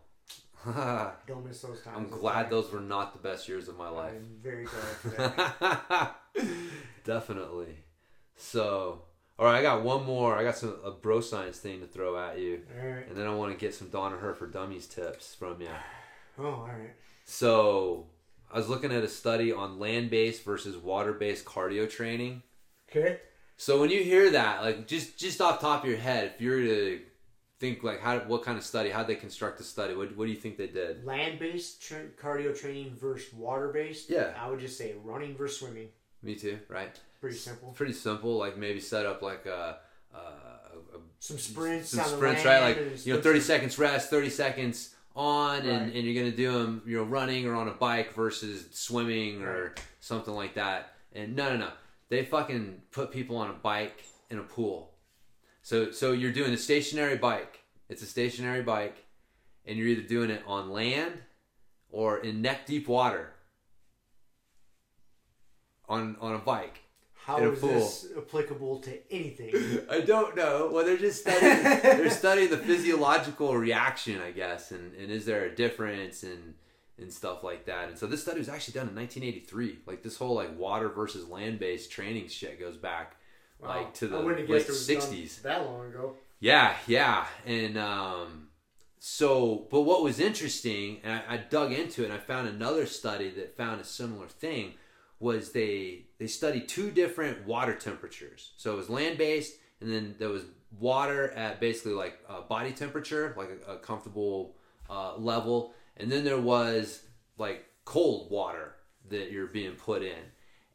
[0.65, 1.95] Don't miss those times.
[1.95, 4.13] I'm glad those were not the best years of my life.
[4.15, 6.09] I'm very glad.
[7.03, 7.77] Definitely.
[8.35, 9.03] So,
[9.39, 10.35] all right, I got one more.
[10.35, 13.07] I got some a bro science thing to throw at you, all right.
[13.07, 15.69] and then I want to get some Danaher for Dummies tips from you.
[16.39, 16.93] Oh, all right.
[17.25, 18.05] So,
[18.53, 22.43] I was looking at a study on land-based versus water-based cardio training.
[22.87, 23.21] Okay.
[23.57, 26.51] So when you hear that, like just just off top of your head, if you
[26.51, 27.01] were to
[27.59, 29.95] think like how what kind of study, how they construct the study?
[29.95, 31.03] What what do you think they did?
[31.05, 34.09] Land based tra- cardio training versus water based.
[34.09, 34.34] Yeah.
[34.39, 35.89] I would just say running versus swimming.
[36.21, 36.99] Me too, right?
[37.19, 37.69] Pretty simple.
[37.71, 38.38] Pretty simple.
[38.38, 39.77] Like maybe set up like a,
[40.13, 41.89] a, a Some sprints.
[41.89, 42.61] some sprints, right?
[42.61, 45.95] Like you know, thirty seconds rest, thirty seconds on, and, Right.
[45.95, 49.73] and you're gonna do them, you know, running or on a bike versus swimming or
[49.99, 50.91] something like that.
[51.13, 51.69] And no, no, no,
[52.09, 54.93] they fucking put people on a bike in a pool.
[55.61, 57.59] So so you're doing a stationary bike.
[57.89, 59.05] It's a stationary bike,
[59.65, 61.13] and you're either doing it on land
[61.89, 63.34] or in neck deep water
[65.88, 66.79] on on a bike.
[67.13, 67.73] How in a is pool.
[67.73, 69.81] this applicable to anything?
[69.89, 70.69] I don't know.
[70.71, 71.63] Well, they're just studying.
[71.81, 76.53] they're studying the physiological reaction, I guess, and, and is there a difference and
[76.99, 77.90] and stuff like that.
[77.90, 79.80] And so this study was actually done in 1983.
[79.86, 83.18] Like this whole like water versus land based training shit goes back
[83.61, 85.41] like to the late guessed it was done 60s.
[85.41, 86.15] That long ago.
[86.40, 88.49] Yeah, yeah, and um,
[88.99, 92.86] so but what was interesting, and I, I dug into it, and I found another
[92.86, 94.74] study that found a similar thing.
[95.19, 98.52] Was they they studied two different water temperatures.
[98.57, 100.44] So it was land based, and then there was
[100.80, 104.57] water at basically like uh, body temperature, like a, a comfortable
[104.91, 107.03] uh, level, and then there was
[107.38, 108.76] like cold water
[109.10, 110.19] that you're being put in.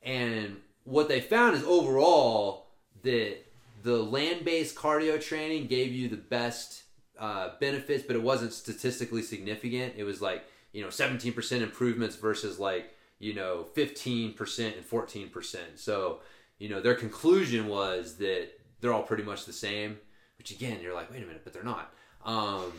[0.02, 2.68] And what they found is overall
[3.02, 3.38] that
[3.82, 6.82] the land-based cardio training gave you the best
[7.18, 9.94] uh, benefits, but it wasn't statistically significant.
[9.96, 15.56] It was like you know 17% improvements versus like you know 15% and 14%.
[15.76, 16.20] So
[16.58, 18.48] you know their conclusion was that
[18.80, 19.98] they're all pretty much the same.
[20.38, 21.94] Which again, you're like, wait a minute, but they're not.
[22.24, 22.72] Um,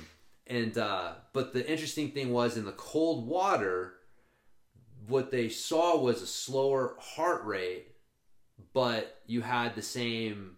[0.47, 3.95] and uh, but the interesting thing was in the cold water,
[5.07, 7.87] what they saw was a slower heart rate,
[8.73, 10.57] but you had the same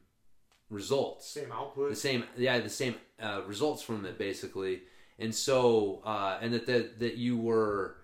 [0.70, 1.30] results.
[1.30, 1.90] Same output.
[1.90, 4.82] the same yeah the same uh, results from it basically.
[5.20, 7.98] And so uh, and that that, that you were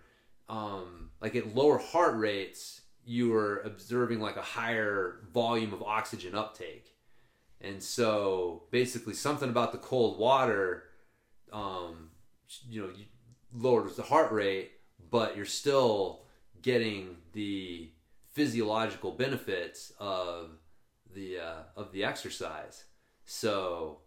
[0.50, 6.36] um, like at lower heart rates you were observing like a higher volume of oxygen
[6.36, 6.96] uptake.
[7.60, 10.84] And so basically something about the cold water
[11.52, 12.10] um,
[12.70, 13.06] you know you
[13.54, 14.72] lowers the heart rate
[15.10, 16.22] but you're still
[16.62, 17.90] getting the
[18.32, 20.52] physiological benefits of
[21.14, 22.86] the uh, of the exercise
[23.26, 24.00] so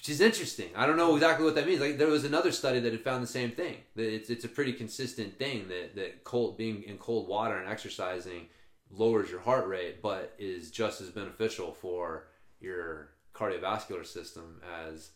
[0.00, 0.70] which is interesting.
[0.74, 1.78] I don't know exactly what that means.
[1.78, 3.76] Like there was another study that had found the same thing.
[3.96, 7.68] That it's it's a pretty consistent thing that that cold being in cold water and
[7.68, 8.46] exercising
[8.90, 12.28] lowers your heart rate, but is just as beneficial for
[12.62, 15.10] your cardiovascular system as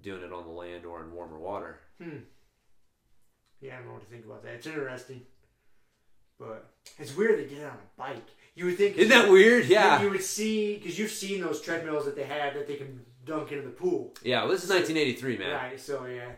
[0.00, 1.80] doing it on the land or in warmer water.
[2.02, 2.18] Hmm.
[3.60, 4.54] Yeah, I don't know what to think about that.
[4.54, 5.22] It's interesting,
[6.38, 8.26] but it's weird they did it on a bike.
[8.54, 9.64] You would think Isn't that weird?
[9.66, 10.02] Yeah.
[10.02, 13.50] You would see because you've seen those treadmills that they have that they can dunk
[13.52, 14.14] into the pool.
[14.22, 15.52] Yeah, well, this is 1983, man.
[15.52, 15.80] Right.
[15.80, 16.30] So yeah,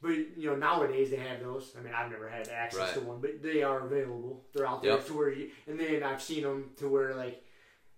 [0.00, 1.74] but you know nowadays they have those.
[1.78, 2.94] I mean, I've never had access Right.
[2.94, 4.44] to one, but they are available.
[4.54, 5.06] They're out there Yep.
[5.08, 7.41] to where you, and then I've seen them to where like.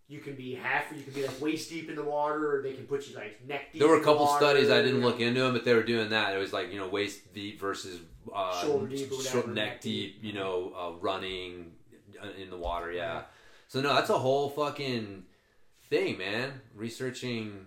[0.06, 2.74] You can be half, you can be like waist deep in the water, or they
[2.74, 3.80] can put you like neck deep.
[3.80, 6.34] There were a couple studies I didn't look into them, but they were doing that.
[6.34, 8.00] It was like you know waist deep versus
[8.34, 10.20] uh, Shoulder deep whatever, neck neck deep.
[10.20, 10.24] deep.
[10.24, 11.72] You know, uh, running
[12.40, 12.92] in the water.
[12.92, 13.22] Yeah.
[13.68, 15.24] So no, that's a whole fucking
[15.88, 16.60] thing, man.
[16.74, 17.66] Researching,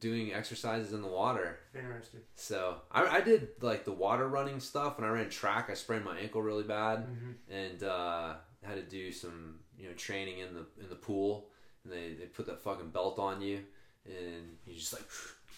[0.00, 1.60] doing exercises in the water.
[1.74, 2.20] Interesting.
[2.34, 4.98] So I, I did like the water running stuff.
[4.98, 7.06] and I ran track, I sprained my ankle really bad,
[7.50, 11.48] and uh, had to do some you know training in the in the pool.
[11.84, 13.60] And they, they put that fucking belt on you,
[14.06, 15.04] and you're just like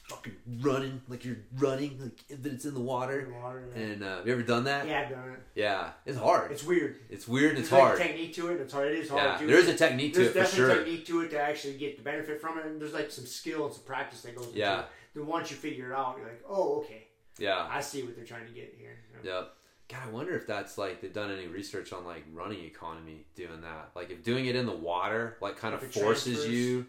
[0.08, 3.24] fucking running like you're running, like but it's in the In water.
[3.28, 3.64] the water.
[3.74, 4.86] Yeah, And uh, have you ever done that?
[4.86, 5.40] yeah I've done it.
[5.56, 6.52] Yeah, it's hard.
[6.52, 6.96] It's weird.
[7.10, 7.98] It's weird and it's There's hard.
[7.98, 8.60] like technique to it.
[8.60, 8.88] It's hard.
[8.92, 9.22] It is hard.
[9.24, 9.46] Yeah, too.
[9.48, 10.84] there is a technique to There's it for definitely sure.
[10.84, 12.66] technique to it to actually get the benefit from it.
[12.66, 14.80] And there's like some skill and some practice that goes into Yeah.
[14.80, 14.86] it.
[15.14, 17.06] Then once you figure it out, you're like, oh, okay,
[17.38, 17.66] Yeah.
[17.68, 18.98] I see what they're trying to get here.
[19.24, 19.52] Yep.
[19.88, 23.60] God, I wonder if that's like they've done any research on like running economy doing
[23.62, 23.90] that.
[23.94, 26.48] Like if doing it in the water like kind of forces transfers.
[26.48, 26.86] you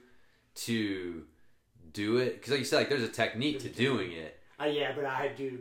[0.55, 1.23] to
[1.93, 4.39] do it because like you said like there's a technique to a doing it.
[4.59, 5.59] Uh, yeah, but I do.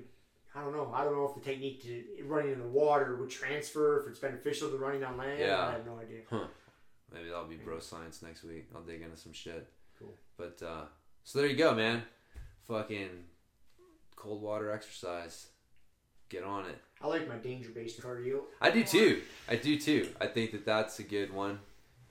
[0.54, 0.90] I don't know.
[0.94, 4.18] I don't know if the technique to running in the water would transfer if it's
[4.18, 5.38] beneficial to running on land.
[5.38, 5.66] Yeah.
[5.66, 6.22] I have no idea.
[7.12, 8.66] Maybe that'll be bro science next week.
[8.74, 9.68] I'll dig into some shit.
[9.98, 10.14] Cool.
[10.38, 10.84] But uh
[11.24, 12.02] so there you go, man.
[12.66, 13.10] Fucking
[14.16, 15.48] cold water exercise.
[16.28, 16.78] Get on it.
[17.00, 18.40] I like my danger based cardio.
[18.60, 19.22] I do too.
[19.48, 20.08] I do too.
[20.20, 21.60] I think that that's a good one.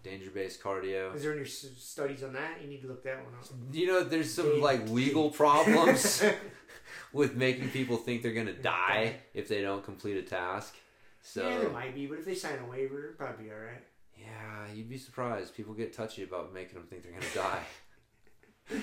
[0.03, 1.13] Danger based cardio.
[1.15, 2.61] Is there any studies on that?
[2.61, 3.45] You need to look that one up.
[3.73, 6.23] You know, there's some like legal problems
[7.13, 10.75] with making people think they're gonna die if they don't complete a task.
[11.21, 13.57] So yeah, there might be, but if they sign a waiver, it'll probably be all
[13.57, 13.83] right.
[14.15, 15.55] yeah, you'd be surprised.
[15.55, 17.63] People get touchy about making them think they're gonna die.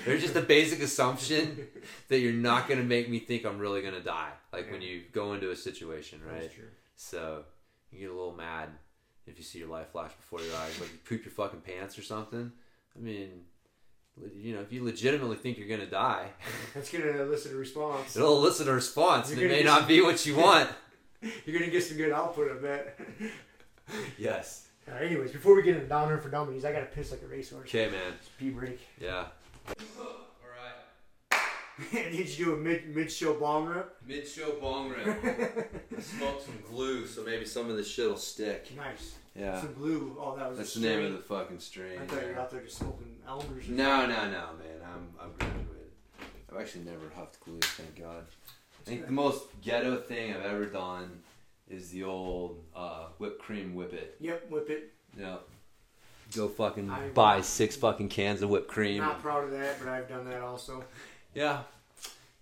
[0.05, 1.67] There's just a basic assumption
[2.09, 4.31] that you're not gonna make me think I'm really gonna die.
[4.53, 6.43] Like when you go into a situation, right?
[6.43, 6.65] That's true.
[6.97, 7.45] So
[7.91, 8.69] you get a little mad
[9.27, 11.99] if you see your life flash before your eyes, like you poop your fucking pants
[11.99, 12.53] or something.
[12.97, 13.31] I mean,
[14.35, 16.29] you know, if you legitimately think you're gonna die,
[16.75, 18.17] That's gonna elicit a response.
[18.17, 20.71] it'll elicit a response, and it may not be what you want.
[21.47, 22.99] You're gonna get some good output, of bet.
[24.19, 24.67] yes.
[24.91, 27.69] Uh, anyways, before we get into Danaher for dummies, I gotta piss like a racehorse.
[27.69, 28.15] Okay, man.
[28.39, 28.81] Pee break.
[29.01, 29.27] Yeah.
[29.69, 30.07] All
[30.49, 31.41] right.
[31.93, 33.97] Did you do a mid mid show bong rip?
[34.07, 35.07] Mid show bong rip.
[35.97, 38.71] I smoked some glue, so maybe some of this shit'll stick.
[38.77, 39.15] Nice.
[39.35, 39.61] Yeah.
[39.61, 40.17] Some glue.
[40.21, 41.99] Oh, that was That's the name of the fucking strain.
[42.01, 43.69] I thought you were out there just smoking elders.
[43.69, 44.81] No, no, no, man.
[44.85, 45.69] I'm I'm graduated.
[46.51, 48.25] I've actually never huffed glue, thank God.
[48.81, 51.21] I think the most ghetto thing I've ever done
[51.71, 54.17] is the old uh, whipped cream whip it.
[54.21, 54.93] Yep, whip it.
[55.19, 55.37] Yeah.
[56.35, 58.99] Go fucking I- buy six fucking cans of whipped cream.
[58.99, 60.85] Not proud of that, but I've done that also.
[61.35, 61.63] Yeah.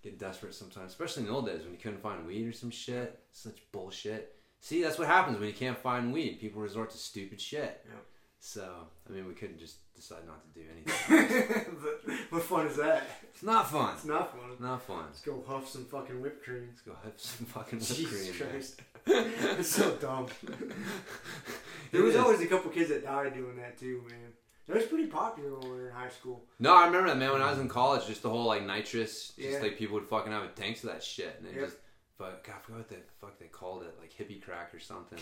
[0.03, 2.71] Get desperate sometimes, especially in the old days when you couldn't find weed or some
[2.71, 3.21] shit.
[3.33, 4.35] Such bullshit.
[4.61, 6.41] See, that's what happens when you can't find weed.
[6.41, 7.85] People resort to stupid shit.
[7.87, 8.05] Yep.
[8.41, 8.73] So,
[9.09, 11.77] I mean, we couldn't just decide not to do anything.
[11.83, 13.03] but what fun is that?
[13.33, 13.95] it's not fun.
[13.95, 14.51] It's not fun.
[14.59, 15.05] Not fun.
[15.07, 16.69] Let's go huff some fucking whipped cream.
[16.71, 18.51] Let's go have some fucking whipped Jesus cream.
[18.51, 18.81] Christ.
[19.07, 20.27] it's so dumb.
[21.93, 22.21] There It was is.
[22.21, 24.33] always a couple kids that died doing that too, man.
[24.69, 26.45] That was pretty popular when we were in high school.
[26.61, 28.07] No, I remember that man when I was in college.
[28.07, 29.59] Just the whole like nitrous, just Yeah.
[29.59, 31.65] like people would fucking have tanks of that shit, and it Yep.
[31.65, 31.77] just
[32.17, 35.19] but God, I forgot what the fuck they called it, like hippie crack or something.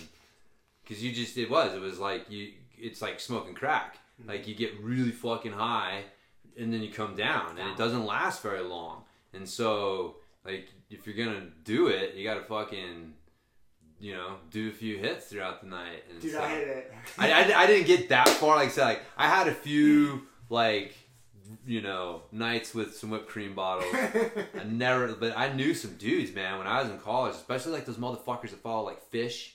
[0.82, 3.96] Because you just it was it was like you it's like smoking crack.
[4.26, 6.02] Like you get really fucking high,
[6.58, 9.04] and then you come down, and it doesn't last very long.
[9.32, 13.14] And so like if you're gonna do it, you gotta fucking
[14.00, 16.04] you know do a few hits throughout the night.
[16.10, 16.44] And Dude, stuff.
[16.44, 16.82] I had a.
[17.18, 18.56] I, I, I didn't get that far.
[18.56, 20.94] Like I said, like I had a few like
[21.66, 23.92] you know nights with some whipped cream bottles.
[23.94, 27.86] I never, but I knew some dudes, man, when I was in college, especially like
[27.86, 29.50] those motherfuckers that follow like Phish,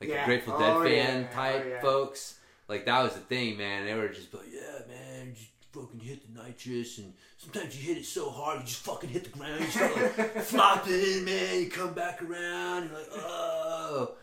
[0.00, 0.22] like Yeah.
[0.22, 1.28] the Grateful Dead Oh, fan yeah.
[1.30, 1.80] type Oh, yeah.
[1.80, 2.37] folks.
[2.68, 3.86] Like that was the thing, man.
[3.86, 7.88] They were just like, yeah, man, you just fucking hit the nitrous, and sometimes you
[7.94, 11.60] hit it so hard, you just fucking hit the ground, you start like flopping, man.
[11.60, 14.14] You come back around, you're like, oh.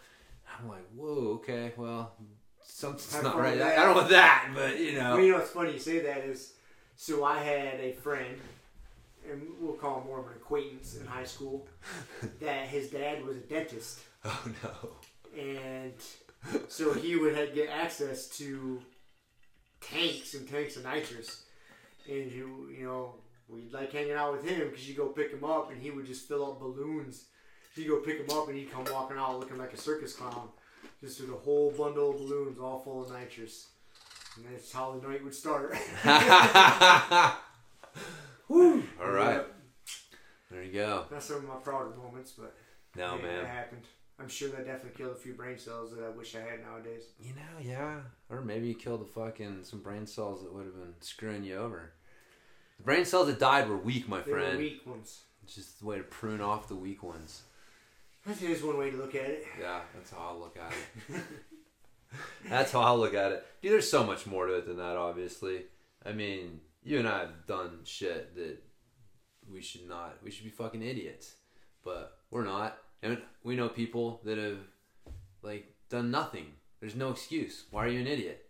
[0.59, 2.13] I'm like, whoa, okay, well,
[2.63, 3.55] something's not right.
[3.55, 3.79] I, that.
[3.79, 5.15] I don't want that, but you know.
[5.15, 6.53] Well, you know what's funny you say that is,
[6.95, 8.39] so I had a friend,
[9.29, 11.67] and we'll call him more of an acquaintance in high school,
[12.41, 14.89] that his dad was a dentist, Oh no.
[15.37, 15.93] and
[16.67, 18.81] so he would have, get access to
[19.81, 21.43] tanks and tanks of nitrous,
[22.07, 23.15] and you you know
[23.49, 26.05] we'd like hanging out with him because you go pick him up and he would
[26.05, 27.25] just fill up balloons.
[27.75, 30.47] You go pick him up and he'd come walking out looking like a circus clown,
[31.01, 33.67] just with a whole bundle of balloons all full of nitrous.
[34.37, 35.75] And that's how the night would start.
[38.49, 39.43] All right.
[40.51, 41.05] There you go.
[41.09, 42.53] That's some of my prouder moments, but
[42.95, 43.43] No, yeah, man.
[43.43, 43.83] that happened.
[44.19, 47.03] I'm sure that definitely killed a few brain cells that I wish I had nowadays.
[47.19, 47.99] You know, yeah.
[48.29, 51.57] Or maybe you killed the fucking some brain cells that would have been screwing you
[51.57, 51.91] over.
[52.77, 54.57] The brain cells that died were weak, my They friend.
[54.57, 55.23] weak ones.
[55.43, 57.43] It's just the way to prune off the weak ones.
[58.25, 59.45] That is one way to look at it.
[59.59, 61.21] Yeah, that's how I look at it.
[62.49, 63.45] that's how I look at it.
[63.61, 65.65] Dude, there's so much more to it than that, obviously.
[66.05, 68.57] I mean, you and I have done shit that
[69.51, 70.17] we should not.
[70.23, 71.35] We should be fucking idiots.
[71.83, 72.77] But we're not.
[73.01, 74.59] And we know people that have,
[75.41, 76.47] like, done nothing.
[76.79, 77.65] There's no excuse.
[77.71, 78.49] Why are you an idiot?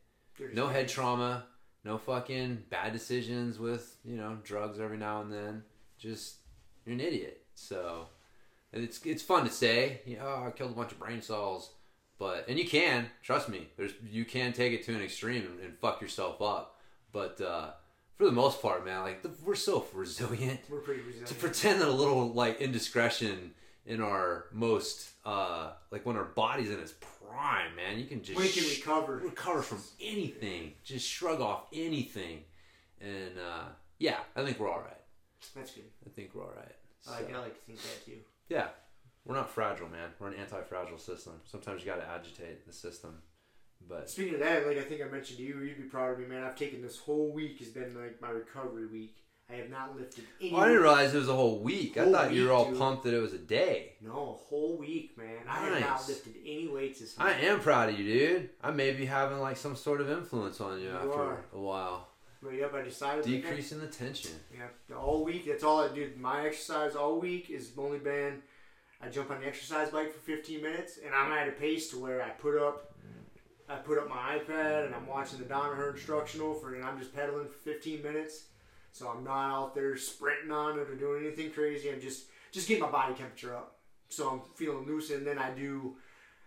[0.53, 1.45] No head trauma.
[1.83, 5.63] No fucking bad decisions with, you know, drugs every now and then.
[5.99, 6.37] Just,
[6.85, 7.45] you're an idiot.
[7.53, 8.07] So,
[8.73, 11.21] and it's it's fun to say, you know, oh, I killed a bunch of brain
[11.21, 11.71] cells,
[12.19, 13.67] but and you can trust me.
[13.77, 16.75] There's you can take it to an extreme and, and fuck yourself up,
[17.13, 17.69] but uh,
[18.17, 20.59] for the most part, man, like the, we're so resilient.
[20.69, 21.27] We're pretty resilient.
[21.27, 23.53] To pretend that a little like indiscretion
[23.85, 28.39] in our most uh like when our body's in its prime, man, you can just
[28.39, 29.17] we can sh- recover.
[29.17, 32.43] recover from anything, just shrug off anything,
[33.01, 33.65] and uh,
[33.99, 35.01] yeah, I think we're all right.
[35.55, 35.83] That's good.
[36.05, 36.75] I think we're all right.
[37.07, 38.17] I like, So- I like to think that too.
[38.49, 38.67] yeah,
[39.25, 40.09] we're not fragile, man.
[40.19, 41.33] We're an anti-fragile system.
[41.45, 43.21] Sometimes you got to agitate the system,
[43.87, 46.19] but Speaking of that, like I think I mentioned to you, you'd be proud of
[46.19, 46.43] me, man.
[46.43, 49.17] I've taken this whole week has been like my recovery week.
[49.49, 50.51] I have not lifted any.
[50.53, 51.97] oh, I didn't realize it was a whole week.
[51.97, 52.79] I Whole thought you were all dude.
[52.79, 53.93] pumped that it was a day.
[54.01, 55.37] No, a whole week, man.
[55.47, 56.07] I have not Nice.
[56.09, 57.27] lifted any weights this week.
[57.27, 58.49] I am proud of you, dude.
[58.63, 61.45] I may be having like some sort of influence on you, You after are.
[61.53, 62.07] a while,
[62.41, 63.23] But yep, I decided.
[63.23, 64.31] decreasing the tension.
[64.51, 65.45] Yeah, the- all week.
[65.45, 66.11] That's all I do.
[66.17, 68.41] My exercise all week is only been.
[68.99, 71.99] I jump on the exercise bike for 15 minutes, and I'm at a pace to
[71.99, 72.93] where I put up.
[73.69, 77.13] I put up my iPad and I'm watching the Danaher instructional for, and I'm just
[77.15, 78.45] pedaling for 15 minutes.
[78.95, 81.91] So I'm not out there sprinting on it or doing anything crazy.
[81.91, 83.75] I'm just just getting my body temperature up.
[84.07, 85.97] So I'm feeling loose, and then I do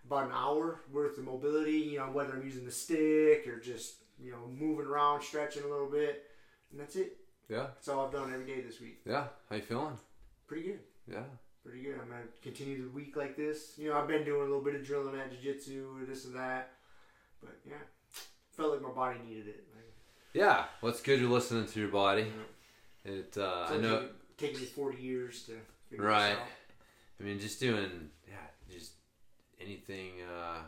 [0.06, 1.72] about an hour worth of mobility.
[1.72, 5.68] You know, whether I'm using the stick or just you know moving around, stretching a
[5.68, 6.24] little bit,
[6.70, 7.18] and that's it.
[7.50, 9.00] Yeah, That's all I've done every day this week.
[9.04, 9.24] yeah.
[9.50, 9.98] How you feeling?
[10.46, 10.80] Pretty good.
[11.06, 11.24] Yeah.
[11.62, 11.96] Pretty good.
[12.00, 13.74] I'm gonna continue the week like this.
[13.76, 16.34] You know, I've been doing a little bit of drilling at jiu-jitsu or this and
[16.34, 16.70] that.
[17.42, 17.74] But yeah,
[18.56, 19.67] felt like my body needed it.
[20.38, 20.66] Yeah.
[20.80, 22.32] Well, it's good you're listening to your body.
[23.04, 23.36] It.
[23.36, 23.98] Uh, it's I know.
[24.00, 25.58] taken- taken me 40 years to
[25.90, 26.28] figure Right.
[26.30, 26.48] this out.
[27.18, 28.36] I mean, just doing, yeah,
[28.70, 28.92] just
[29.60, 30.22] anything.
[30.22, 30.58] Uh,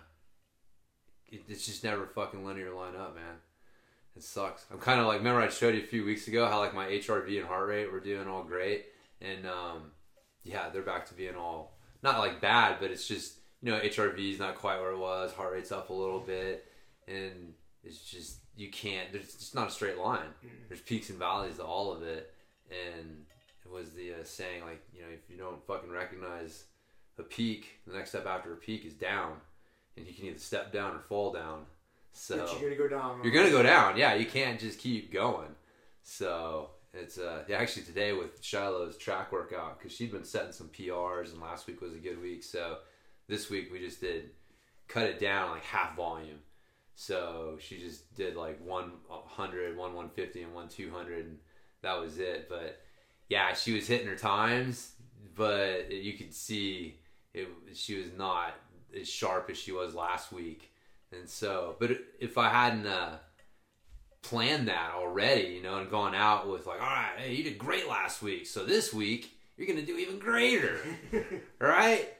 [1.29, 3.37] it, it's just never fucking linear line up, man.
[4.17, 4.67] It sucks.
[4.73, 6.89] I'm kind of like, remember I showed you a few weeks ago how like my
[6.89, 8.87] HRV and heart rate were doing all great,
[9.21, 9.93] and um,
[10.43, 14.33] yeah, they're back to being all not like bad, but it's just you know HRV
[14.33, 15.33] is not quite where it was.
[15.33, 16.67] Heart rate's up a little bit,
[17.07, 19.11] and it's just you can't.
[19.11, 20.29] There's it's not a straight line.
[20.69, 22.35] There's peaks and valleys to all of it,
[22.71, 23.25] and
[23.65, 26.65] it was the uh, saying like you know if you don't fucking recognize
[27.19, 29.33] a peak, the next step after a peak is down,
[29.97, 31.65] and you can either step down or fall down.
[32.13, 33.21] So But you're gonna go down.
[33.25, 33.97] you're gonna go down.
[33.97, 35.55] Yeah, you can't just keep going.
[36.03, 40.69] So it's uh yeah, actually today with Shiloh's track workout because she'd been setting some
[40.69, 42.43] PRs and last week was a good week.
[42.43, 42.79] So
[43.27, 44.31] this week we just did
[44.89, 46.41] cut it down like half volume.
[47.01, 51.39] So she just did like one 100, one 150, and one 200, and
[51.81, 52.47] that was it.
[52.47, 52.79] But
[53.31, 54.93] yeah, she was hitting her times,
[55.35, 56.99] but you could see
[57.33, 58.53] it she was not
[58.95, 60.75] as sharp as she was last week,
[61.11, 63.17] and so but if I hadn't uh,
[64.21, 67.57] planned that already, you know, and gone out with like, all right, hey, you did
[67.57, 70.79] great last week, so this week you're gonna do even greater,
[71.59, 72.11] right?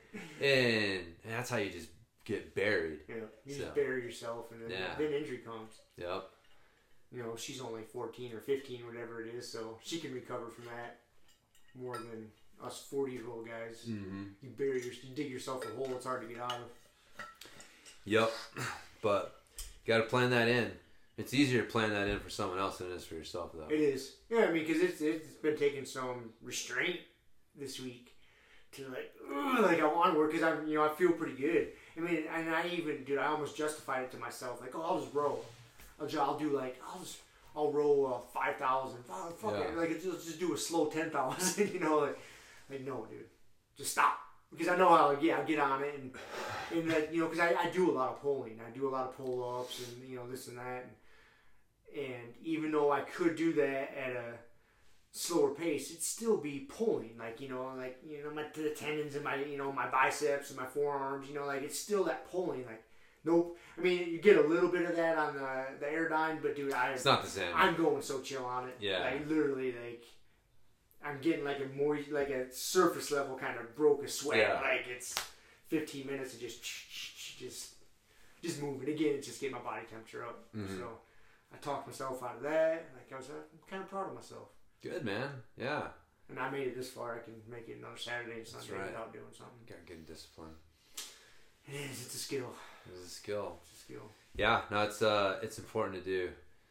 [0.41, 1.91] And, and that's how you just
[2.31, 3.01] get buried.
[3.09, 3.61] Yeah, you So.
[3.63, 4.95] just bury yourself, and then, Yeah.
[4.97, 5.81] then injury comes.
[5.97, 6.31] Yep.
[7.13, 10.67] You know, she's only 14 or 15, whatever it is, so she can recover from
[10.67, 11.01] that
[11.75, 12.31] more than
[12.63, 13.85] us 40 year old guys.
[13.89, 14.25] Mm-hmm.
[14.43, 17.25] You bury your, you dig yourself a hole, it's hard to get out of.
[18.05, 18.33] Yep.
[19.03, 19.41] But
[19.85, 20.71] you got to plan that in.
[21.19, 23.67] It's easier to plan that in for someone else than it is for yourself, though.
[23.69, 24.17] It is.
[24.31, 27.01] Yeah, I mean, because it's, it's been taking some restraint
[27.57, 28.15] this week
[28.73, 29.13] to like,
[29.61, 31.69] like I want to work because I'm, you know, I feel pretty good.
[31.97, 35.01] I mean, and I even, dude, I almost justified it to myself, like, oh, I'll
[35.01, 35.39] just row.
[36.01, 37.19] I'll, ju- I'll do like, I'll just,
[37.55, 39.01] I'll row uh, five thousand.
[39.11, 41.71] Oh, fuck it, like it's just, just do a slow ten thousand.
[41.75, 42.19] you know, like,
[42.71, 43.27] like no, dude,
[43.77, 44.19] just stop.
[44.51, 46.13] Because I know how, like, yeah, I get on it and,
[46.73, 48.61] and like, you know, because I, I do a lot of pulling.
[48.67, 50.87] I do a lot of pull ups and you know this and that.
[51.95, 54.25] And, and even though I could do that at a
[55.13, 57.17] slower pace, it'd still be pulling.
[57.19, 60.51] Like you know, like you know, my the tendons in my you know my biceps
[60.51, 61.29] and my forearms.
[61.29, 62.65] You know, like it's still that pulling.
[62.67, 62.83] Like
[63.25, 63.59] nope.
[63.77, 66.73] I mean, you get a little bit of that on the the Airdyne, but dude,
[66.73, 67.53] I It's not the same.
[67.55, 68.77] I'm going so chill on it.
[68.81, 69.01] Yeah.
[69.01, 70.05] Like literally, like
[71.05, 74.39] I'm getting like a more like a surface level kind of broke a sweat.
[74.39, 74.61] Yeah.
[74.61, 75.15] Like it's
[75.69, 77.75] 15 minutes of just just
[78.43, 78.89] just moving.
[78.89, 80.53] Again, it's just getting my body temperature up.
[80.55, 80.79] Mhm.
[80.79, 80.89] So
[81.53, 82.87] I talked myself out of that.
[82.95, 84.49] Like I was uh, kind of proud of myself.
[84.83, 85.29] Good, man.
[85.59, 85.83] Yeah.
[86.29, 87.17] And I made it this far.
[87.17, 88.87] I can make it another Saturday and Sunday right.
[88.87, 89.59] without doing something.
[89.69, 90.51] Got good discipline.
[91.67, 92.03] It is.
[92.03, 92.51] It's a skill.
[92.89, 93.59] It's a skill.
[93.63, 94.11] It's a skill.
[94.37, 96.31] Yeah, no, it's uh, it's important to do.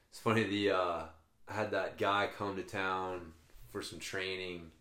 [0.10, 0.44] It's funny.
[0.44, 1.02] The uh,
[1.48, 3.34] I had that guy come to town
[3.70, 4.72] for some training.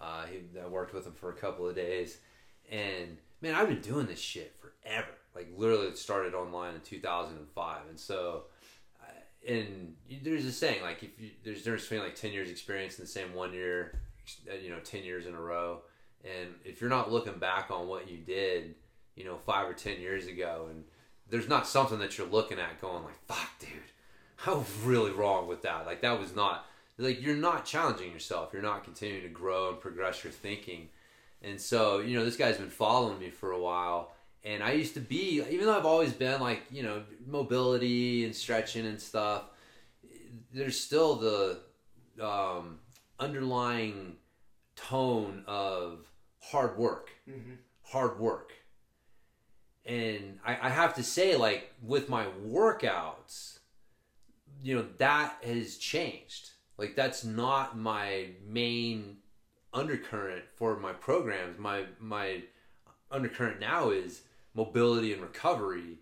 [0.00, 2.18] Uh, he, I worked with him for a couple of days,
[2.70, 5.08] and man, I've been doing this shit forever.
[5.34, 8.44] Like literally, it started online in 2005, and so.
[9.48, 13.04] And there's a saying like if you, there's difference between like 10 years experience in
[13.04, 14.00] the same one year,
[14.50, 15.82] uh, you know, 10 years in a row,
[16.24, 18.74] and if you're not looking back on what you did,
[19.14, 20.84] you know, five or 10 years ago, and
[21.28, 23.68] there's not something that you're looking at going like, fuck, dude,
[24.46, 25.86] I was really wrong with that.
[25.86, 26.66] Like that was not
[26.98, 28.50] like you're not challenging yourself.
[28.52, 30.88] You're not continuing to grow and progress your thinking.
[31.42, 34.13] And so, you know, this guy's been following me for a while.
[34.44, 38.34] And I used to be, even though I've always been like, you know, mobility and
[38.34, 39.44] stretching and stuff,
[40.52, 41.58] there's still the
[42.20, 42.78] um,
[43.18, 44.16] underlying
[44.76, 46.06] tone of
[46.40, 47.10] hard work.
[47.28, 47.54] Mm-hmm.
[47.84, 48.52] Hard work
[49.86, 53.58] and I, I have to say like with my workouts
[54.62, 59.18] you know that has changed like that's not my main
[59.72, 62.42] undercurrent for my programs my my
[63.10, 64.22] undercurrent now is
[64.54, 65.98] mobility and recovery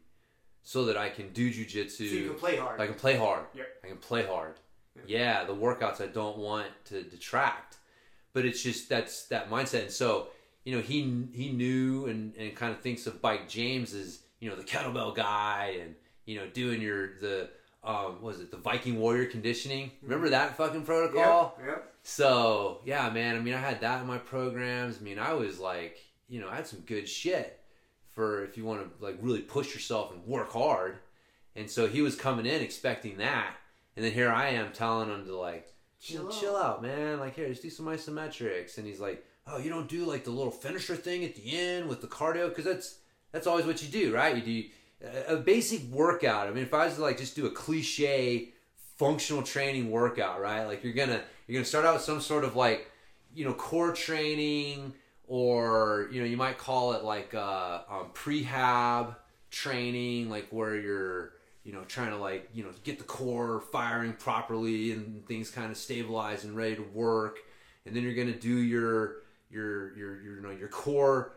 [0.63, 2.81] so that i can do jujitsu So you can play hard.
[2.81, 3.47] I can play hard.
[3.55, 3.67] Yep.
[3.85, 4.55] I can play hard.
[4.95, 5.03] Yeah.
[5.07, 7.79] Yeah, the workouts I don't want to detract,
[8.35, 9.83] but it's just that's that mindset.
[9.83, 10.29] And so
[10.65, 14.51] you know he he knew and, and kind of thinks of Bike James as you
[14.51, 15.95] know the kettlebell guy and
[16.27, 17.49] you know doing your the
[17.83, 19.91] um what was it the Viking Warrior conditioning?
[20.03, 21.57] Remember that fucking protocol?
[21.59, 21.67] Yep.
[21.69, 21.95] Yep.
[22.03, 23.35] So yeah, man.
[23.35, 24.99] I mean, I had that in my programs.
[25.01, 25.99] I mean, I was like,
[26.29, 27.59] you know, I had some good shit
[28.15, 30.99] for if you want to like really push yourself and work hard.
[31.57, 33.55] And so he was coming in expecting that,
[33.97, 35.69] and then here I am telling him to like,
[36.01, 36.65] chill, Chill out.
[36.77, 37.21] out, man.
[37.21, 38.79] Like here, just do some isometrics.
[38.79, 41.89] And he's like, oh, you don't do like the little finisher thing at the end
[41.89, 42.99] with the cardio because that's
[43.33, 44.35] that's always what you do, right?
[44.37, 44.69] You do
[45.31, 46.47] a- a basic workout.
[46.47, 48.53] I mean, if I was to like just do a cliche
[48.97, 50.65] functional training workout, right?
[50.65, 52.91] Like you're gonna you're gonna start out with some sort of like
[53.35, 54.95] you know core training,
[55.29, 59.17] or you know you might call it like uh, um, prehab
[59.51, 61.35] training, like where you're
[61.65, 65.71] you know trying to like you know get the core firing properly and things kind
[65.71, 67.39] of stabilized and ready to work,
[67.87, 69.17] and then you're gonna do your
[69.51, 71.33] your your your you know your core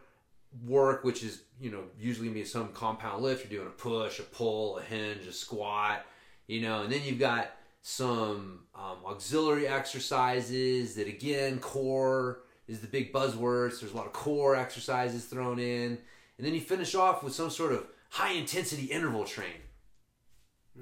[0.66, 3.50] work, which is you know usually be some compound lift.
[3.50, 6.06] You're doing a push, a pull, a hinge, a squat,
[6.48, 7.52] you know, and then you've got
[7.82, 13.80] some um, auxiliary exercises that again core is the big buzzwords.
[13.80, 15.98] There's a lot of core exercises thrown in,
[16.38, 19.62] and then you finish off with some sort of high intensity interval training.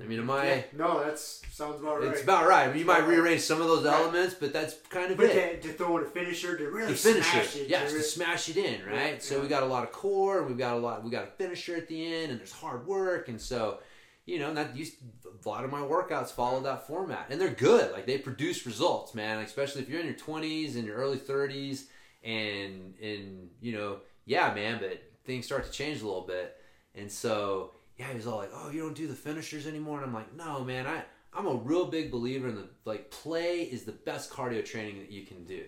[0.01, 0.45] I mean, am I?
[0.47, 0.61] Yeah.
[0.75, 2.09] No, that's sounds about right.
[2.11, 2.63] It's about right.
[2.63, 3.93] I mean, you might rearrange some of those Right.
[3.93, 5.61] elements, but that's kind of But it.
[5.61, 7.59] to, to throw in a finisher to really to finish smash it.
[7.59, 7.69] it.
[7.69, 9.13] Yes, to to really- smash it in, right?
[9.13, 9.41] Yeah, so yeah.
[9.43, 11.03] we got a lot of core, and we've got a lot.
[11.03, 13.81] We got a finisher at the end, and there's hard work, and so
[14.25, 14.95] you know that used
[15.25, 17.91] a lot of my workouts follow that format, and they're good.
[17.91, 19.39] Like they produce results, man.
[19.39, 21.83] Especially if you're in your 20s and your early 30s,
[22.23, 26.57] and and you know yeah, man, but things start to change a little bit.
[26.95, 29.97] And so, yeah, he was all like, oh, you don't do the finishers anymore.
[29.97, 33.61] And I'm like, no, man, I, I'm a real big believer in the, like, play
[33.61, 35.65] is the best cardio training that you can do.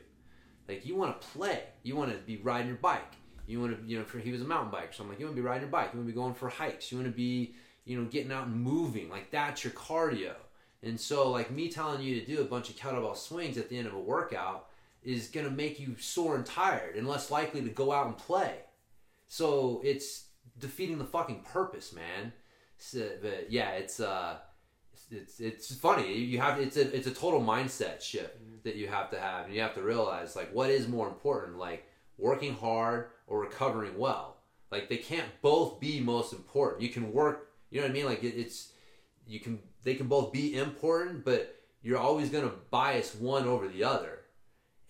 [0.67, 1.63] Like, you want to play.
[1.83, 3.13] You want to be riding your bike.
[3.47, 4.93] You want to, you know, for, he was a mountain biker.
[4.93, 5.89] So I'm like, you want to be riding your bike.
[5.93, 6.91] You want to be going for hikes.
[6.91, 7.55] You want to be,
[7.85, 9.09] you know, getting out and moving.
[9.09, 10.33] Like, that's your cardio.
[10.83, 13.77] And so, like, me telling you to do a bunch of kettlebell swings at the
[13.77, 14.67] end of a workout
[15.03, 18.17] is going to make you sore and tired and less likely to go out and
[18.17, 18.55] play.
[19.27, 20.25] So it's
[20.59, 22.33] defeating the fucking purpose, man.
[22.77, 24.37] So, but yeah, it's uh,
[25.11, 26.17] it's it's funny.
[26.17, 29.53] You have it's a it's a total mindset shift that you have to have, and
[29.53, 31.87] you have to realize like what is more important, like
[32.17, 34.37] working hard or recovering well.
[34.71, 36.81] Like they can't both be most important.
[36.81, 38.05] You can work, you know what I mean?
[38.05, 38.71] Like it, it's
[39.27, 43.83] you can they can both be important, but you're always gonna bias one over the
[43.83, 44.19] other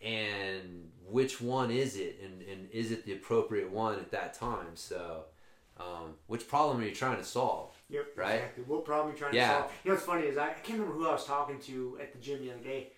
[0.01, 4.75] and which one is it and, and is it the appropriate one at that time
[4.75, 5.23] so
[5.77, 8.07] um, which problem are you trying to solve Yep.
[8.15, 8.33] Right?
[8.35, 8.63] Exactly.
[8.63, 9.59] What problem you trying to Yeah.
[9.61, 9.71] solve?
[9.83, 12.13] You know what's funny is I, I can't remember who I was talking to at
[12.13, 12.91] the gym the other day.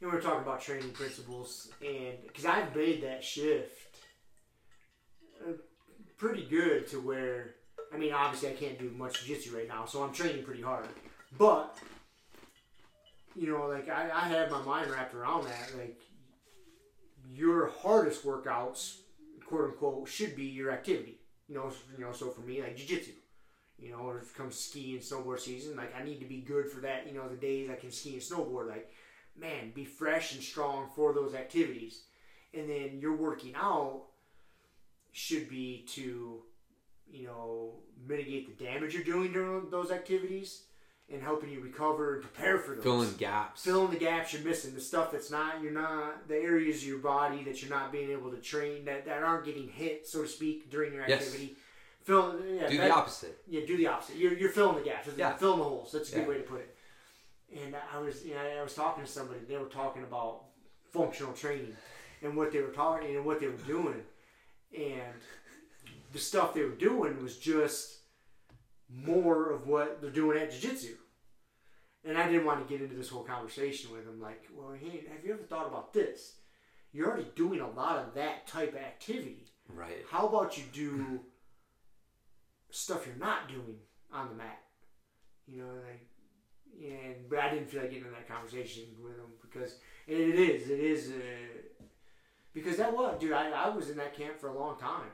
[0.00, 3.96] And we were talking about training principles, and because I've made that shift
[5.44, 5.52] uh,
[6.16, 7.54] pretty good to where,
[7.92, 10.86] I mean, obviously I can't do much jiu-jitsu right now, so I'm training pretty hard.
[11.36, 11.76] But
[13.34, 15.72] you know, like I, I have my mind wrapped around that.
[15.76, 16.00] Like
[17.32, 18.98] your hardest workouts,
[19.46, 21.18] quote unquote, should be your activity.
[21.48, 22.12] You know, you know.
[22.12, 23.12] So for me, like jiu-jitsu,
[23.78, 26.40] you know, or if it comes ski and snowboard season, like I need to be
[26.40, 27.06] good for that.
[27.06, 28.92] You know, the days I can ski and snowboard, like
[29.38, 32.02] man, be fresh and strong for those activities.
[32.54, 34.02] And then your working out
[35.12, 36.42] should be to,
[37.12, 37.72] you know,
[38.06, 40.62] mitigate the damage you're doing during those activities
[41.10, 44.74] and helping you recover and prepare for those filling gaps filling the gaps you're missing,
[44.74, 48.10] the stuff that's not you're not the areas of your body that you're not being
[48.10, 51.46] able to train that, that aren't getting hit, so to speak, during your activity.
[51.46, 51.56] Yes.
[52.04, 54.16] Fill yeah, do that- the opposite Yeah, do the opposite.
[54.16, 55.08] You're, you're filling the gaps.
[55.16, 55.34] Yeah.
[55.36, 55.92] Filling the holes.
[55.92, 56.28] That's a good Yeah.
[56.28, 56.76] way to put it.
[57.64, 59.40] And I was you know, I was talking to somebody.
[59.48, 60.42] They were talking about
[60.92, 61.74] functional training
[62.22, 64.02] and what they were talking and what they were doing,
[64.76, 65.14] and
[66.12, 67.98] the stuff they were doing was just
[68.88, 70.94] more of what they're doing at jiu-jitsu.
[72.04, 74.20] And I didn't want to get into this whole conversation with them.
[74.20, 76.36] Like, well, hey, have you ever thought about this?
[76.92, 79.44] You're already doing a lot of that type of activity.
[79.68, 81.20] right How about you do
[82.70, 83.76] stuff you're not doing
[84.12, 84.62] on the mat?
[85.46, 86.06] You know, like,
[86.80, 89.76] and but I didn't feel like getting in that conversation with them because
[90.06, 91.84] and it is, it is, uh,
[92.54, 93.32] because that was, dude.
[93.32, 95.10] I, I was in that camp for a long time.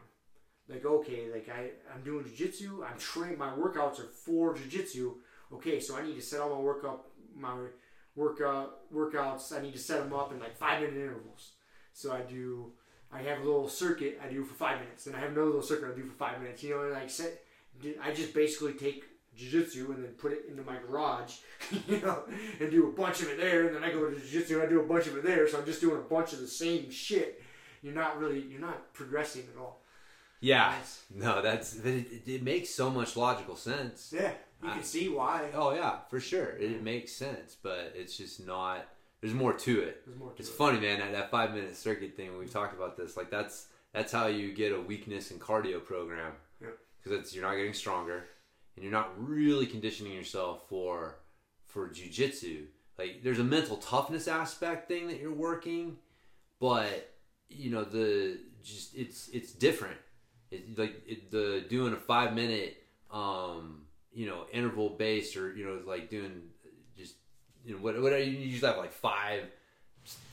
[0.69, 2.85] Like, okay, like I I'm doing jujitsu.
[2.89, 3.39] I'm train.
[3.39, 5.15] My workouts are for jujitsu.
[5.53, 7.55] Okay, so I need to set all my workout my
[8.17, 9.57] workout workouts.
[9.57, 11.53] I need to set them up in like five minute intervals.
[11.93, 12.73] So I do.
[13.13, 15.63] I have a little circuit I do for five minutes, and I have another little
[15.63, 16.63] circuit I do for five minutes.
[16.63, 17.43] You know, and like set,
[18.03, 19.05] I just basically take
[19.37, 21.39] jiu-jitsu and then put it into my garage,
[21.89, 22.23] you know,
[22.61, 24.71] and do a bunch of it there, and then I go to jiu-jitsu and I
[24.71, 25.49] do a bunch of it there.
[25.49, 27.43] So I'm just doing a bunch of the same shit.
[27.83, 29.84] You're not really, you're not progressing at all.
[30.45, 30.75] Yeah
[31.15, 35.51] no that's it, it makes so much logical sense Yeah, you I- can see why.
[35.55, 38.87] oh yeah for sure it, it makes sense but it's just not
[39.21, 40.53] there's more to it There's more to It's it.
[40.63, 40.99] funny, man.
[41.01, 42.37] That, that five minute circuit thing.
[42.39, 43.17] We've talked about this.
[43.17, 46.33] Like that's that's how you get a weakness and cardio program.
[46.61, 46.69] Yeah.
[47.03, 48.19] Because it's you're not getting stronger,
[48.77, 51.21] and you're not really conditioning yourself for
[51.65, 52.67] for jujitsu.
[52.99, 55.97] Like there's a mental toughness aspect thing that you're working,
[56.61, 57.11] but
[57.49, 59.97] you know the just it's it's different.
[60.55, 62.77] It, like it, the doing a five minute
[63.11, 63.83] um
[64.13, 66.43] you know interval based or you know like doing
[66.97, 67.15] just
[67.65, 69.45] you know what whatever you usually have like five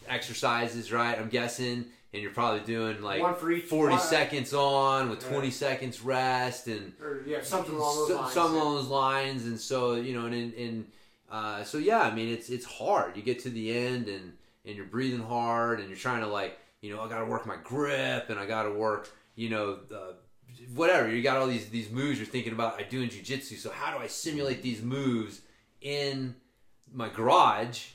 [0.08, 1.18] exercises, right?
[1.18, 4.02] I'm guessing, and you're probably doing like One for each 40 one.
[4.02, 5.30] seconds on with Yeah.
[5.30, 8.34] 20 seconds rest and Or yeah, something along those so- lines.
[8.34, 8.62] Some yeah.
[8.62, 10.92] along those lines, and so you know, and and, and
[11.32, 13.16] uh, so yeah, I mean, it's it's hard.
[13.16, 14.34] You get to the end, and
[14.66, 17.46] and you're breathing hard, and you're trying to like, you know, I got to work
[17.46, 20.14] my grip, and I got to work, you know, uh,
[20.74, 21.10] whatever.
[21.10, 22.80] You got all these these moves you're thinking about.
[22.80, 25.42] I do in jujitsu, so how do I simulate these moves
[25.82, 26.36] in
[26.94, 27.88] my garage?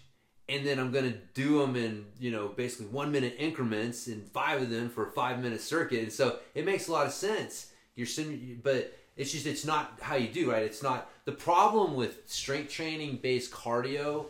[0.48, 4.62] And then I'm gonna do them in you know basically one minute increments and five
[4.62, 7.72] of them for a five minute circuit, and so it makes a lot of sense.
[7.96, 10.62] You're sim- but it's just it's not how you do right.
[10.62, 14.26] It's not the problem with strength training based cardio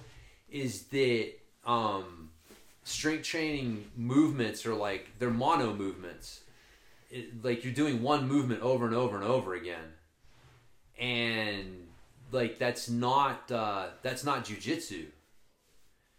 [0.49, 1.33] is that
[1.67, 2.31] um,
[2.85, 6.41] strength training movements are like they're mono movements.
[7.17, 9.93] It, like you're doing one movement over and over and over again,
[10.99, 11.87] and
[12.33, 15.07] like that's not uh, that's not jujitsu.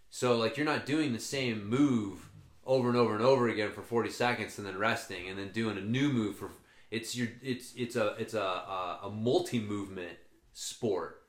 [0.09, 2.29] So like you're not doing the same move
[2.65, 5.77] over and over and over again for 40 seconds and then resting and then doing
[5.77, 6.51] a new move for
[6.91, 10.17] it's your it's it's a it's a a, a multi movement
[10.53, 11.21] sport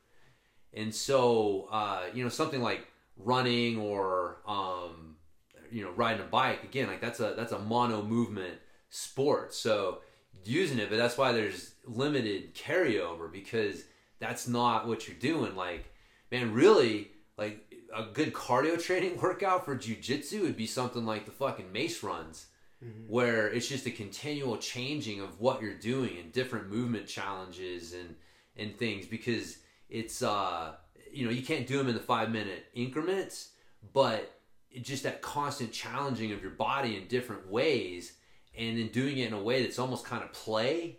[0.74, 2.86] and so uh, you know something like
[3.16, 5.16] running or um,
[5.70, 8.58] you know riding a bike again like that's a that's a mono movement
[8.90, 9.98] sport so
[10.44, 13.84] using it but that's why there's limited carryover because
[14.18, 15.56] that's not what you're doing.
[15.56, 15.92] Like
[16.30, 21.32] man really like a good cardio training workout for jujitsu would be something like the
[21.32, 22.46] fucking mace runs
[23.08, 28.14] where it's just a continual changing of what you're doing and different movement challenges and
[28.56, 29.58] and things because
[29.88, 30.74] it's uh
[31.12, 33.50] you know you can't do them in the five minute increments
[33.92, 34.32] but
[34.70, 38.12] it just that constant challenging of your body in different ways
[38.58, 40.98] and then doing it in a way that's almost kind of play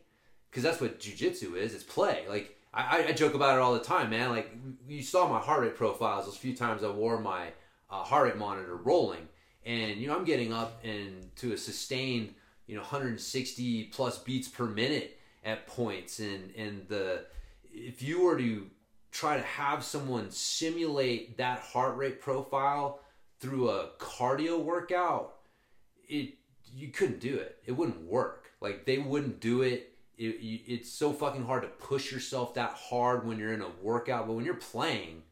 [0.49, 2.23] because that's what jujitsu is it's play.
[2.27, 4.29] Like I, I joke about it all the time man.
[4.29, 4.51] Like
[4.87, 7.47] you saw my heart rate profiles those few times i wore my
[7.89, 9.27] uh, heart rate monitor rolling.
[9.65, 12.33] And you know i'm getting up and to a sustained
[12.65, 16.19] you know 160 plus beats per minute at points.
[16.19, 17.25] And and the
[17.71, 18.67] if you were to
[19.11, 23.01] try to have someone simulate that heart rate profile
[23.39, 25.35] through a cardio workout
[26.09, 26.33] it
[26.75, 30.91] you couldn't do it it wouldn't work like they wouldn't do it, it you, it's
[30.91, 34.45] so fucking hard to push yourself that hard when you're in a workout but when
[34.45, 35.23] you're playing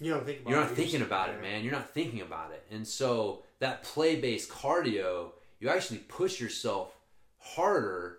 [0.00, 0.64] You don't think about you're it.
[0.64, 1.62] not thinking just- about it, man.
[1.64, 2.64] You're not thinking about it.
[2.74, 5.30] And so that play based cardio,
[5.60, 6.96] you actually push yourself
[7.38, 8.18] harder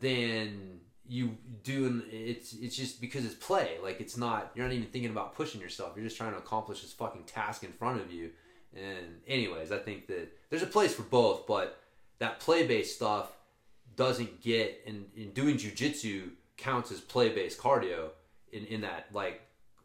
[0.00, 3.78] than you do in it's it's just because it's play.
[3.82, 5.92] Like it's not you're not even thinking about pushing yourself.
[5.96, 8.30] You're just trying to accomplish this fucking task in front of you.
[8.76, 11.79] And anyways, I think that there's a place for both, but
[12.20, 13.36] that play based stuff
[13.96, 18.10] doesn't get and in doing jujitsu counts as play based cardio
[18.52, 19.42] in, in that like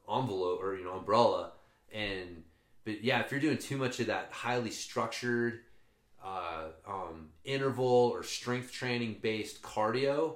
[0.07, 1.53] envelope or you know umbrella.
[1.91, 2.44] And
[2.84, 5.62] but yeah if you're doing too much of that highly structured
[6.24, 10.36] uh, um, interval or strength training based cardio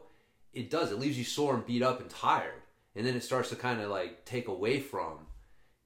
[0.53, 0.91] it does.
[0.91, 2.61] It leaves you sore and beat up and tired.
[2.95, 5.27] And then it starts to kind of like take away from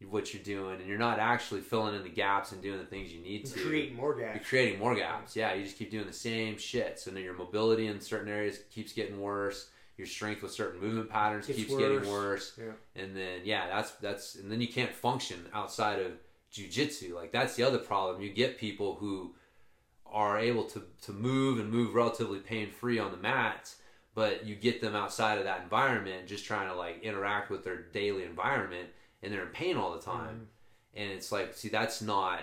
[0.10, 3.12] what you're doing and you're not actually filling in the gaps and doing the things
[3.12, 4.36] you need to create more gaps.
[4.36, 5.36] you're creating more gaps.
[5.36, 7.00] Yeah, you just keep doing the same shit.
[7.00, 9.70] So then your mobility in certain areas keeps getting worse.
[9.98, 11.80] Your strength with certain movement patterns keeps worse.
[11.80, 12.54] getting worse.
[12.58, 13.02] Yeah.
[13.02, 16.14] And then yeah, that's that's and then you can't function outside of
[16.52, 17.14] jujitsu.
[17.14, 18.22] Like that's the other problem.
[18.22, 19.36] You get people who
[20.06, 23.78] are able to to move and move relatively pain free on the mats,
[24.16, 27.78] but you get them outside of that environment, just trying to like interact with their
[27.78, 28.90] daily environment,
[29.24, 30.12] and they're in pain all the mm-hmm.
[30.12, 30.48] time.
[30.96, 32.42] And it's like, see, that's not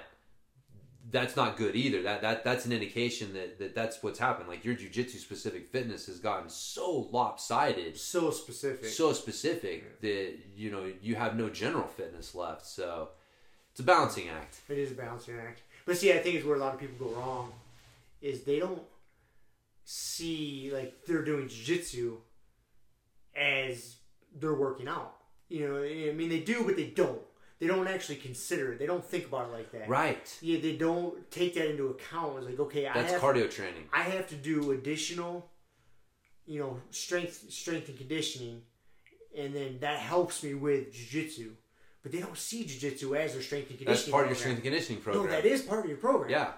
[1.10, 2.02] that's not good either.
[2.02, 4.48] That that that's an indication that, that that's what's happened.
[4.48, 8.86] Like your jujitsu specific fitness has gotten so lopsided, So specific.
[8.86, 12.66] so specific that you know you have no general fitness left.
[12.66, 13.08] So
[13.70, 14.60] it's a balancing act.
[14.68, 15.62] It is a balancing act.
[15.86, 17.52] But see, I think it's where a lot of people go wrong
[18.20, 18.82] is they don't
[19.84, 22.18] see like they're doing jiu-jitsu
[23.34, 23.96] as
[24.38, 25.14] they're working out.
[25.50, 27.20] You know, I mean they do, but they don't.
[27.58, 28.78] They don't actually consider it.
[28.78, 29.86] They don't think about it like that.
[29.86, 30.38] Right.
[30.40, 32.38] Yeah, they don't take that into account.
[32.38, 33.84] It's like, okay, I That's have cardio training.
[33.92, 35.50] I have to do additional,
[36.46, 38.62] you know, strength, strength and conditioning,
[39.36, 41.50] and then that helps me with jujitsu.
[42.02, 43.86] But they don't see jujitsu as their strength and conditioning.
[43.86, 45.24] That's part of your strength and conditioning program.
[45.26, 46.30] No, that is part of your program.
[46.30, 46.52] Yeah.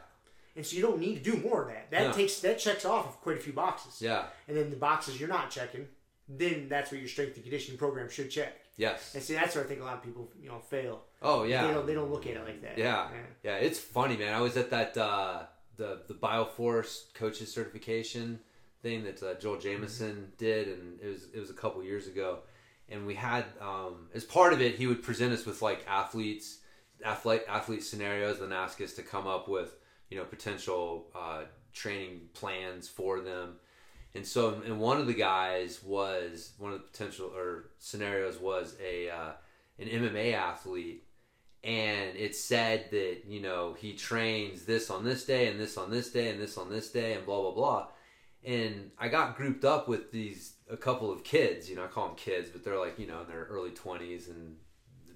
[0.54, 1.90] and so you don't need to do more of that.
[1.90, 2.12] That Yeah.
[2.12, 4.02] takes that checks off of quite a few boxes.
[4.02, 4.26] Yeah.
[4.46, 5.88] And then the boxes you're not checking,
[6.28, 8.58] then that's what your strength and conditioning program should check.
[8.76, 9.14] Yes.
[9.14, 11.02] And see, that's where I think a lot of people, you know, fail.
[11.20, 11.66] Oh yeah.
[11.66, 12.78] They don't they don't look at it like that.
[12.78, 13.08] Yeah,
[13.42, 14.34] yeah, it's funny, man.
[14.34, 15.42] I was at that uh,
[15.76, 18.40] the the Bioforce coaches certification
[18.82, 22.40] thing that uh, Joel Jamieson did, and it was it was a couple years ago,
[22.88, 26.58] and we had um, as part of it, he would present us with like athletes,
[27.04, 29.76] athlete athlete scenarios, and ask us to come up with
[30.10, 31.42] you know potential uh,
[31.72, 33.56] training plans for them.
[34.14, 38.76] And so, and one of the guys was one of the potential or scenarios was
[38.84, 39.32] a uh,
[39.78, 41.04] an MMA athlete.
[41.64, 45.90] And it said that you know he trains this on this day and this on
[45.90, 47.86] this day and this on this day and blah blah blah.
[48.44, 52.08] And i got grouped up with these a couple of kids you know i call
[52.08, 54.56] them kids but they're like you know in their early 20s and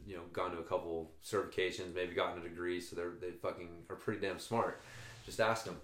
[0.07, 2.81] you know gone to a couple certifications maybe gotten a degree.
[2.81, 4.81] So they're they fucking are pretty damn smart.
[5.25, 5.77] Just ask them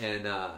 [0.00, 0.50] and uh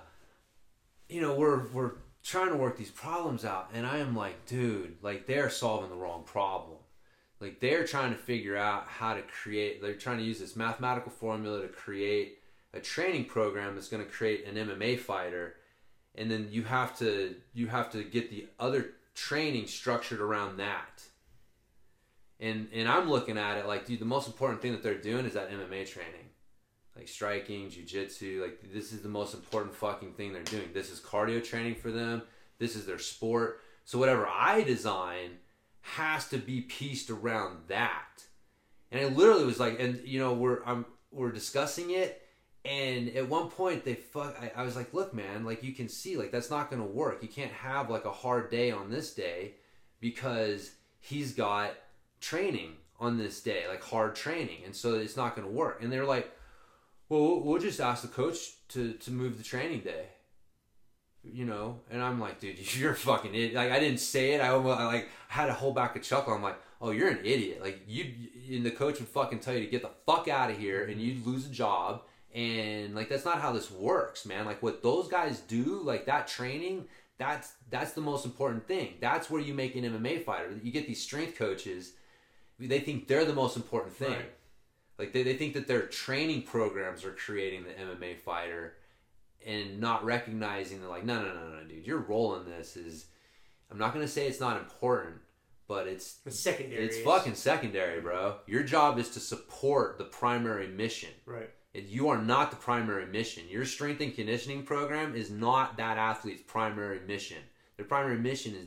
[1.09, 4.97] you know we're we're trying to work these problems out and i am like dude
[5.03, 6.79] like they're solving the wrong problem.
[7.41, 11.13] Like they're trying to figure out how to create they're trying to use this mathematical
[11.13, 12.39] formula to create
[12.73, 15.57] a training program that's going to create an MMA fighter
[16.15, 21.03] and then you have to you have to get the other training structured around that.
[22.41, 25.27] And and I'm looking at it like dude the most important thing that they're doing
[25.27, 26.31] is that MMA training
[26.97, 28.41] like striking, jujitsu.
[28.41, 30.71] Like this is the most important fucking thing they're doing.
[30.73, 32.23] This is cardio training for them.
[32.59, 33.61] This is their sport.
[33.85, 35.39] So whatever I design
[35.81, 38.25] has to be pieced around that.
[38.91, 42.23] And it literally was like, and you know, we're I'm we're discussing it,
[42.65, 44.37] and at one point they fuck.
[44.41, 47.19] I, I was like, look, man, like you can see, like that's not gonna work.
[47.23, 49.55] You can't have like a hard day on this day
[50.01, 51.75] because he's got
[52.21, 55.83] training on this day, like hard training, and so it's not gonna work.
[55.83, 56.31] And they're like,
[57.09, 60.07] well, we'll- just ask the coach to to move the training day.
[61.23, 61.81] You know?
[61.91, 63.55] And i'm like dude you're fucking idiot.
[63.55, 64.41] Like i didn't say it.
[64.41, 66.35] I almost I, like had to hold back a chuckle.
[66.35, 67.63] I'm like oh you're an idiot.
[67.63, 68.13] Like you
[68.51, 71.01] and the coach would fucking tell you to get the fuck out of here and
[71.01, 72.03] you'd lose a job.
[72.35, 74.45] And like that's not how this works man.
[74.45, 76.87] Like what those guys do like that training
[77.17, 78.95] that's that's the most important thing.
[79.01, 80.59] That's where you make an mma fighter.
[80.63, 81.93] You get these strength coaches
[82.59, 84.13] they think they're the most important thing.
[84.13, 84.31] Right.
[84.99, 88.75] Like they, they think that their training programs are creating the mma fighter
[89.47, 93.07] and not recognizing that like no no no no dude your role in this is
[93.71, 95.17] i'm not going to say it's not important
[95.67, 96.85] but it's It's secondary.
[96.85, 98.37] it's fucking secondary bro.
[98.47, 101.09] Your job is to support the primary mission.
[101.25, 101.49] Right.
[101.75, 103.45] and you are not the primary mission.
[103.49, 107.39] Your strength and conditioning program is not that athlete's primary mission.
[107.79, 108.67] Their primary mission is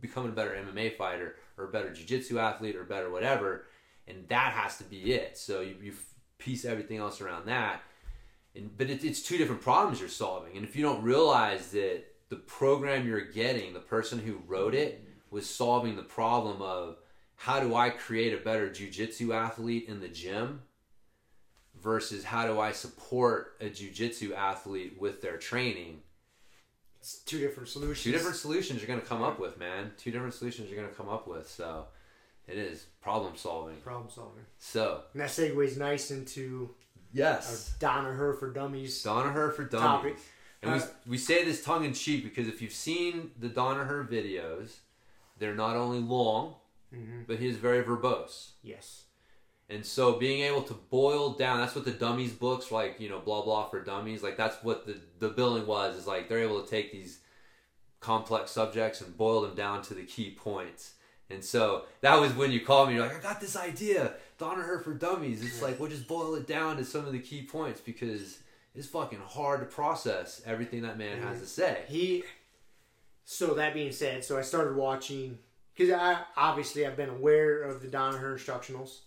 [0.00, 3.66] becoming a better mma fighter or a better jiu-jitsu athlete or better whatever
[4.10, 5.38] and that has to be it.
[5.38, 5.92] So you, you
[6.38, 7.82] piece everything else around that.
[8.54, 10.56] And, but it, it's two different problems you're solving.
[10.56, 15.04] And if you don't realize that the program you're getting the person who wrote it
[15.30, 16.96] was solving the problem of
[17.34, 20.62] how do i create a better jiu-jitsu athlete in the gym
[21.82, 26.00] versus how do i support a jiu-jitsu athlete with their training?
[27.00, 28.04] It's two different solutions.
[28.04, 29.92] two different solutions you're going to come up with man.
[29.96, 31.86] Two different solutions you're going to come up with so
[32.48, 34.44] it is problem solving problem solving.
[34.58, 36.70] so And that segues nice into
[37.12, 40.16] yes Danaher for Dummies Danaher for dummies topic.
[40.62, 44.06] And Uh, we, we say this tongue in cheek because if you've seen the Danaher
[44.06, 44.78] videos,
[45.38, 46.56] they're not only long,
[46.94, 47.26] Mhm.
[47.26, 48.50] but he is very verbose.
[48.62, 49.04] Yes.
[49.70, 53.20] And so being able to boil down, that's what the dummies books, like, you know,
[53.20, 56.60] blah, blah for dummies, like that's what the, the billing was, is like they're able
[56.62, 57.20] to take these
[58.00, 60.94] complex subjects and boil them down to the key points.
[61.30, 64.82] And so that was when you called me, you're like, I got this idea, Danaher
[64.82, 65.44] for dummies.
[65.44, 68.40] It's like, we'll just boil it down to some of the key points because
[68.74, 71.44] it's fucking hard to process everything that man has to mm-hmm.
[71.44, 71.82] say.
[71.88, 72.24] He.
[73.24, 75.38] So that being said, so I started watching
[75.74, 78.98] because I obviously I've been aware of the Danaher instructionals.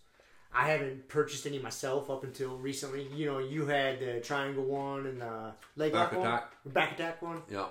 [0.54, 3.08] I haven't purchased any myself up until recently.
[3.14, 6.54] You know, you had the triangle one and the leg Back one, attack.
[6.66, 7.42] back attack one.
[7.52, 7.66] Yeah.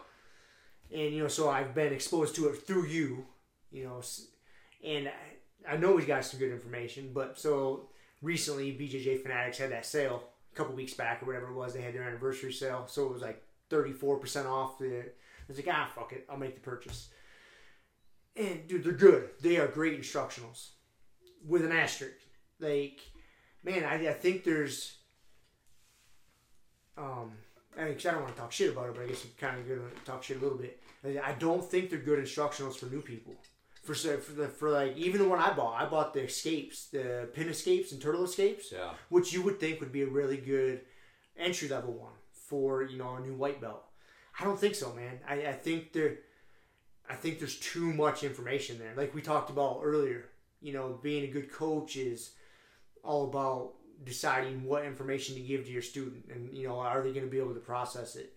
[0.93, 3.25] and you know, so I've been exposed to it through you,
[3.71, 4.03] you know,
[4.85, 7.11] and I, I know he's got some good information.
[7.15, 7.89] But so
[8.21, 11.75] recently, BJJ Fanatics had that sale a couple weeks back or whatever it was.
[11.75, 14.79] They had their anniversary sale, so it was like thirty four percent off.
[14.79, 15.05] The I
[15.49, 17.09] was like, ah, fuck it, I'll make the purchase.
[18.37, 19.31] And dude, they're good.
[19.43, 20.71] They are great instructionals,
[21.47, 22.15] with an asterisk.
[22.61, 23.01] Like,
[23.63, 24.97] man, I, I think there's
[26.97, 27.33] um,
[27.79, 29.31] I mean, 'cause I don't want to talk shit about it, but I guess I'm
[29.39, 30.79] kind of going to talk shit a little bit.
[31.05, 33.35] I don't think they're good instructionals for new people.
[33.83, 36.87] For so- for the for like even the one I bought, I bought the escapes,
[36.87, 38.95] the pin escapes and turtle escapes, Yeah.
[39.09, 40.83] which you would think would be a really good
[41.37, 43.83] entry level one for you know a new white belt.
[44.39, 45.19] I don't think so, man.
[45.29, 46.19] I, I think there,
[47.11, 48.95] I think there's too much information there.
[48.97, 50.27] Like we talked about earlier,
[50.61, 52.31] you know, being a good coach is
[53.03, 53.73] all about
[54.05, 57.31] deciding what information to give to your student, and you know, are they going to
[57.31, 58.33] be able to process it?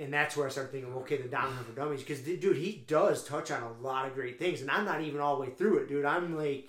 [0.00, 3.24] And that's where I started thinking, okay, the dominant for dummies, because dude, he does
[3.24, 5.78] touch on a lot of great things, and I'm not even all the way through
[5.78, 6.04] it, dude.
[6.04, 6.68] I'm like,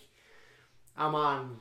[0.98, 1.60] I'm on.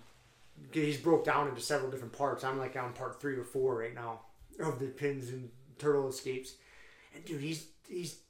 [0.72, 2.42] He's broke down into several different parts.
[2.42, 4.22] I'm like on part three or four right now
[4.58, 6.54] of the pins and turtle escapes,
[7.14, 8.20] and dude, he's he's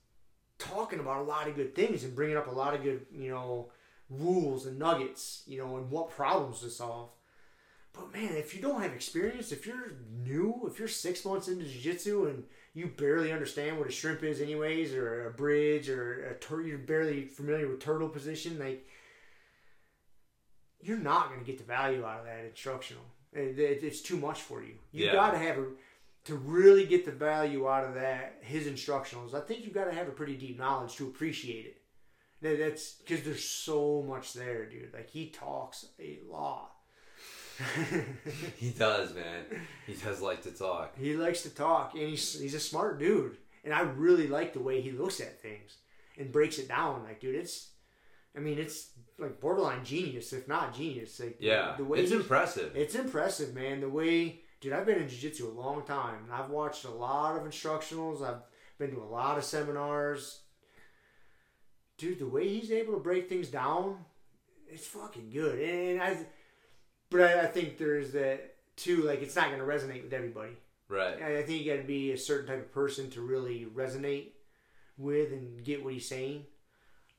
[0.58, 3.30] talking about a lot of good things and bringing up a lot of good, you
[3.30, 3.70] know,
[4.10, 7.10] rules and nuggets, you know, and what problems to solve.
[7.92, 9.92] But man, if you don't have experience, if you're
[10.24, 12.44] new, if you're six months into jiu-jitsu and
[12.78, 16.78] you barely understand what a shrimp is anyways, or a bridge, or a tur- you're
[16.78, 18.86] barely familiar with turtle position, like
[20.80, 23.02] you're not going to get the value out of that instructional.
[23.32, 24.74] It, it- it's too much for you.
[24.92, 25.12] You Yeah.
[25.12, 25.66] got to have a
[26.24, 29.32] to really get the value out of that his instructionals.
[29.32, 31.76] I think you got to have a pretty deep knowledge to appreciate it.
[32.42, 34.92] That's because there's so much there, dude.
[34.92, 36.70] Like he talks a lot.
[38.56, 39.44] He does, man.
[39.86, 40.96] He does like to talk.
[40.98, 43.36] He likes to talk, and he's he's a smart dude.
[43.64, 45.76] And I really like the way he looks at things
[46.16, 47.02] and breaks it down.
[47.04, 47.70] Like, dude, it's,
[48.36, 51.18] I mean, it's like borderline genius, if not genius.
[51.20, 51.74] Like, Yeah.
[51.76, 52.72] the way it's impressive.
[52.76, 53.80] it's impressive, man.
[53.80, 57.36] The way dude, I've been in jiu-jitsu a long time, and I've watched a lot
[57.36, 58.22] of instructionals.
[58.22, 58.42] I've
[58.78, 60.40] been to a lot of seminars.
[61.96, 64.04] Dude, the way he's able to break things down,
[64.68, 65.58] it's fucking good.
[65.58, 66.16] And I,
[67.10, 69.02] but I, I think there's that too.
[69.02, 70.52] Like, it's not going to resonate with everybody.
[70.88, 71.20] Right.
[71.22, 74.28] I I think you got to be a certain type of person to really resonate
[74.96, 76.44] with and get what he's saying.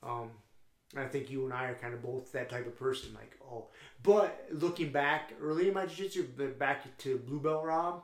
[0.02, 0.32] Um,
[0.98, 3.14] I think you and I are kind of both that type of person.
[3.14, 3.68] Like, oh,
[4.02, 8.04] but looking back early in my jiu-jitsu, but back to blue belt Rob,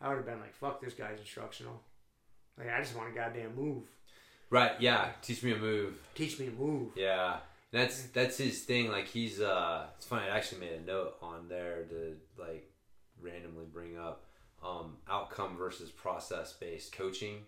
[0.00, 1.80] I would have been like, fuck this guy's instructional.
[2.56, 3.82] Like, I just want a goddamn move.
[4.50, 4.72] Right.
[4.78, 5.08] Yeah.
[5.20, 5.94] Teach me a move.
[6.14, 6.92] Teach me a move.
[6.94, 7.38] Yeah.
[7.72, 8.90] That's that's his thing.
[8.90, 10.28] Like he's uh, it's funny.
[10.28, 12.70] I actually made a note on there to like
[13.20, 14.26] randomly bring up
[14.64, 17.38] um, outcome versus process based coaching,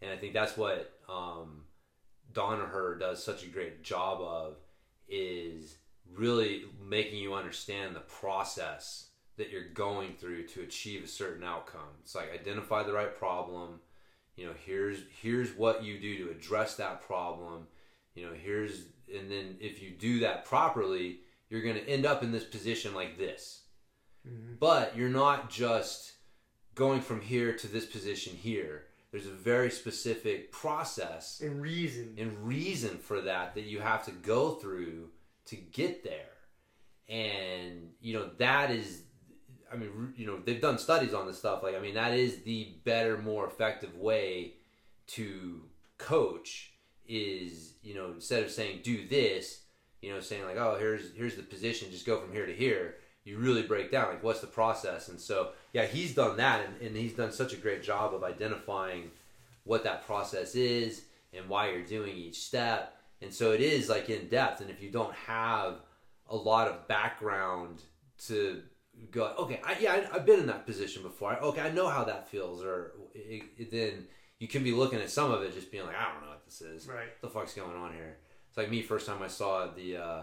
[0.00, 1.62] and I think that's what um,
[2.32, 4.56] Danaher does such a great job of
[5.08, 5.76] is
[6.14, 11.80] really making you understand the process that you're going through to achieve a certain outcome.
[12.02, 13.80] It's like identify the right problem.
[14.36, 17.66] You know, here's here's what you do to address that problem.
[18.14, 18.86] You know, here's
[19.16, 22.94] and then if you do that properly, you're going to end up in this position
[22.94, 23.62] like this.
[24.26, 24.54] Mm-hmm.
[24.58, 26.12] But you're not just
[26.74, 28.86] going from here to this position here.
[29.10, 32.14] There's a very specific process And reason.
[32.16, 35.10] and reason for that that you have to go through
[35.46, 36.30] to get there.
[37.08, 39.02] And you know that is
[39.70, 42.42] I mean you know they've done studies on this stuff like I mean that is
[42.44, 44.54] the better more effective way
[45.08, 45.62] to
[45.98, 46.71] coach
[47.12, 49.60] is you know instead of saying do this
[50.00, 52.96] you know saying like oh here's here's the position just go from here to here
[53.24, 55.08] you really break down like what's the process?
[55.08, 58.24] And so yeah he's done that and, and he's done such a great job of
[58.24, 59.10] identifying
[59.64, 62.96] what that process is and why you're doing each step.
[63.20, 65.80] And so it is like in depth and if you don't have
[66.28, 67.82] a lot of background
[68.26, 68.62] to
[69.10, 71.36] go okay I, yeah I, i've been in that position before.
[71.38, 74.06] Okay i know how that feels or it, it, then
[74.38, 76.82] you can be looking at some of it just being like i don't know this
[76.82, 77.06] is Right.
[77.06, 78.16] what the fuck's going on here?
[78.48, 80.20] It's like me first time i saw the uh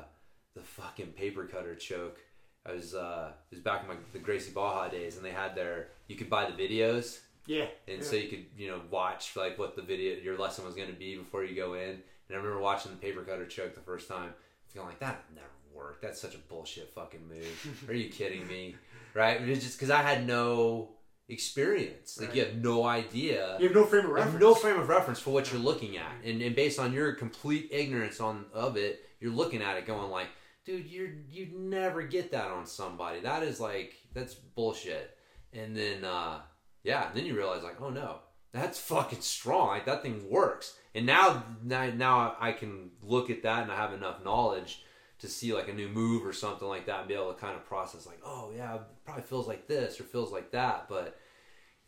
[0.55, 2.19] the fucking paper cutter choke.
[2.65, 5.55] I was uh it was back in my the Gracie Barra days and they had
[5.55, 7.19] their you could buy the videos.
[7.45, 7.65] Yeah.
[7.87, 8.03] and yeah.
[8.03, 10.95] so you could you know watch like what the video your lesson was going to
[10.95, 11.89] be before you go in.
[11.89, 12.01] And
[12.31, 14.33] i remember watching the paper cutter choke the first time.
[14.67, 17.85] Feeling like that never worked that's such a bullshit fucking move.
[17.89, 18.75] Are you kidding me?
[19.15, 19.41] Right?
[19.41, 20.89] It's just because i had no
[21.29, 22.19] experience.
[22.19, 23.55] Like you have no idea.
[23.59, 24.41] You have no frame of reference.
[24.41, 26.11] no frame of reference for what you're looking at.
[26.25, 30.09] And, and based on your complete ignorance on of it you're looking at it going
[30.09, 30.27] like
[30.65, 33.21] dude you're you'd never get that on somebody.
[33.21, 35.15] That is like that's bullshit.
[35.53, 36.39] And then uh
[36.83, 38.19] yeah then you realize like oh no.
[38.51, 39.67] That's fucking strong.
[39.67, 40.75] Like that thing works.
[40.95, 44.83] And now now, now i can look at that and i have enough knowledge
[45.19, 47.55] to see like a new move or something like that and be able to kind
[47.55, 51.19] of process like oh yeah probably feels like this or feels like that but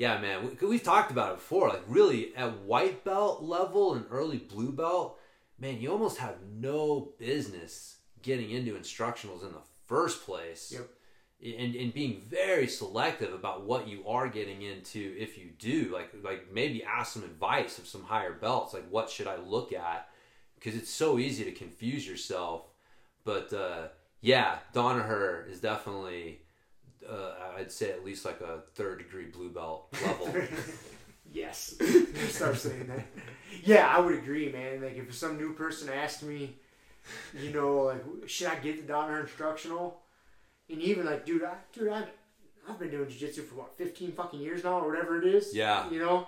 [0.02, 1.70] yeah, man, we, we've talked about it before.
[1.70, 5.20] Like, really, at white belt level and early blue belt,
[5.60, 10.74] man, you almost have no business getting into instructionals in the first place.
[10.74, 10.90] Yep.
[11.60, 16.14] And, and being very selective about what you are getting into if you do like
[16.24, 20.08] like maybe ask some advice of some higher belts like what should i look at
[20.54, 22.68] because it's so easy to confuse yourself
[23.24, 23.88] but uh,
[24.22, 26.42] yeah Danaher is definitely
[27.10, 30.34] uh, I'd say at least like a third degree blue belt level.
[31.34, 31.76] Yes.
[32.30, 33.06] Start saying that.
[33.64, 34.82] Yeah, I would agree, man.
[34.82, 36.58] Like if some new person asked me,
[37.40, 40.02] you know, like should I get the Danaher instructional?
[40.70, 42.04] And even like, dude, I, dude, I,
[42.70, 45.56] I've been doing jiu-jitsu for what, fifteen fucking years now, or whatever it is.
[45.56, 45.90] Yeah.
[45.90, 46.28] You know,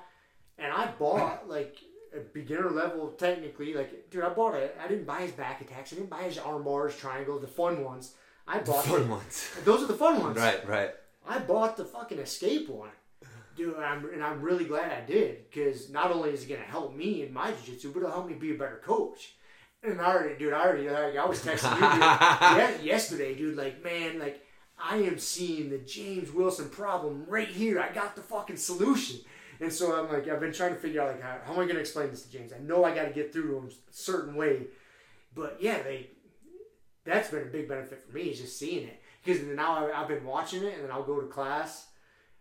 [0.57, 1.77] and I bought like
[2.19, 3.73] beginner level, technically.
[3.73, 4.77] Like, dude, I bought it.
[4.83, 5.93] I didn't buy his back attacks.
[5.93, 8.15] I didn't buy his arm bars, triangle, the fun ones.
[8.47, 9.51] I bought Fun ones.
[9.65, 10.37] Those are the fun ones.
[10.37, 10.91] right, right.
[11.27, 12.89] I bought the fucking escape one,
[13.55, 16.61] dude, and I'm, and I'm really glad I did because not only is it gonna
[16.61, 19.35] help me in my jiu-jitsu, but it'll help me be a better coach.
[19.81, 23.55] And I already, dude, I already, like, I was texting you dude, yesterday, dude.
[23.55, 24.41] Like, man, like
[24.77, 27.79] I am seeing the James Wilson problem right here.
[27.79, 29.19] I got the fucking solution.
[29.59, 31.65] And so I'm like, I've been trying to figure out like how, how am I
[31.65, 32.53] gonna explain this to James?
[32.53, 34.67] I know I got to get through to him a certain way,
[35.35, 36.09] but yeah, they
[37.05, 40.25] that's been a big benefit for me is just seeing it because now I've been
[40.25, 41.87] watching it and then I'll go to class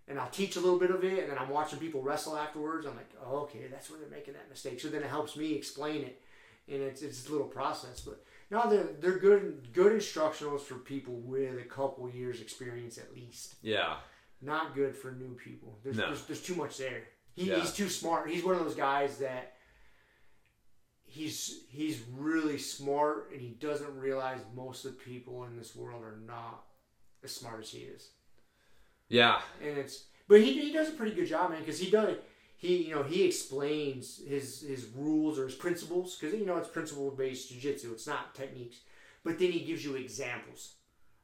[0.09, 2.87] and I'll teach a little bit of it and then I'm watching people wrestle afterwards.
[2.87, 4.81] I'm like, oh, okay, that's where they're making that mistake.
[4.81, 6.21] So then it helps me explain it,
[6.69, 8.01] and it's it's a little process.
[8.01, 13.15] But no, they're they're good good instructionals for people with a couple years experience at
[13.15, 13.55] least.
[13.63, 13.97] Yeah.
[14.43, 15.78] Not good for new people.
[15.82, 16.06] There's No.
[16.06, 17.05] there's, there's too much there.
[17.35, 17.60] He, Yeah.
[17.60, 18.28] He's too smart.
[18.28, 19.55] He's one of those guys that
[21.05, 26.02] he's he's really smart and he doesn't realize most of the people in this world
[26.02, 26.64] are not
[27.23, 28.09] as smart as he is.
[29.09, 29.40] Yeah.
[29.62, 32.16] and it's but he, he does a pretty good job man because he does
[32.56, 36.69] he you know he explains his his rules or his principles because you know it's
[36.69, 38.78] principle based jiu-jitsu it's not techniques
[39.23, 40.77] but then he gives you examples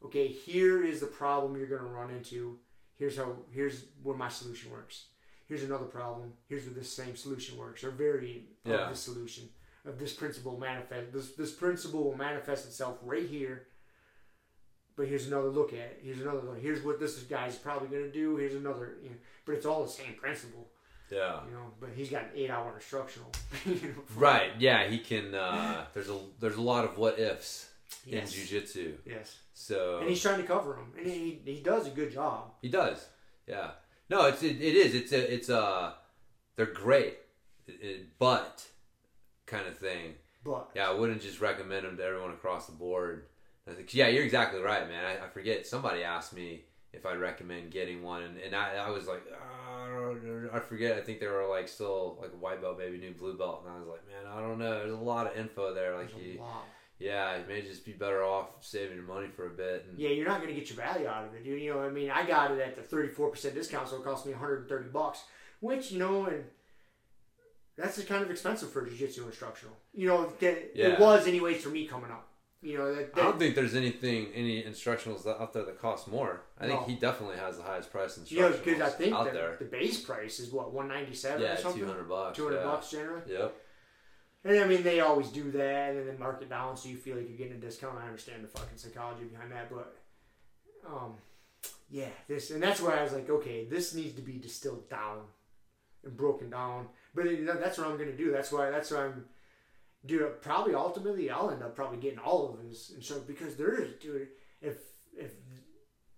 [0.05, 2.59] okay here is the problem you're going to run into
[2.99, 5.07] here's how here's where my solution works
[5.47, 8.75] here's another problem here's where this same solution works or variant Yeah.
[8.85, 9.49] of this solution
[9.85, 13.67] of this principle manifest this this principle will manifest itself right here
[14.97, 16.01] but here's another look at it.
[16.03, 16.59] Here's another look.
[16.61, 18.35] Here's what this guy's probably going to do.
[18.35, 18.97] Here's another.
[19.01, 19.17] You know,
[19.47, 20.67] but it's all the same principle,
[21.09, 21.39] Yeah.
[21.47, 21.73] you know.
[21.79, 23.31] But he's got an eight-hour instructional.
[23.65, 24.51] you know, Right.
[24.59, 24.89] Yeah.
[24.89, 25.37] He can.
[25.37, 27.68] Uh, there's a there's a lot of what ifs
[28.05, 28.35] Yes.
[28.35, 28.95] in jujitsu.
[29.07, 29.37] Yes.
[29.55, 32.53] So And he's trying to cover him, and he he does a good job.
[32.63, 33.07] He does.
[33.47, 33.71] Yeah.
[34.11, 34.95] No, it's it, it is.
[34.95, 35.95] It's a it's a
[36.57, 37.19] they're great,
[37.67, 38.67] It- it- but
[39.47, 40.15] kind of thing.
[40.45, 43.27] But Yeah, I wouldn't just recommend them to everyone across the board.
[43.67, 45.05] I think, yeah, you're exactly right, man.
[45.05, 45.67] I, I forget.
[45.67, 50.13] Somebody asked me if I'd recommend getting one, and, and I, I was like, "Ah,
[50.55, 50.97] I forget.
[50.97, 53.75] I think they were like still like a white belt, maybe new blue belt, and
[53.75, 54.79] I was like, man, I don't know.
[54.79, 55.97] There's a lot of info there.
[55.97, 56.65] Like, there's a you, lot.
[56.99, 59.87] Yeah, you may just be better off saving your money for a bit.
[59.89, 61.61] And, Yeah, you're not going to get your value out of it, dude.
[61.63, 64.33] You know, I mean, I got it at the 34% discount, so it cost me
[64.33, 65.23] 130 bucks,
[65.61, 66.45] which you know, and
[67.77, 69.77] that's kind of expensive for a jiu-jitsu instructional.
[69.95, 70.89] You know, that- Yeah.
[70.95, 72.25] it was anyways for me coming up.
[72.61, 76.41] You know, that, I don't think there's anything, any instructionals out there that cost more.
[76.59, 79.31] I think he definitely has the highest price instructionals know, because I think out the,
[79.31, 79.57] there.
[79.61, 81.83] the base price is what 197 Yeah, or something.
[81.83, 82.37] two hundred bucks.
[82.37, 82.65] 200 yeah.
[82.65, 83.23] bucks generally.
[83.29, 83.55] Yep.
[84.45, 87.17] And I mean, they always do that and then mark it down so you feel
[87.17, 87.99] like you're getting a discount.
[87.99, 89.97] I understand the fucking psychology behind that, but
[90.87, 91.15] um,
[91.91, 95.21] yeah, this and that's where I was like, okay, this needs to be distilled down
[96.05, 96.89] and broken down.
[97.15, 97.27] But
[97.61, 98.31] that's what I'm gonna do.
[98.31, 98.71] That's why.
[98.71, 99.25] That's why I'm.
[100.07, 103.75] Dude, probably ultimately I'll end up probably getting all of this, and so because there
[103.75, 104.29] is, dude.
[104.63, 104.77] If
[105.17, 105.33] if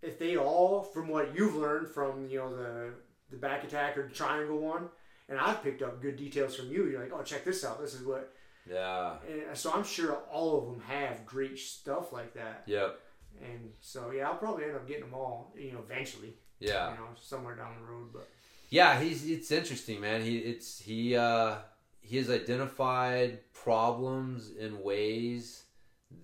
[0.02, 2.90] if they all, from what you've learned from you know the
[3.30, 4.88] the back attack or the triangle one,
[5.30, 6.86] and I've picked up good details from you.
[6.86, 7.80] You're like, oh, check this out.
[7.80, 8.34] This is what.
[8.68, 9.14] Yeah.
[9.48, 12.64] And so I'm sure all of them have great stuff like that.
[12.66, 12.98] Yep.
[13.42, 15.54] And so yeah, I'll probably end up getting them all.
[15.56, 16.34] You know, eventually.
[16.58, 16.90] Yeah.
[16.90, 18.08] You know, somewhere down the road.
[18.12, 18.28] But
[18.68, 19.00] Yeah.
[19.00, 19.28] He's.
[19.28, 20.22] It's interesting, man.
[20.22, 20.38] He.
[20.38, 21.16] It's he.
[21.16, 21.56] uh
[22.00, 25.62] He has identified problems in ways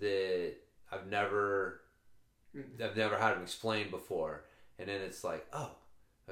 [0.01, 0.55] that
[0.93, 1.81] I've never.
[2.83, 4.45] I've never had him explain before,
[4.79, 5.73] and then it's like, oh,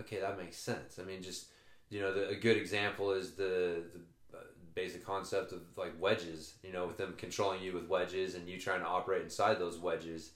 [0.00, 0.98] okay, that makes sense.
[0.98, 1.48] I mean, just
[1.90, 4.40] you know, the, a good example is the the uh,
[4.74, 6.54] basic concept of like wedges.
[6.62, 9.78] You know, with them controlling you with wedges and you trying to operate inside those
[9.78, 10.32] wedges,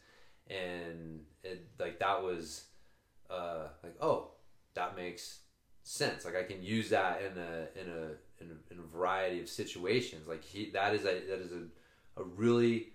[0.49, 2.65] and it like that was
[3.31, 4.33] uh, like, oh,
[4.75, 5.41] that makes
[5.83, 6.25] sense.
[6.25, 9.49] Like I can use that in a in a in a, in a variety of
[9.49, 10.29] situations.
[10.29, 12.89] Like he that is a that is a, a really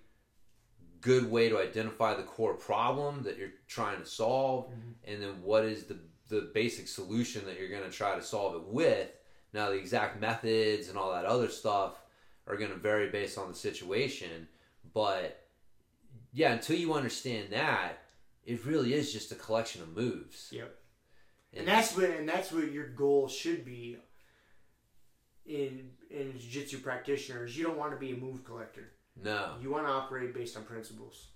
[1.03, 4.71] good way to identify the core problem that you're trying to solve
[5.03, 5.97] and then what is the
[6.33, 9.09] the basic solution that you're going to try to solve it with
[9.53, 12.01] now the exact methods and all that other stuff
[12.47, 14.47] are going to vary based on the situation
[14.93, 15.47] but
[16.31, 17.99] yeah until you understand that
[18.45, 20.79] it really is just a collection of moves yep.
[21.55, 23.97] And that's what and that's what your goal should be.
[25.45, 28.91] In in jiu-jitsu practitioners, you don't want to be a move collector.
[29.21, 31.27] no You want to operate based on principles,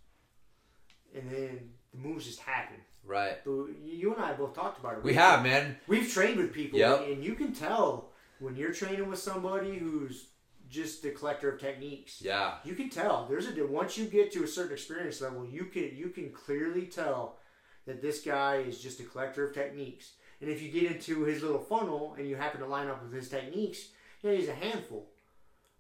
[1.14, 2.78] and then the moves just happen.
[3.06, 5.04] Right But you and I both talked about it.
[5.04, 7.08] we have man We've trained with people, Yep.
[7.08, 8.10] and you can tell
[8.40, 10.28] when you're training with somebody who's
[10.70, 12.22] just a collector of techniques.
[12.22, 13.26] yeah You can tell.
[13.30, 16.86] There's a once you get to a certain experience level, you can you can clearly
[16.88, 17.38] tell
[17.86, 20.12] that this guy is just a collector of techniques.
[20.42, 23.14] And if you get into his little funnel and you happen to line up with
[23.14, 23.88] his techniques,
[24.22, 25.08] yeah, he's a handful.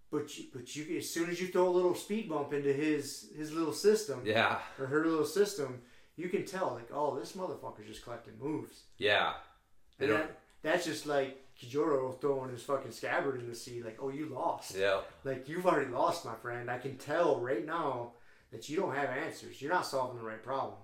[0.09, 3.29] But you, but you as soon as you throw a little speed bump into his
[3.35, 5.81] his little system yeah or her little system,
[6.17, 8.81] you can tell like, oh, this motherfucker's just collecting moves.
[8.97, 9.33] yeah
[9.97, 13.81] they And don't that, that's just like Kojiro throwing his fucking scabbard in the sea,
[13.81, 14.75] like, oh, you lost.
[14.75, 16.69] yeah Like, you've already lost, my friend.
[16.69, 18.11] I can tell right now
[18.51, 19.59] that you don't have answers.
[19.61, 20.83] You're not solving the right problems.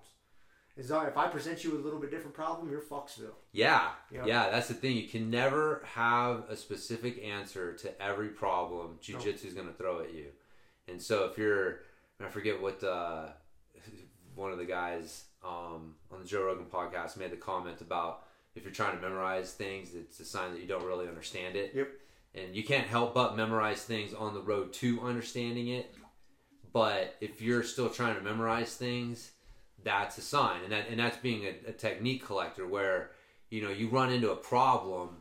[0.75, 3.35] As long, if I present you with a little bit different problem, you're fucksville.
[3.51, 4.25] Yeah, Yep.
[4.25, 4.95] yeah, that's the thing.
[4.97, 10.01] You can never have a specific answer to every problem jujitsu is going to throw
[10.01, 10.29] at you.
[10.87, 11.81] And so if you're,
[12.19, 13.27] I forget what uh,
[14.35, 18.23] one of the guys um, on the Joe Rogan podcast made the comment about
[18.55, 21.71] if you're trying to memorize things, it's a sign that you don't really understand it.
[21.73, 21.89] Yep.
[22.35, 25.93] And you can't help but memorize things on the road to understanding it.
[26.71, 29.31] But if you're still trying to memorize things,
[29.83, 33.11] that's a sign, and that and that's being a, a technique collector where
[33.49, 35.17] you know you run into a problem,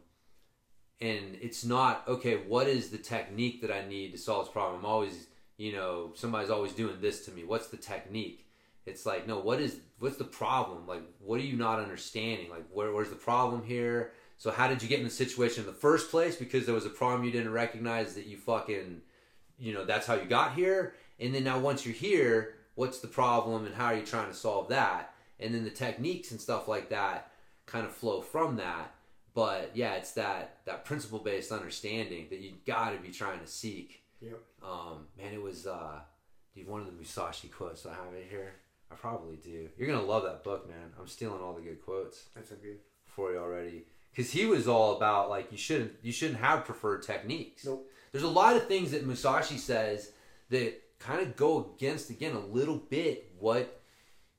[1.01, 2.37] and it's not okay.
[2.37, 4.81] What is the technique that I need to solve this problem?
[4.81, 5.27] I'm always
[5.59, 7.45] you know somebody's always doing this to me.
[7.45, 8.42] What's the technique?
[8.85, 10.87] It's like, no, what is what's the problem?
[10.87, 12.51] Like, what are you not understanding?
[12.51, 14.13] Like, where, where's the problem here?
[14.39, 16.35] So how did you get in the situation in the first place?
[16.35, 19.03] Because there was a problem you didn't recognize that you fucking,
[19.57, 20.95] you know, that's how you got here.
[21.21, 24.35] And then now once you're here, what's the problem and how are you trying to
[24.35, 25.15] solve that?
[25.39, 27.31] And then the techniques and stuff like that
[27.67, 28.93] kind of flow from that.
[29.35, 33.47] But yeah, it's that that principle based understanding that you got to be trying to
[33.47, 34.03] seek.
[34.21, 34.41] Yep.
[34.63, 36.01] Um, man, it was uh,
[36.55, 38.55] dude, one of the Musashi quotes I have it here.
[38.93, 39.69] I probably do.
[39.79, 40.93] You're gonna love that book, man.
[41.01, 42.79] I'm stealing all the good quotes That's good.
[43.07, 47.03] for you already because he was all about like you shouldn't you shouldn't have preferred
[47.03, 47.65] techniques.
[47.65, 47.89] Nope.
[48.13, 50.13] There's a lot of things that Musashi says
[50.51, 53.81] that kind of go against again a little bit what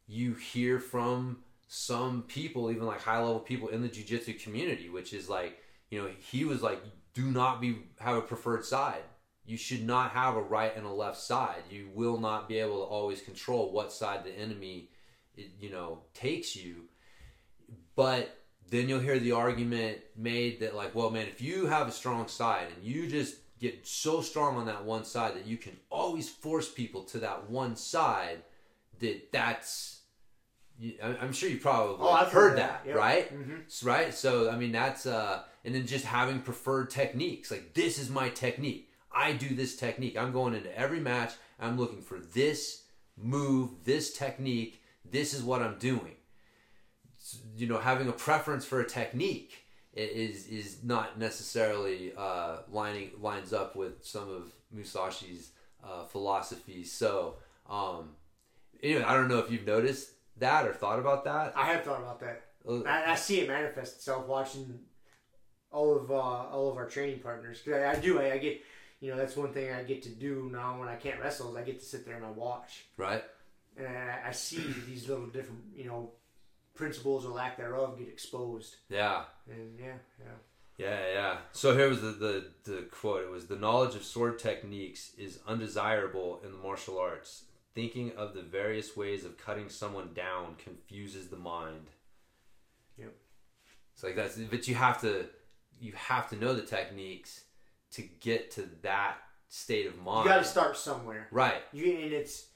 [0.08, 5.14] you hear from some people, even like high level people in the jujitsu community, which
[5.14, 5.60] is like
[5.90, 6.80] you know he was like
[7.14, 9.02] do not be have a preferred side.
[9.46, 11.64] You should not have a right and a left side.
[11.70, 14.90] You will not be able to always control what side the enemy,
[15.36, 16.86] you know, takes you.
[17.96, 18.38] But
[18.70, 22.28] then you'll hear the argument made that like, well, man, if you have a strong
[22.28, 26.30] side and you just get so strong on that one side that you can always
[26.30, 28.42] force people to that one side,
[29.00, 30.00] that that's
[31.04, 32.96] I'm sure you probably Oh, heard, heard that, that, yep.
[32.98, 33.32] right?
[33.32, 33.86] Mhm.
[33.86, 34.14] Right.
[34.14, 37.52] So I mean, that's uh, and then just having preferred techniques.
[37.52, 38.90] Like this is my technique.
[39.16, 40.18] I do this technique.
[40.18, 41.34] I'm going into every match.
[41.60, 42.84] I'm looking for this
[43.18, 44.82] move, this technique.
[45.10, 46.16] This is what I'm doing.
[47.56, 49.66] You know, having a preference for a technique
[49.96, 55.52] is is not necessarily uh, lining lines up with some of Musashi's
[55.84, 56.92] uh, philosophies.
[56.92, 57.36] So,
[57.70, 58.10] um,
[58.82, 61.54] anyway, I don't know if you've noticed that or thought about that.
[61.56, 62.42] I have thought about that.
[62.68, 64.80] Uh, I, I see it manifest itself watching
[65.72, 67.62] all of uh, all of our training partners.
[67.64, 68.20] 'Cause I, I do.
[68.20, 68.62] I, I get,
[69.04, 71.52] you know, that's one thing I get to do now when I can't wrestle.
[71.52, 73.22] Is I get to sit there and I watch, Right.
[73.76, 76.12] and I, I see these little different, you know,
[76.74, 78.78] principles or lack thereof get exposed.
[78.88, 79.24] Yeah.
[79.52, 80.32] And yeah, yeah.
[80.78, 81.38] Yeah, yeah.
[81.52, 83.24] So here was the, the, the quote.
[83.26, 87.44] It was the knowledge of sword techniques is undesirable in the martial arts.
[87.76, 91.90] Thinking of the various ways of cutting someone down confuses the mind.
[92.98, 93.14] Yep.
[93.94, 95.26] It's like that's but you have to
[95.82, 97.44] you have to know the techniques
[97.94, 99.16] to get to that
[99.50, 100.26] state of mind.
[100.26, 101.28] You got to start somewhere.
[101.32, 101.62] Right.
[101.72, 102.48] You and it's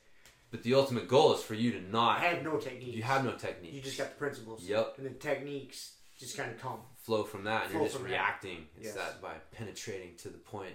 [0.51, 2.95] But the ultimate goal is for you to I not have no techniques.
[2.95, 3.73] you have no technique.
[3.73, 4.63] You just got the principles.
[4.63, 4.95] Yep.
[4.97, 6.79] And the techniques just kind of come.
[7.03, 8.11] flow from that and Flow you're just from that.
[8.13, 8.65] reacting.
[8.77, 8.95] It's Yes.
[8.95, 10.73] that by penetrating to the point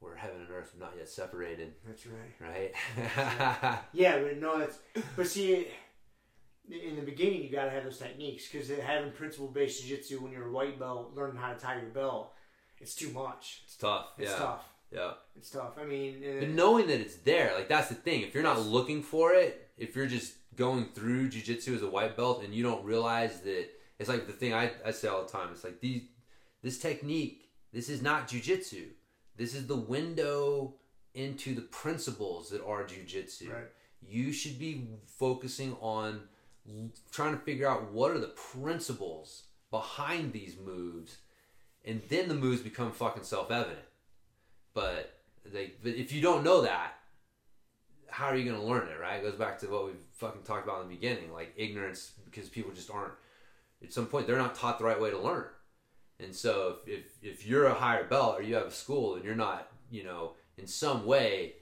[0.00, 1.72] where heaven and earth have not yet separated.
[1.86, 2.72] That's right.
[2.96, 3.78] right?
[3.92, 4.78] Yeah, but no, that's
[5.16, 5.66] but see,
[6.70, 10.30] in the beginning you got to have those techniques because having principle based jiu-jitsu when
[10.32, 12.34] you're a white belt, learning how to tie your belt,
[12.80, 13.62] it's too much.
[13.64, 14.08] it's tough.
[14.18, 14.36] It's yeah.
[14.36, 14.64] tough.
[14.90, 15.12] Yeah.
[15.36, 15.78] It's tough.
[15.80, 18.22] I mean, uh, But knowing that it's there, like that's the thing.
[18.22, 22.16] If you're not looking for it, if you're just going through jujitsu as a white
[22.16, 23.68] belt and you don't realize that
[23.98, 25.48] it's like the thing I, I say all the time.
[25.52, 26.02] It's like these
[26.62, 28.86] this technique, this is not jujitsu.
[29.36, 30.74] This is the window
[31.14, 33.52] into the principles that are jujitsu.
[33.52, 33.64] Right.
[34.00, 36.22] You should be focusing on
[37.10, 41.18] trying to figure out what are the principles behind these moves,
[41.88, 43.78] and then the moves become fucking self evident.
[44.74, 46.92] But they, but if you don't know that,
[48.10, 49.00] how are you going to learn it?
[49.00, 49.16] Right?
[49.16, 52.48] It goes back to what we've fucking talked about in the beginning, like ignorance, because
[52.48, 53.14] people just aren't.
[53.82, 55.46] At some point, they're not taught the right way to learn.
[56.20, 59.24] And so, if, if if you're a higher belt or you have a school and
[59.24, 61.54] you're not, you know, in some way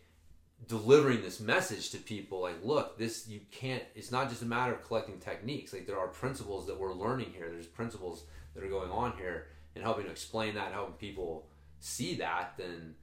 [0.66, 3.84] delivering this message to people, like, look, this you can't.
[3.94, 5.72] It's not just a matter of collecting techniques.
[5.72, 7.48] Like, there are principles that we're learning here.
[7.50, 8.24] There's principles
[8.54, 11.46] that are going on here, and helping to explain that, helping people
[11.78, 12.94] see that, then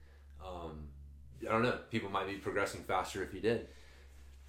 [0.44, 0.88] um,
[1.48, 1.78] I don't know.
[1.90, 3.68] People might be progressing faster if you did.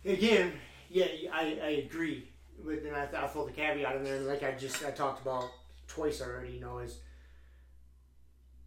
[0.03, 0.53] again,
[0.89, 2.27] yeah, I, I agree.
[2.63, 5.45] But then I, I throw the caveat in there, like I just I talked about
[5.87, 6.53] twice already.
[6.53, 6.97] You know, as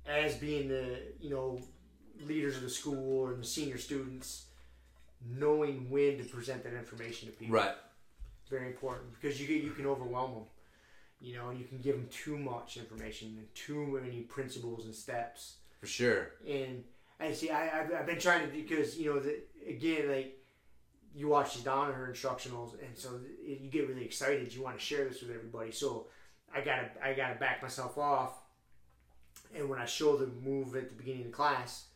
[0.07, 1.61] as being the you know
[2.21, 4.47] leaders of the school and the senior students,
[5.27, 7.57] knowing when to present that information to people.
[7.57, 7.75] Right.
[8.43, 10.45] It's very important because you get you can overwhelm them.
[11.21, 15.57] You know, you can give them too much information and too many principles and steps.
[15.81, 16.31] For sure.
[16.47, 16.85] And
[17.21, 20.39] I see, I I've, I've been trying to because you know the, again like
[21.15, 24.55] you watch these Danaher instructionals, and so you get really excited.
[24.55, 25.73] You want to share this with everybody.
[25.73, 26.07] So
[26.55, 28.33] I gotta I gotta back myself off.
[29.57, 31.87] And when I show the move at the beginning of the class,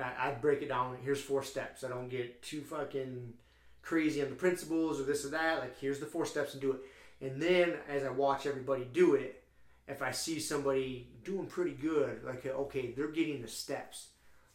[0.00, 0.96] I, I break it down.
[1.02, 1.84] Here's four steps.
[1.84, 3.34] I don't get too fucking
[3.82, 5.60] crazy on the principles or this or that.
[5.60, 6.80] Like here's the four steps and do it.
[7.20, 9.42] And then as I watch everybody do it,
[9.86, 14.08] if I see somebody doing pretty good, like okay, they're getting the steps.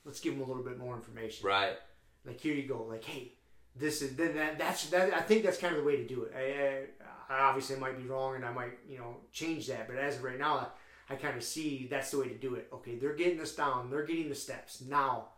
[0.03, 1.47] Let's give them a little bit more information.
[1.47, 1.77] Right.
[2.25, 2.83] Like here you go.
[2.83, 3.33] Like hey,
[3.75, 5.13] this is then that, that's that.
[5.13, 6.33] I think that's kind of the way to do it.
[6.35, 9.87] I, I, I obviously might be wrong, and I might you know change that.
[9.87, 10.71] But as of right now,
[11.09, 12.69] I, I kind of see that's the way to do it.
[12.73, 13.89] Okay, they're getting this down.
[13.89, 14.81] They're getting the steps.
[14.81, 15.29] Now,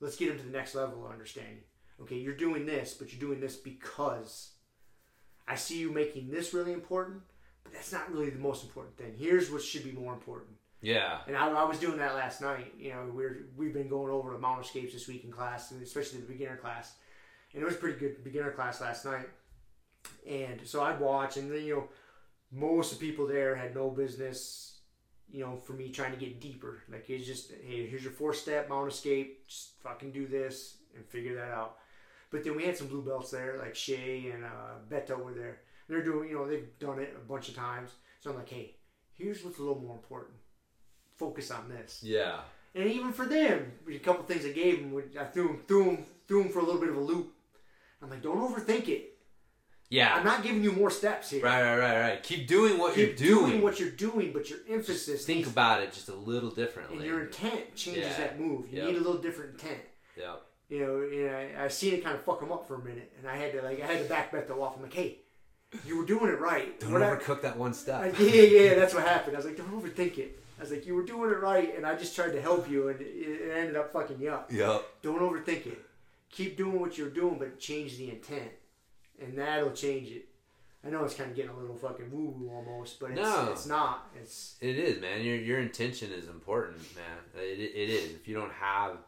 [0.00, 1.60] let's get them to the next level of understanding.
[2.00, 4.52] Okay, you're doing this, but you're doing this because
[5.48, 7.22] I see you making this really important,
[7.64, 9.14] but that's not really the most important thing.
[9.18, 10.50] Here's what should be more important.
[10.80, 11.18] Yeah.
[11.26, 12.72] And I, I was doing that last night.
[12.78, 15.82] You know, we're we've been going over the mount escapes this week in class, and
[15.82, 16.94] especially the beginner class.
[17.52, 19.28] And it was a pretty good beginner class last night.
[20.28, 21.88] And so I'd watch, and then you know,
[22.52, 24.64] most of the people there had no business.
[25.30, 28.32] You know, for me trying to get deeper, like it's just, hey, here's your four
[28.32, 29.46] step mount escape.
[29.46, 31.76] Just fucking do this and figure that out.
[32.30, 35.60] But then we had some blue belts there, like Shay and uh, Beto were there.
[35.88, 37.90] They're doing, you know, they've done it a bunch of times.
[38.20, 38.74] So I'm like, hey,
[39.14, 40.34] here's what's a little more important.
[41.16, 42.00] Focus on this.
[42.02, 42.40] Yeah.
[42.74, 46.04] And even for them, a couple things I gave them, I threw them, threw them,
[46.28, 47.32] threw them for a little bit of a loop.
[48.02, 49.14] I'm like, don't overthink it.
[49.90, 50.14] Yeah.
[50.14, 51.42] I'm not giving you more steps here.
[51.42, 52.22] Right, right, right, right.
[52.22, 53.38] Keep doing what Keep you're doing.
[53.44, 56.50] Keep doing what you're doing, but your emphasis Think needs- about it just a little
[56.50, 56.98] differently.
[56.98, 58.16] and your intent changes Yeah.
[58.18, 58.70] that move.
[58.70, 58.86] You Yep.
[58.88, 59.80] need a little different intent.
[60.16, 60.34] yeah.
[60.68, 63.12] You know, and I, I seen it kind of fuck them up for a minute,
[63.18, 64.76] and I had to like I had to back Beto off.
[64.76, 65.18] I'm like, hey,
[65.86, 66.78] you were doing it right.
[66.78, 68.00] Don't Whatever- overcook that one step.
[68.02, 69.34] I- yeah, yeah, yeah, that's what happened.
[69.34, 70.38] I was like, don't overthink it.
[70.58, 72.88] I was like, you were doing it right, and I just tried to help you,
[72.88, 74.52] and it, it ended up fucking you up.
[74.52, 74.82] Yep.
[75.02, 75.80] Don't overthink it.
[76.30, 78.50] Keep doing what you're doing, but change the intent,
[79.22, 80.26] and that'll change it.
[80.86, 83.48] I know it's kind of getting a little fucking woo woo almost, but it's, No.
[83.52, 84.08] it's not.
[84.20, 85.22] It's It is, man.
[85.24, 87.42] Your your intention is important, man.
[87.42, 88.10] It, it is.
[88.12, 88.98] If you don't have,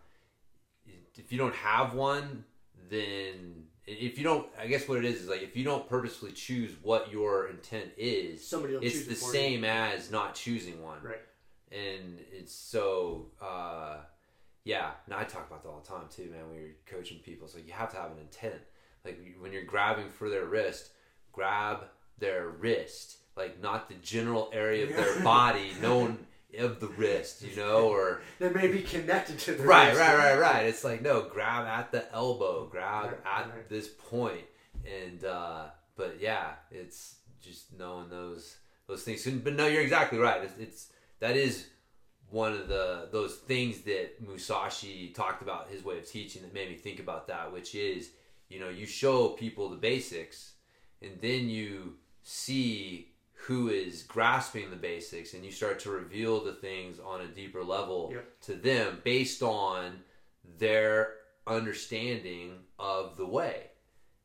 [1.25, 2.45] if you don't have one,
[2.91, 6.33] then if you don't, I guess what it is is like if you don't purposefully
[6.33, 10.35] choose what your intent is, somebody will it's choose the it for same as not
[10.35, 10.99] choosing one.
[11.03, 11.23] Right.
[11.71, 13.99] and it's so uh
[14.65, 17.49] yeah and i talk about that all the time too man when you're coaching people
[17.49, 18.61] so you have to have an intent.
[19.05, 20.91] Like when you're grabbing for their wrist
[21.33, 21.85] grab
[22.19, 23.19] their wrist.
[23.37, 25.73] Like not the general area of their body.
[25.81, 26.27] Known
[26.59, 30.01] of the wrist you know or That may be connected to the right wrist.
[30.01, 33.69] right right right it's like no grab at the elbow grab Right, at right.
[33.69, 34.45] this point
[34.85, 35.67] and uh
[35.97, 38.57] but yeah it's just knowing those
[38.87, 40.89] those things but no you're exactly right it's, it's
[41.21, 41.67] that is
[42.31, 46.69] one of the those things that Musashi talked about his way of teaching that made
[46.71, 48.11] me think about that which is
[48.49, 50.53] you know you show people the basics
[51.03, 53.10] and then you see
[53.47, 57.62] who is grasping the basics and you start to reveal the things on a deeper
[57.65, 58.41] level Yep.
[58.43, 60.01] to them based on
[60.59, 61.15] their
[61.47, 63.62] understanding of the way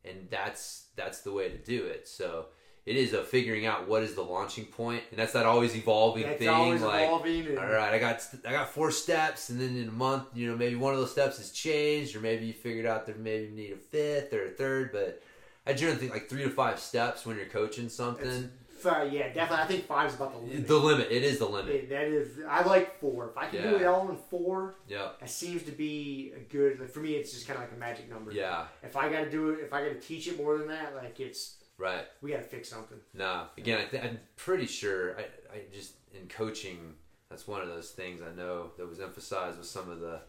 [0.04, 2.48] and that's that's the way to do it so
[2.86, 6.24] it is a figuring out what is the launching point and that's that always evolving
[6.24, 7.48] That's thing always like evolving.
[7.48, 10.48] And, all right, I got I got four steps, and then in a month, you
[10.48, 13.46] know, maybe one of those steps has changed, or maybe you figured out that maybe
[13.46, 14.92] you need a fifth or a third.
[14.92, 15.24] But
[15.66, 18.52] I generally think like three to five steps when you're coaching something.
[18.90, 19.64] Five, yeah, definitely.
[19.64, 20.68] I think five is about the limit.
[20.68, 21.88] The limit, it is the limit.
[21.90, 22.40] Yeah, that is.
[22.48, 23.30] I like four.
[23.30, 26.80] If I can do it all in four, yeah, that seems to be a good.
[26.80, 28.32] Like, for me, it's just kind of like a magic number.
[28.32, 28.66] Yeah.
[28.84, 30.96] If I got to do it, if I got to teach it more than that,
[30.96, 32.06] like it's Right.
[32.22, 32.98] we got to fix something.
[33.14, 33.48] No.
[33.58, 35.18] Again, I th- I'm pretty sure.
[35.20, 36.94] I, I just in coaching,
[37.30, 40.22] that's one of those things I know that was emphasized with some of the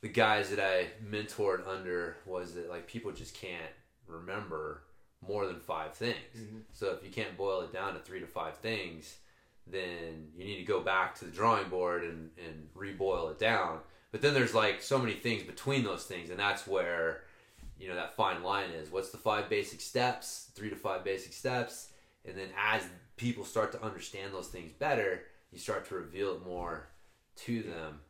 [0.00, 3.72] the guys that I mentored under was that like people just can't
[4.06, 4.82] remember
[5.26, 6.16] more than five things.
[6.36, 6.58] Mm-hmm.
[6.72, 9.18] So if you can't boil it down to three to five things,
[9.66, 13.80] then you need to go back to the drawing board and, and reboil it down.
[14.10, 17.22] But then there's like so many things between those things, and that's where
[17.78, 18.90] you know that fine line is.
[18.90, 20.50] What's the five basic steps?
[20.54, 21.90] Three to five basic steps,
[22.24, 22.82] and then as
[23.16, 26.88] people start to understand those things better, you start to reveal it more
[27.44, 28.00] to them.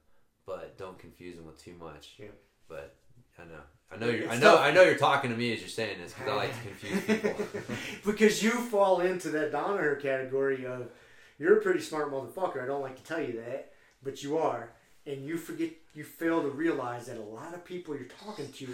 [0.47, 2.15] But don't confuse them with too much.
[2.19, 2.27] Yeah.
[2.69, 2.95] But
[3.39, 3.61] I know,
[3.93, 4.61] I know you're, It's I know, tough.
[4.61, 7.21] I know you're talking to me as you're saying this because I like to confuse
[7.21, 7.47] people.
[8.07, 10.91] because you fall into that Danaher category of
[11.39, 12.63] you're a pretty smart motherfucker.
[12.63, 14.71] I don't like to tell you that, but you are,
[15.07, 18.69] and you forget, you fail to realize that a lot of people you're talking to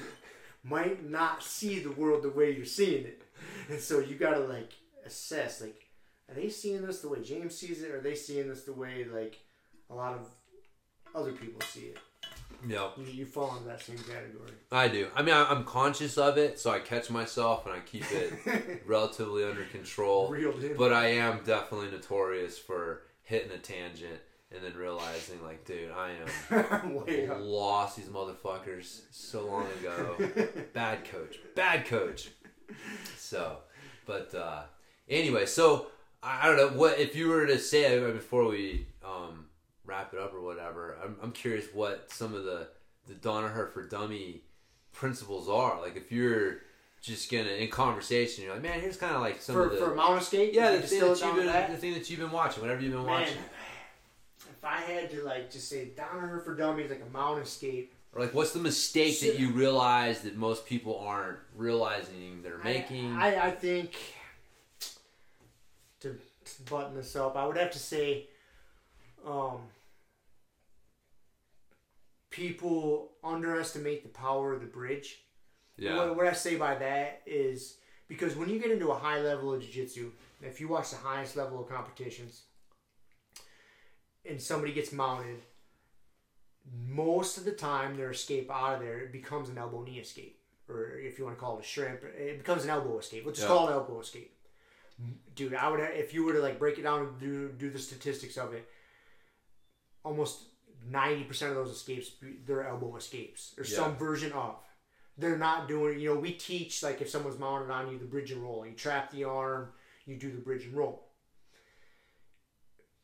[0.63, 3.23] might not see the world the way you're seeing it,
[3.69, 4.73] and so you got to like
[5.05, 5.85] assess, like,
[6.31, 7.91] are they seeing this the way James sees it?
[7.91, 9.39] Or are they seeing this the way like
[9.91, 10.27] a lot of
[11.15, 11.99] other people see it?
[12.69, 12.93] Yep.
[12.99, 14.53] You, you fall into that same category.
[14.73, 15.09] I do.
[15.15, 18.83] I mean, I, I'm conscious of it, so I catch myself and I keep it
[18.87, 20.33] relatively under control.
[20.33, 20.77] In.
[20.77, 24.21] But I am definitely notorious for hitting a tangent
[24.55, 26.13] and then realizing, like, dude, I
[26.51, 26.95] am
[27.41, 30.17] lost these motherfuckers so long ago.
[30.73, 31.39] Bad coach.
[31.57, 32.31] Bad coach.
[33.17, 33.59] So,
[34.07, 34.63] but uh,
[35.09, 35.89] anyway, so
[36.23, 39.44] I, I don't know what if you were to say uh, before we um,
[39.87, 40.97] wrap it up or whatever.
[41.03, 42.69] I'm, I'm curious what some of the
[43.07, 44.43] the Danaher for Dummy
[44.93, 45.81] principles are.
[45.81, 46.59] Like if you're
[47.03, 49.77] just gonna in conversation, you're like, man, here's kind of like some for, of the
[49.79, 50.53] for Mount Escape.
[50.55, 51.71] yeah, the thing, that you've been, that?
[51.71, 53.37] the thing that you've been watching, whatever you've been Man, watching,
[54.39, 58.23] if I had to like just say Danaher for dummies like a Mount Escape, or
[58.23, 63.13] like what's the mistake that you realize that most people aren't realizing they're making.
[63.13, 63.97] I, I, I think
[66.01, 66.17] to
[66.71, 68.27] button this up, I would have to say,
[69.27, 69.59] um,
[72.31, 75.21] people underestimate the power of the bridge.
[75.77, 77.77] yeah, What, what I say by that is
[78.09, 80.11] because when you get into a high level of jiu-jitsu,
[80.43, 82.43] if you watch the highest level of competitions
[84.29, 85.41] and somebody gets mounted,
[86.89, 90.39] most of the time their escape out of there it becomes an elbow knee escape.
[90.69, 93.25] Or if you want to call it a shrimp, it becomes an elbow escape.
[93.27, 93.49] Let's Yeah.
[93.49, 94.35] call it elbow escape.
[95.35, 97.79] Dude, I would if you were to like break it down and do do the
[97.79, 98.67] statistics of it,
[100.05, 100.43] almost
[100.89, 102.13] ninety percent of those escapes
[102.47, 104.57] they're elbow escapes or some version of.
[105.17, 108.31] They're not doing you know we teach like if someone's mounted on you the bridge
[108.31, 108.67] and roll.
[108.67, 109.69] You trap the arm
[110.07, 111.09] you do the bridge and roll.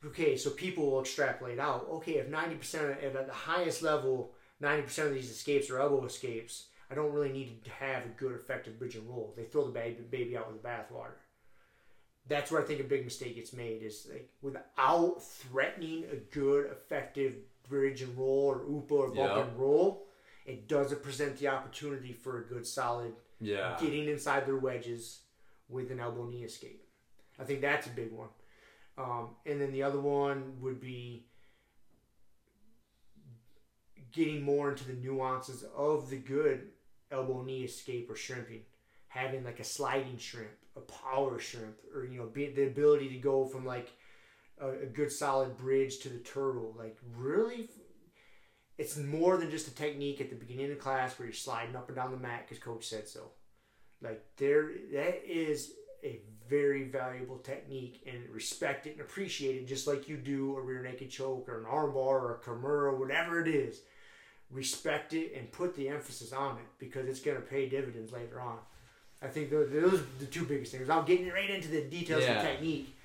[0.05, 1.87] Okay so people will extrapolate out.
[1.89, 6.67] Okay if 90% of, at the highest level 90% of these escapes are elbow escapes
[6.91, 9.33] i don't really need to have a good effective bridge and roll.
[9.35, 11.15] They throw the baby, baby out with the bathwater
[12.27, 16.67] that's where i think a big mistake gets made is like without threatening a good
[16.71, 17.35] effective
[17.69, 19.41] bridge and roll or upa or bump Yeah.
[19.43, 20.05] and roll
[20.45, 25.21] it doesn't present the opportunity for a good solid yeah, getting inside their wedges
[25.67, 26.83] with an elbow knee escape.
[27.39, 28.27] I think that's a big one.
[28.99, 31.25] Um, and then the other one would be
[34.11, 36.67] getting more into the nuances of the good
[37.11, 38.61] elbow knee escape or shrimping.
[39.07, 43.17] Having like a sliding shrimp, a power shrimp, or you know, be, the ability to
[43.17, 43.91] go from like
[44.59, 46.75] a, a good solid bridge to the turtle.
[46.77, 47.69] Like really,
[48.77, 51.87] it's more than just a technique at the beginning of class where you're sliding up
[51.87, 53.31] and down the mat because coach said so.
[54.01, 55.73] Like there, that is
[56.03, 60.61] a very valuable technique and respect it and appreciate it just like you do a
[60.61, 63.81] rear naked choke or an armbar or a kimura, whatever it is.
[64.49, 68.41] Respect it and put the emphasis on it because it's going to pay dividends later
[68.41, 68.57] on.
[69.21, 70.89] I think those, those are the two biggest things.
[70.89, 72.37] I'm getting right into the details Yeah.
[72.41, 72.95] of technique.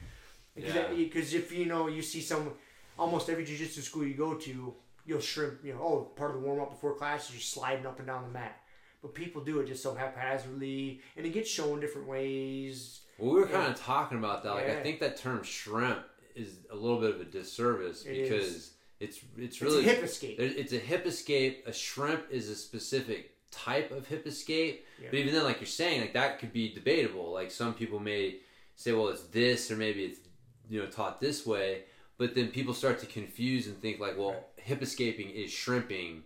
[0.57, 0.89] Yeah.
[0.95, 2.53] Because if you know, you see some,
[2.99, 6.47] almost every jiu-jitsu school you go to, you'll shrimp, you know, oh, part of the
[6.47, 8.61] warm-up before class is you're sliding up and down the mat.
[9.03, 13.03] But people do it just so haphazardly, and it gets shown different ways.
[13.19, 13.53] Well, we were Yeah.
[13.53, 14.53] kind of talking about that.
[14.55, 16.01] Like, I think that term shrimp
[16.35, 18.55] is a little bit of a disservice It because is.
[18.57, 20.41] it's it's It's really a hip escape.
[20.41, 21.65] It's a hip escape.
[21.67, 24.85] A shrimp is a specific type of hip escape.
[25.01, 25.09] Yeah.
[25.11, 27.33] But even then, like you're saying, like that could be debatable.
[27.33, 28.37] Like some people may
[28.77, 30.21] say, well, it's this, or maybe it's
[30.69, 31.85] you know taught this way.
[32.19, 34.43] But then people start to confuse and think like, well, Right.
[34.57, 36.23] hip escaping is shrimping.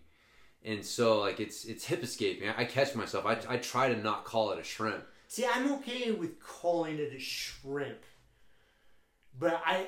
[0.65, 2.49] And so, like it's it's hip escaping.
[2.49, 3.25] I, I catch myself.
[3.27, 5.05] I, I try to not call it a shrimp.
[5.27, 8.01] See, I'm okay with calling it a shrimp,
[9.39, 9.87] but I,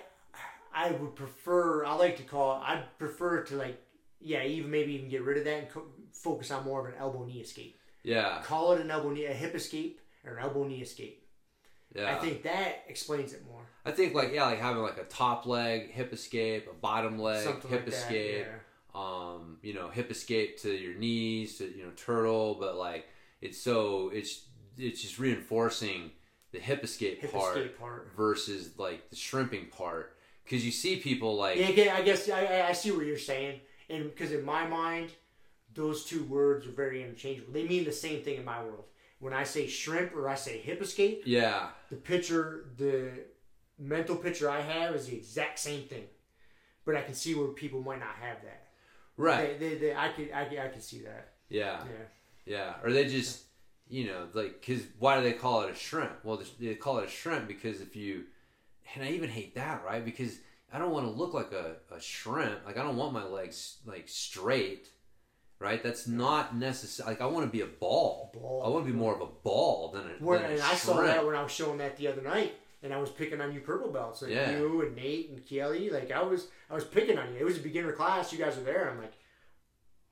[0.75, 1.85] I would prefer.
[1.85, 2.53] I like to call.
[2.65, 3.79] I prefer to like,
[4.21, 6.99] yeah, even maybe even get rid of that and co- focus on more of an
[6.99, 7.79] elbow knee escape.
[8.05, 11.25] Yeah, Call it an elbow knee, a hip escape, or an elbow knee escape.
[11.95, 12.11] yeah.
[12.13, 13.63] I think that explains it more.
[13.85, 17.45] I think like yeah, like having like a top leg hip escape, a bottom leg
[17.45, 19.01] Something hip like that, escape, yeah.
[19.01, 23.07] um, you know, hip escape to your knees, to you know, turtle, but like
[23.41, 24.47] it's so it's
[24.79, 26.11] it's just reinforcing
[26.53, 28.11] the hip escape Hip part escape part.
[28.17, 32.69] versus like the shrimping part because you see people like Yeah, I guess I, I-
[32.69, 33.61] I see what you're saying,
[33.91, 35.11] and because in my mind,
[35.75, 37.53] those two words are very interchangeable.
[37.53, 38.85] They mean the same thing in my world.
[39.21, 43.11] When I say shrimp or I say hip escape, yeah, the picture, the
[43.79, 46.05] mental picture I have is the exact same thing,
[46.85, 48.69] but I can see where people might not have that.
[49.17, 51.35] right, They, they, they, I could, I could, I could see that.
[51.49, 52.07] yeah, Yeah.
[52.47, 53.43] yeah, or they just
[53.89, 56.25] you know like because why do they call it a shrimp?
[56.25, 58.25] Well, they- they call it a shrimp because if you
[58.95, 60.39] and I even hate that right because
[60.73, 62.67] I don't want to look like a, a shrimp.
[62.67, 64.89] Like I don't want my legs like straight.
[65.63, 67.11] Right, that's not necessary.
[67.11, 68.31] Like I want to be a ball.
[68.35, 68.63] Ball.
[68.65, 70.75] I want to be more of a ball than a, When, than a and I
[70.75, 73.53] saw that when I was showing that the other night, and I was picking on
[73.55, 74.51] you purple belts, like Yeah.
[74.59, 75.89] you and Nate and Kelly.
[75.91, 77.39] Like I was, I was picking on you.
[77.41, 78.33] It was a beginner class.
[78.33, 78.91] You guys were there.
[78.91, 79.13] I'm like,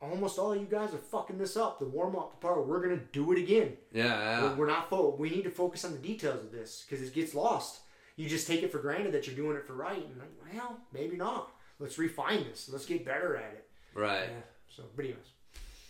[0.01, 1.79] almost all you guys are fucking this up.
[1.79, 3.73] The warm up, the part we're gonna do it again.
[3.93, 4.43] Yeah, yeah.
[4.45, 4.89] We're, we're not.
[4.89, 7.81] Fo- we need to focus on the details of this because it gets lost.
[8.17, 10.79] You just take it for granted that you're doing it for right, and like, well,
[10.93, 11.51] maybe not.
[11.79, 12.69] Let's refine this.
[12.71, 13.67] Let's get better at it.
[13.95, 14.29] right.
[14.31, 14.43] Yeah.
[14.77, 15.27] So, but anyways,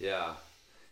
[0.00, 0.34] Yeah.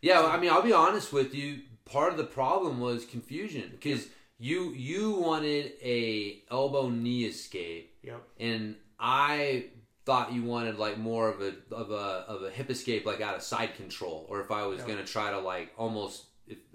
[0.01, 1.61] Yeah, well, I mean, I'll be honest with you.
[1.85, 4.07] Part of the problem was confusion because
[4.39, 8.23] you you wanted a elbow knee escape, yep.
[8.39, 9.65] and I
[10.05, 13.35] thought you wanted like more of a of a of a hip escape like out
[13.35, 14.87] of side control, or if I was Yeah.
[14.89, 16.25] gonna try to like almost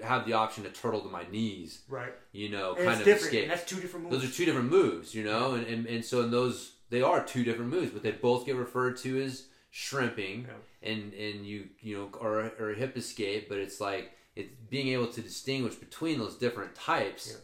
[0.03, 2.13] have the option to turtle to my knees, Right.
[2.31, 3.21] you know, And kind of different.
[3.25, 3.41] escape.
[3.43, 4.21] And that's two different moves.
[4.21, 7.23] Those are two different moves, you know, and, and and so in those they are
[7.23, 9.45] two different moves, but they both get referred to as
[9.75, 10.45] shrimping,
[10.83, 15.07] and and you you know or or hip escape, but it's like it's being able
[15.07, 17.37] to distinguish between those different types Yeah.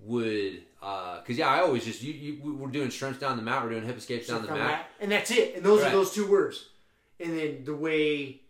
[0.00, 3.42] would uh, because yeah, I always just you, you we- we're doing shrimps down the
[3.42, 4.88] mat, we're doing hip escapes down the From mat.
[4.98, 5.56] and that's it.
[5.56, 5.88] And those Right.
[5.92, 6.70] are those two words.
[7.20, 8.40] And then the way,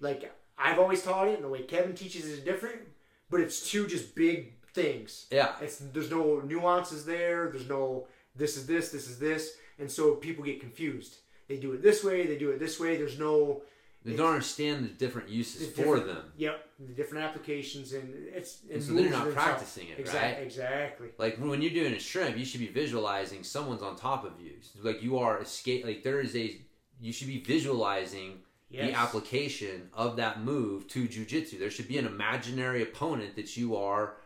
[0.00, 2.82] like I've always taught it, and the way Kevin teaches is different.
[3.30, 5.26] But it's two just big things.
[5.30, 7.48] Yeah, It's there's no nuances there.
[7.50, 8.06] There's no
[8.36, 11.16] this is this, this is this, and so people get confused.
[11.52, 12.26] They do it this way.
[12.26, 12.96] They do it this way.
[12.96, 13.60] There's no
[14.04, 16.32] they don't understand the different uses it's for them.
[16.36, 19.34] Yep, the different applications, and it's And so they're not themselves.
[19.34, 20.46] practicing it, exactly, right?
[20.46, 21.08] Exactly.
[21.18, 24.52] Like when you're doing a shrimp, you should be visualizing someone's on top of you.
[24.82, 25.84] Like you are escape.
[25.84, 26.58] Like there is a.
[27.00, 28.38] You should be visualizing
[28.70, 31.58] the application of that move to jujitsu.
[31.58, 34.16] There should be an imaginary opponent that you are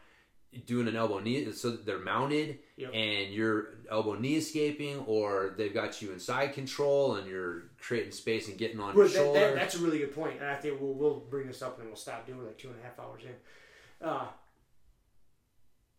[0.65, 2.91] doing an elbow knee, so they're mounted Yep.
[2.95, 8.13] and you're elbow knee escaping, or they've got you in side control and you're creating
[8.13, 9.41] space and getting on your that, shoulder.
[9.41, 11.89] that, that's a really good point, and I think we'll we'll bring this up and
[11.89, 14.07] we'll stop doing it like two and a half hours in.
[14.07, 14.27] Uh,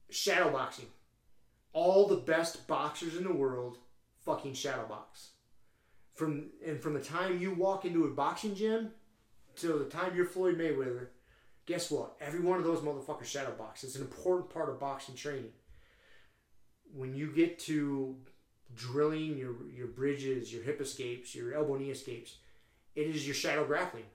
[0.09, 0.85] shadow boxing.
[1.73, 3.77] All the best boxers in the world
[4.25, 5.29] fucking shadow box.
[6.15, 8.91] From and from the time you walk into a boxing gym
[9.55, 11.07] till the time you're Floyd Mayweather,
[11.67, 12.15] guess what?
[12.19, 13.83] Every one of those motherfuckers shadow box.
[13.83, 15.51] It's an important part of boxing training.
[16.95, 18.15] When you get to
[18.75, 22.37] drilling your your bridges, your hip escapes, your elbow knee escapes,
[22.95, 24.05] it is your shadow grappling.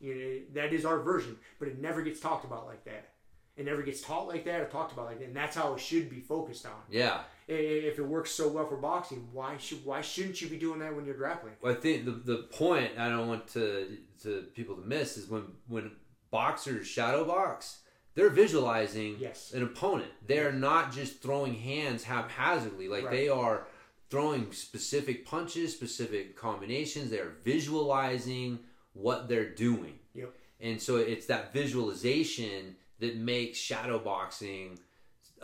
[0.00, 3.10] You know, that is our version, but it never gets talked about like that.
[3.56, 5.80] It never gets taught like that or talked about like that, and that's how it
[5.80, 6.72] should be focused on.
[6.90, 7.20] yeah.
[7.48, 10.94] If it works so well for boxing, why should why shouldn't you be doing that
[10.94, 11.54] when you're grappling?
[11.60, 15.28] Well, I think the the point I don't want to to people to miss is
[15.28, 15.92] when when
[16.30, 17.78] boxers shadow box,
[18.14, 19.52] they're visualizing Yes.
[19.52, 20.10] an opponent.
[20.26, 22.88] They're not just throwing hands haphazardly.
[22.88, 23.10] Like Right.
[23.12, 23.66] they are
[24.08, 27.10] throwing specific punches, specific combinations.
[27.10, 28.60] They're visualizing
[28.92, 29.98] what they're doing.
[30.14, 30.34] Yep.
[30.60, 34.78] And so it's that visualization that makes shadow boxing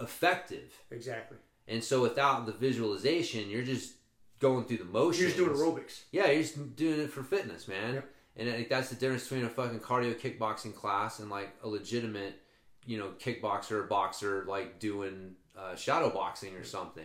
[0.01, 0.73] effective.
[0.91, 1.39] Exactly.
[1.69, 3.94] And so without the visualization, you're just
[4.39, 5.20] going through the motions.
[5.20, 6.02] You're just doing aerobics.
[6.11, 7.94] Yeah, you're just doing it for fitness, man.
[7.94, 8.15] Yep.
[8.36, 12.41] And think that's the difference between a fucking cardio kickboxing class and like a legitimate,
[12.86, 17.05] you know, kickboxer or boxer like doing uh, shadow boxing or something.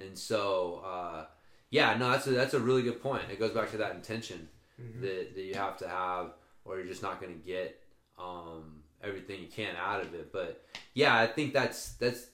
[0.00, 1.26] And so, uh,
[1.70, 3.22] yeah, no, that's a, that's a really good point.
[3.30, 4.48] It goes back to that intention
[5.00, 6.32] that, that you have to have,
[6.64, 7.80] or you're just not going to get
[8.18, 10.32] um, everything you can out of it.
[10.32, 12.26] But yeah, I think that's that's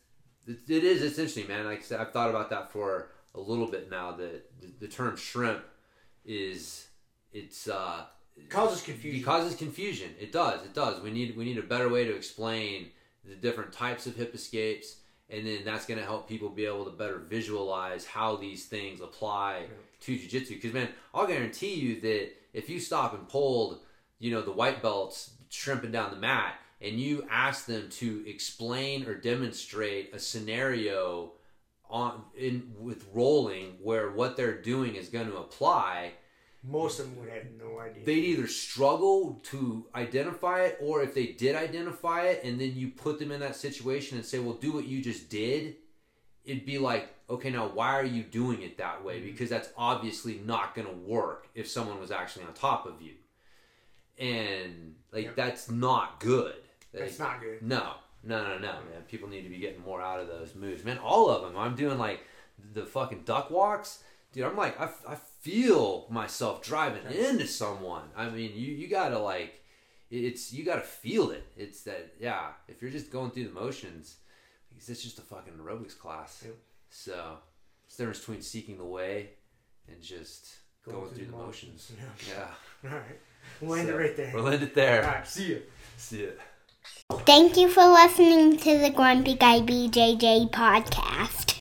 [0.46, 1.02] it, it is.
[1.02, 1.66] It's interesting, man.
[1.66, 4.12] Like I said, I've thought about that for a little bit now.
[4.12, 5.64] That the, the term shrimp
[6.24, 6.88] is
[7.32, 8.04] it's uh,
[8.48, 9.20] Causes confusion.
[9.20, 10.10] It causes confusion.
[10.18, 10.64] It does.
[10.64, 11.00] It does.
[11.02, 12.88] We need we need a better way to explain
[13.24, 14.96] the different types of hip escapes,
[15.28, 19.00] and then that's going to help people be able to better visualize how these things
[19.00, 19.66] apply
[20.00, 20.48] to jujitsu.
[20.48, 23.80] Because man, I'll guarantee you that if you stop and pulled,
[24.18, 29.06] you know, the white belts shrimping down the mat, and you ask them to explain
[29.06, 31.32] or demonstrate a scenario
[31.88, 36.12] on in with rolling where what they're doing is going to apply
[36.62, 38.04] Most of them would have no idea.
[38.04, 42.88] they'd either struggle to identify it or if they did identify it and then you
[42.88, 45.76] put them in that situation and say well do what you just did
[46.44, 49.30] it'd be like okay now why are you doing it that way mm-hmm.
[49.30, 53.12] because that's obviously not going to work if someone was actually on top of you
[54.18, 55.36] and like Yep.
[55.36, 56.56] that's not good
[56.92, 57.62] That's Like, not good.
[57.62, 58.90] no, no, no, no, mm-hmm.
[58.90, 59.02] man.
[59.08, 60.98] People need to be getting more out of those moves, man.
[60.98, 61.56] All of them.
[61.56, 62.20] I'm doing like
[62.74, 64.44] the fucking duck walks, dude.
[64.44, 68.04] I'm like, I, I feel myself driving into someone.
[68.16, 69.62] I mean, you you gotta like,
[70.10, 71.46] it's you gotta feel it.
[71.56, 72.48] It's that yeah.
[72.68, 74.16] If you're just going through the motions,
[74.76, 76.42] it's it's just a fucking aerobics class.
[76.44, 76.56] Yep.
[76.90, 77.38] So
[77.86, 79.30] it's the difference between seeking the way
[79.88, 81.92] and just going, through, the motions.
[82.28, 82.46] Yeah.
[82.90, 83.20] All right.
[83.60, 84.32] We'll end So, it right there.
[84.34, 85.04] We'll end it there.
[85.04, 85.26] All right.
[85.26, 85.62] See you.
[85.96, 86.32] See you.
[87.26, 91.58] Thank you for listening to the Grumpy Guy BJJ podcast.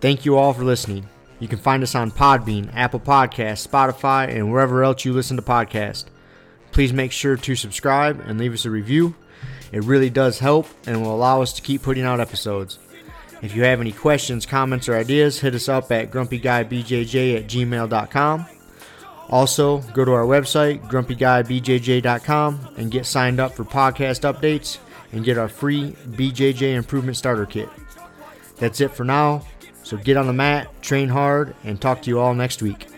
[0.00, 1.08] Thank you all for listening.
[1.38, 5.42] You can find us on Podbean, Apple Podcasts, Spotify, and wherever else you listen to
[5.42, 6.06] podcasts.
[6.72, 9.14] Please make sure to subscribe and leave us a review.
[9.72, 12.78] It really does help and will allow us to keep putting out episodes.
[13.42, 18.46] If you have any questions, comments, or ideas, hit us up at grumpyguybjj at gmail.com.
[19.28, 24.78] Also, go to our website, grumpyguybjj.com, and get signed up for podcast updates
[25.12, 27.68] and get our free BJJ Improvement Starter Kit.
[28.58, 29.44] That's it for now.
[29.86, 32.88] So get on the mat, train hard, and talk to you all next week.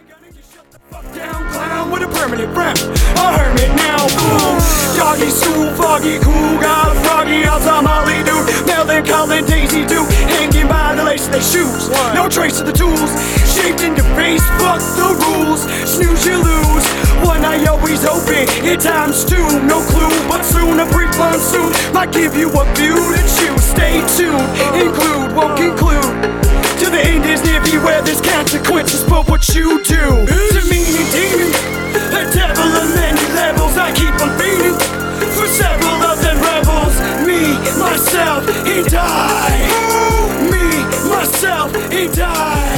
[1.91, 2.77] With a permanent frown.
[3.17, 4.61] A hermit now, fool.
[4.93, 6.61] Doggy stool, foggy, cool.
[6.61, 8.45] Got a froggy outside Molly dude.
[8.67, 10.05] Melancholy Daisy do.
[10.37, 11.89] Hanging by the lace of their shoes.
[12.13, 13.11] No trace of the tools.
[13.49, 15.65] Shaped into face, fuck the rules.
[15.89, 16.85] Snooze, you lose.
[17.25, 18.45] One eye always open.
[18.69, 20.13] At times two, no clue.
[20.29, 23.65] But soon a brief monsoon might give you a view to choose.
[23.65, 24.45] Stay tuned.
[24.77, 26.05] Include, won't conclude.
[26.85, 30.27] To the end is near, beware there's consequences for what you do.
[30.27, 31.78] To me, demon,
[32.19, 32.65] the devil
[32.97, 34.75] many levels, I keep on beating
[35.37, 36.99] for several of rebels.
[37.25, 39.71] Me, myself, he died.
[40.51, 42.78] Me, myself, he died.